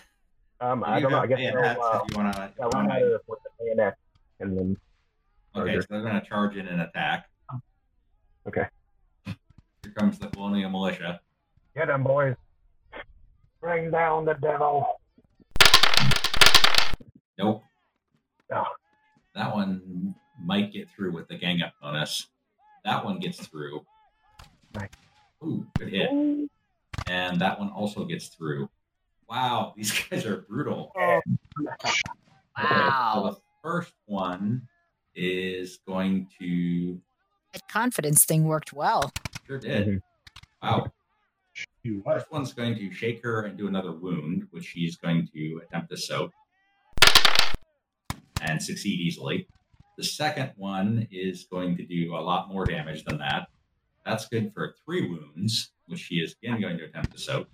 Um, 0.61 0.83
I 0.85 0.99
don't 0.99 1.13
know. 1.13 1.21
I 1.21 1.29
guess 1.29 1.39
bayonets 1.39 1.79
they'll, 1.79 1.83
uh, 1.85 2.01
if 2.05 2.11
you 2.11 2.17
want 2.21 2.35
to. 2.35 2.53
yeah, 2.59 2.67
we 2.67 2.91
had 2.91 3.01
her 3.01 3.21
with 3.29 3.39
the 3.45 3.65
bayonet, 3.65 3.95
and 4.41 4.59
then 4.59 4.77
Okay, 5.55 5.81
so 5.81 5.87
they're 5.91 6.03
going 6.03 6.21
to 6.21 6.27
charge 6.27 6.57
in 6.57 6.67
and 6.67 6.83
attack. 6.83 7.29
Okay. 8.47 8.67
Here 9.99 10.07
comes 10.07 10.19
the 10.21 10.29
Colonial 10.29 10.71
Militia. 10.71 11.21
get 11.75 11.89
them 11.89 12.05
boys. 12.05 12.37
Bring 13.61 13.91
down 13.91 14.25
the 14.25 14.35
devil. 14.35 14.87
Nope. 17.37 17.65
No. 18.49 18.65
That 19.35 19.53
one 19.53 20.15
might 20.41 20.73
get 20.73 20.89
through 20.89 21.11
with 21.11 21.27
the 21.27 21.35
gang 21.35 21.63
up 21.63 21.73
bonus. 21.83 22.29
That 22.85 23.05
one 23.05 23.19
gets 23.19 23.45
through. 23.45 23.85
Nice. 24.73 24.91
Ooh, 25.43 25.67
good 25.77 25.89
hit. 25.89 26.11
And 27.09 27.41
that 27.41 27.59
one 27.59 27.71
also 27.71 28.05
gets 28.05 28.29
through. 28.29 28.71
Wow, 29.29 29.73
these 29.77 29.91
guys 29.91 30.25
are 30.25 30.43
brutal. 30.49 30.93
Wow. 30.95 31.23
Okay, 32.57 32.91
so 33.15 33.31
the 33.31 33.37
first 33.65 33.95
one 34.07 34.69
is 35.17 35.81
going 35.89 36.29
to. 36.39 37.01
That 37.53 37.67
confidence 37.69 38.25
thing 38.25 38.45
worked 38.45 38.73
well. 38.73 39.11
Sure 39.49 39.59
did. 39.59 39.87
Mhm. 39.89 40.03
Wow. 40.63 40.93
You 41.83 42.01
what? 42.03 42.19
First 42.19 42.31
one's 42.31 42.53
going 42.53 42.75
to 42.77 42.93
shake 42.93 43.23
her 43.23 43.45
and 43.47 43.57
do 43.57 43.67
another 43.67 43.93
wound, 43.93 44.47
which 44.51 44.67
she's 44.67 44.97
going 44.97 45.27
to 45.33 45.63
attempt 45.65 45.89
to 45.91 45.97
soak 45.97 46.33
and 48.43 48.63
succeed 48.63 49.01
easily. 49.01 49.49
The 49.97 50.05
second 50.05 50.53
one 50.57 51.09
is 51.11 51.47
going 51.51 51.79
to 51.79 51.87
do 51.87 52.15
a 52.15 52.21
lot 52.21 52.49
more 52.49 52.67
damage 52.67 53.05
than 53.05 53.17
that. 53.19 53.49
That's 54.05 54.29
good 54.29 54.53
for 54.53 54.75
three 54.85 55.09
wounds, 55.09 55.73
which 55.87 56.01
she 56.01 56.17
is 56.17 56.37
again 56.43 56.61
going 56.61 56.77
to 56.79 56.85
attempt 56.85 57.13
to 57.13 57.19
soak. 57.19 57.49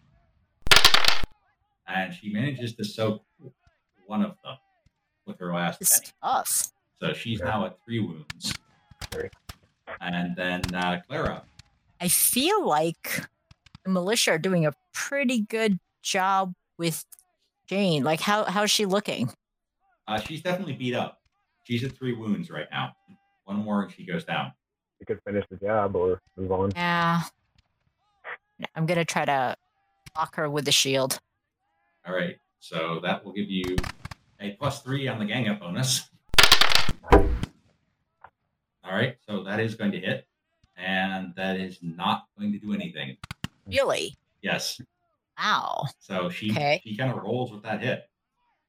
And 1.87 2.13
she 2.13 2.33
manages 2.33 2.75
to 2.75 2.85
soak 2.85 3.25
one 4.07 4.23
of 4.23 4.37
them 4.43 4.57
with 5.27 5.39
her 5.39 5.55
last 5.55 5.81
It's 5.81 6.01
benny. 6.01 6.13
tough. 6.23 6.73
So 7.01 7.13
she's 7.13 7.41
now 7.41 7.67
at 7.67 7.79
three 7.85 8.01
wounds. 8.01 8.53
And 10.01 10.35
then 10.35 10.63
uh, 10.75 11.01
Clara. 11.07 11.45
I 12.01 12.09
feel 12.09 12.67
like 12.67 13.23
the 13.85 13.91
militia 13.91 14.33
are 14.33 14.39
doing 14.39 14.67
a 14.67 14.73
pretty 14.93 15.41
good 15.41 15.79
job 16.03 16.55
with 16.79 17.05
Jane. 17.67 18.05
Like, 18.05 18.21
how 18.21 18.45
how's 18.45 18.71
she 18.71 18.87
looking? 18.87 19.33
Uh, 20.07 20.21
she's 20.21 20.43
definitely 20.43 20.75
beat 20.75 20.95
up. 20.95 21.21
She's 21.65 21.83
at 21.85 21.93
three 21.97 22.13
wounds 22.13 22.51
right 22.51 22.67
now. 22.71 22.93
One 23.45 23.57
more 23.57 23.83
and 23.83 23.93
she 23.93 24.05
goes 24.05 24.25
down. 24.25 24.53
You 25.01 25.07
could 25.07 25.21
finish 25.25 25.45
the 25.51 25.57
job 25.57 25.97
or 25.97 26.21
move 26.37 26.53
on. 26.53 26.73
Yeah. 26.75 27.23
I'm 28.75 28.87
gonna 28.87 29.05
try 29.05 29.25
to 29.25 29.57
block 30.15 30.37
her 30.37 30.49
with 30.49 30.65
the 30.65 30.73
shield. 30.73 31.19
All 32.07 32.15
right. 32.15 32.37
So 32.61 33.01
that 33.03 33.25
will 33.25 33.33
give 33.33 33.51
you 33.51 33.77
a 34.41 34.51
plus 34.53 34.83
three 34.83 35.09
on 35.09 35.19
the 35.19 35.25
gang 35.25 35.49
up 35.49 35.61
bonus. 35.61 36.09
All 37.13 38.93
right. 38.93 39.17
So 39.27 39.43
that 39.45 39.61
is 39.61 39.75
going 39.75 39.93
to 39.93 40.01
hit. 40.01 40.27
And 40.77 41.33
that 41.37 41.57
is 41.59 41.79
not 41.83 42.25
going 42.39 42.53
to 42.53 42.59
do 42.59 42.73
anything. 42.73 43.17
Really? 43.67 44.17
Yes. 44.43 44.81
Wow. 45.39 45.87
So 45.99 46.29
she 46.31 46.51
Okay. 46.53 46.81
she 46.85 46.97
kind 46.97 47.11
of 47.11 47.17
rolls 47.23 47.51
with 47.53 47.63
that 47.63 47.81
hit. 47.81 48.09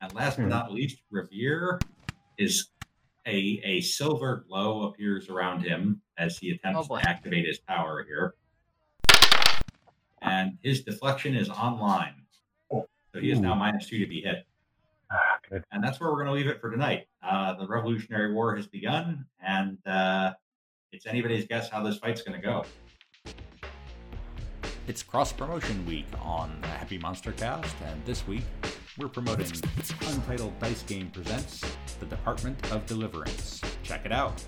And 0.02 0.14
last 0.14 0.38
but 0.38 0.44
Hmm. 0.44 0.50
not 0.50 0.72
least, 0.72 1.02
Revere 1.12 1.80
is 2.38 2.70
a 3.28 3.60
a 3.64 3.82
silver 3.82 4.46
glow 4.48 4.84
appears 4.84 5.30
around 5.30 5.62
him 5.62 6.02
as 6.18 6.38
he 6.38 6.52
attempts 6.52 6.88
Oh, 6.90 6.98
to 6.98 7.08
activate 7.08 7.46
his 7.46 7.60
power 7.60 8.04
here. 8.04 8.36
And 10.22 10.58
his 10.64 10.84
deflection 10.84 11.36
is 11.36 11.50
online. 11.50 12.22
So 12.72 13.22
he 13.22 13.32
is 13.32 13.40
now 13.40 13.56
minus 13.56 13.88
two 13.88 14.00
to 14.00 14.08
be 14.08 14.22
hit. 14.22 14.46
Ah, 15.10 15.38
good. 15.50 15.64
And 15.72 15.82
that's 15.84 16.00
where 16.02 16.10
we're 16.10 16.24
going 16.24 16.28
to 16.28 16.34
leave 16.34 16.48
it 16.48 16.60
for 16.60 16.70
tonight. 16.70 17.08
Uh, 17.24 17.54
the 17.54 17.66
Revolutionary 17.68 18.34
War 18.34 18.56
has 18.58 18.68
begun, 18.68 19.26
and 19.42 19.78
uh, 19.88 20.34
it's 20.96 21.06
anybody's 21.06 21.46
guess 21.46 21.70
how 21.70 21.84
this 21.84 21.98
fight's 21.98 22.22
going 22.22 22.40
to 22.40 22.46
go. 22.46 22.64
It's 24.88 25.04
cross 25.04 25.34
promotion 25.34 25.86
week 25.86 26.06
on 26.22 26.58
the 26.62 26.68
Happy 26.68 26.98
Monster 26.98 27.34
Cast, 27.34 27.76
and 27.86 28.04
this 28.06 28.26
week 28.26 28.44
we're 28.98 29.10
promoting 29.10 29.52
Untitled 30.08 30.58
Dice 30.60 30.84
Game 30.84 31.10
Presents 31.10 31.66
The 32.00 32.06
Department 32.06 32.72
of 32.72 32.86
Deliverance. 32.86 33.60
Check 33.84 34.06
it 34.06 34.14
out. 34.14 34.42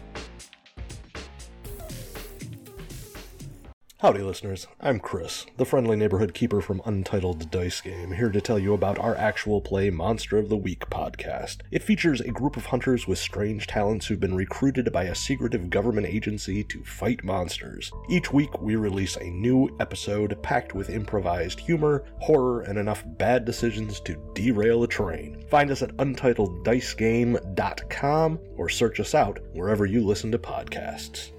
Howdy, 3.99 4.21
listeners. 4.21 4.67
I'm 4.79 4.99
Chris, 4.99 5.47
the 5.57 5.65
friendly 5.65 5.95
neighborhood 5.95 6.35
keeper 6.35 6.61
from 6.61 6.83
Untitled 6.85 7.49
Dice 7.49 7.81
Game, 7.81 8.11
here 8.11 8.29
to 8.29 8.39
tell 8.39 8.59
you 8.59 8.75
about 8.75 8.99
our 8.99 9.15
actual 9.15 9.59
play 9.59 9.89
Monster 9.89 10.37
of 10.37 10.49
the 10.49 10.55
Week 10.55 10.87
podcast. 10.91 11.61
It 11.71 11.81
features 11.81 12.21
a 12.21 12.29
group 12.29 12.57
of 12.57 12.67
hunters 12.67 13.07
with 13.07 13.17
strange 13.17 13.65
talents 13.65 14.05
who've 14.05 14.19
been 14.19 14.35
recruited 14.35 14.93
by 14.93 15.05
a 15.05 15.15
secretive 15.15 15.71
government 15.71 16.05
agency 16.05 16.63
to 16.65 16.83
fight 16.83 17.23
monsters. 17.23 17.91
Each 18.07 18.31
week, 18.31 18.61
we 18.61 18.75
release 18.75 19.15
a 19.15 19.31
new 19.31 19.75
episode 19.79 20.43
packed 20.43 20.75
with 20.75 20.91
improvised 20.91 21.59
humor, 21.59 22.05
horror, 22.19 22.61
and 22.61 22.77
enough 22.77 23.03
bad 23.17 23.45
decisions 23.45 23.99
to 24.01 24.31
derail 24.35 24.83
a 24.83 24.87
train. 24.87 25.43
Find 25.49 25.71
us 25.71 25.81
at 25.81 25.97
untitleddicegame.com 25.97 28.39
or 28.57 28.69
search 28.69 28.99
us 28.99 29.15
out 29.15 29.39
wherever 29.53 29.87
you 29.87 30.05
listen 30.05 30.31
to 30.33 30.37
podcasts. 30.37 31.31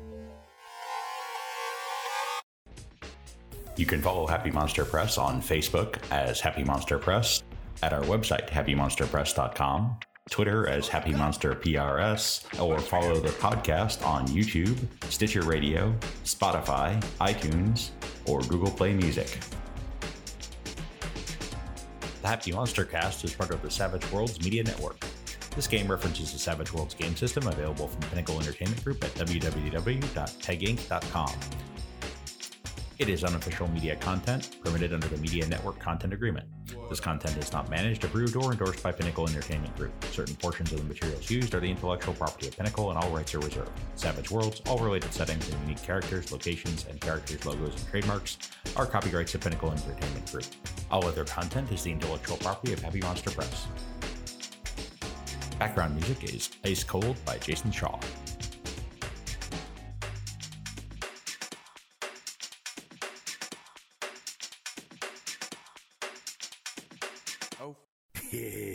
You 3.78 3.86
can 3.86 4.02
follow 4.02 4.26
Happy 4.26 4.50
Monster 4.50 4.84
Press 4.84 5.16
on 5.18 5.40
Facebook 5.40 5.98
as 6.10 6.40
Happy 6.40 6.64
Monster 6.64 6.98
Press, 6.98 7.44
at 7.80 7.92
our 7.92 8.02
website, 8.02 8.48
happymonsterpress.com, 8.48 9.98
Twitter 10.28 10.66
as 10.66 10.88
Happy 10.88 11.12
Monster 11.12 11.54
PRS, 11.54 12.60
or 12.60 12.80
follow 12.80 13.20
the 13.20 13.28
podcast 13.28 14.04
on 14.04 14.26
YouTube, 14.26 14.76
Stitcher 15.08 15.42
Radio, 15.42 15.94
Spotify, 16.24 17.00
iTunes, 17.20 17.90
or 18.26 18.40
Google 18.40 18.72
Play 18.72 18.94
Music. 18.94 19.38
The 22.22 22.26
Happy 22.26 22.50
Monster 22.50 22.84
Cast 22.84 23.22
is 23.22 23.32
part 23.32 23.52
of 23.52 23.62
the 23.62 23.70
Savage 23.70 24.10
Worlds 24.10 24.42
Media 24.42 24.64
Network. 24.64 24.98
This 25.54 25.68
game 25.68 25.88
references 25.88 26.32
the 26.32 26.40
Savage 26.40 26.72
Worlds 26.72 26.94
game 26.94 27.14
system 27.14 27.46
available 27.46 27.86
from 27.86 28.00
Pinnacle 28.10 28.40
Entertainment 28.40 28.82
Group 28.82 29.04
at 29.04 29.14
www.peginc.com. 29.14 31.32
It 32.98 33.08
is 33.08 33.22
unofficial 33.22 33.68
media 33.68 33.94
content 33.94 34.56
permitted 34.64 34.92
under 34.92 35.06
the 35.06 35.18
Media 35.18 35.46
Network 35.46 35.78
Content 35.78 36.12
Agreement. 36.12 36.48
This 36.90 36.98
content 36.98 37.36
is 37.36 37.52
not 37.52 37.70
managed, 37.70 38.02
approved, 38.02 38.34
or 38.34 38.50
endorsed 38.50 38.82
by 38.82 38.90
Pinnacle 38.90 39.28
Entertainment 39.28 39.76
Group. 39.76 39.92
Certain 40.06 40.34
portions 40.34 40.72
of 40.72 40.78
the 40.78 40.84
materials 40.84 41.30
used 41.30 41.54
are 41.54 41.60
the 41.60 41.70
intellectual 41.70 42.12
property 42.12 42.48
of 42.48 42.56
Pinnacle 42.56 42.90
and 42.90 42.98
all 42.98 43.08
rights 43.10 43.36
are 43.36 43.38
reserved. 43.38 43.70
Savage 43.94 44.32
Worlds, 44.32 44.62
all 44.66 44.78
related 44.78 45.12
settings 45.12 45.48
and 45.48 45.60
unique 45.60 45.80
characters, 45.80 46.32
locations, 46.32 46.86
and 46.86 47.00
characters, 47.00 47.46
logos, 47.46 47.76
and 47.76 47.88
trademarks 47.88 48.36
are 48.74 48.84
copyrights 48.84 49.32
of 49.36 49.42
Pinnacle 49.42 49.70
Entertainment 49.70 50.32
Group. 50.32 50.46
All 50.90 51.06
other 51.06 51.24
content 51.24 51.70
is 51.70 51.84
the 51.84 51.92
intellectual 51.92 52.36
property 52.38 52.72
of 52.72 52.80
Happy 52.80 53.00
Monster 53.00 53.30
Press. 53.30 53.68
Background 55.60 55.94
music 55.94 56.34
is 56.34 56.50
Ice 56.64 56.82
Cold 56.82 57.16
by 57.24 57.38
Jason 57.38 57.70
Shaw. 57.70 57.96
Yeah. 68.30 68.67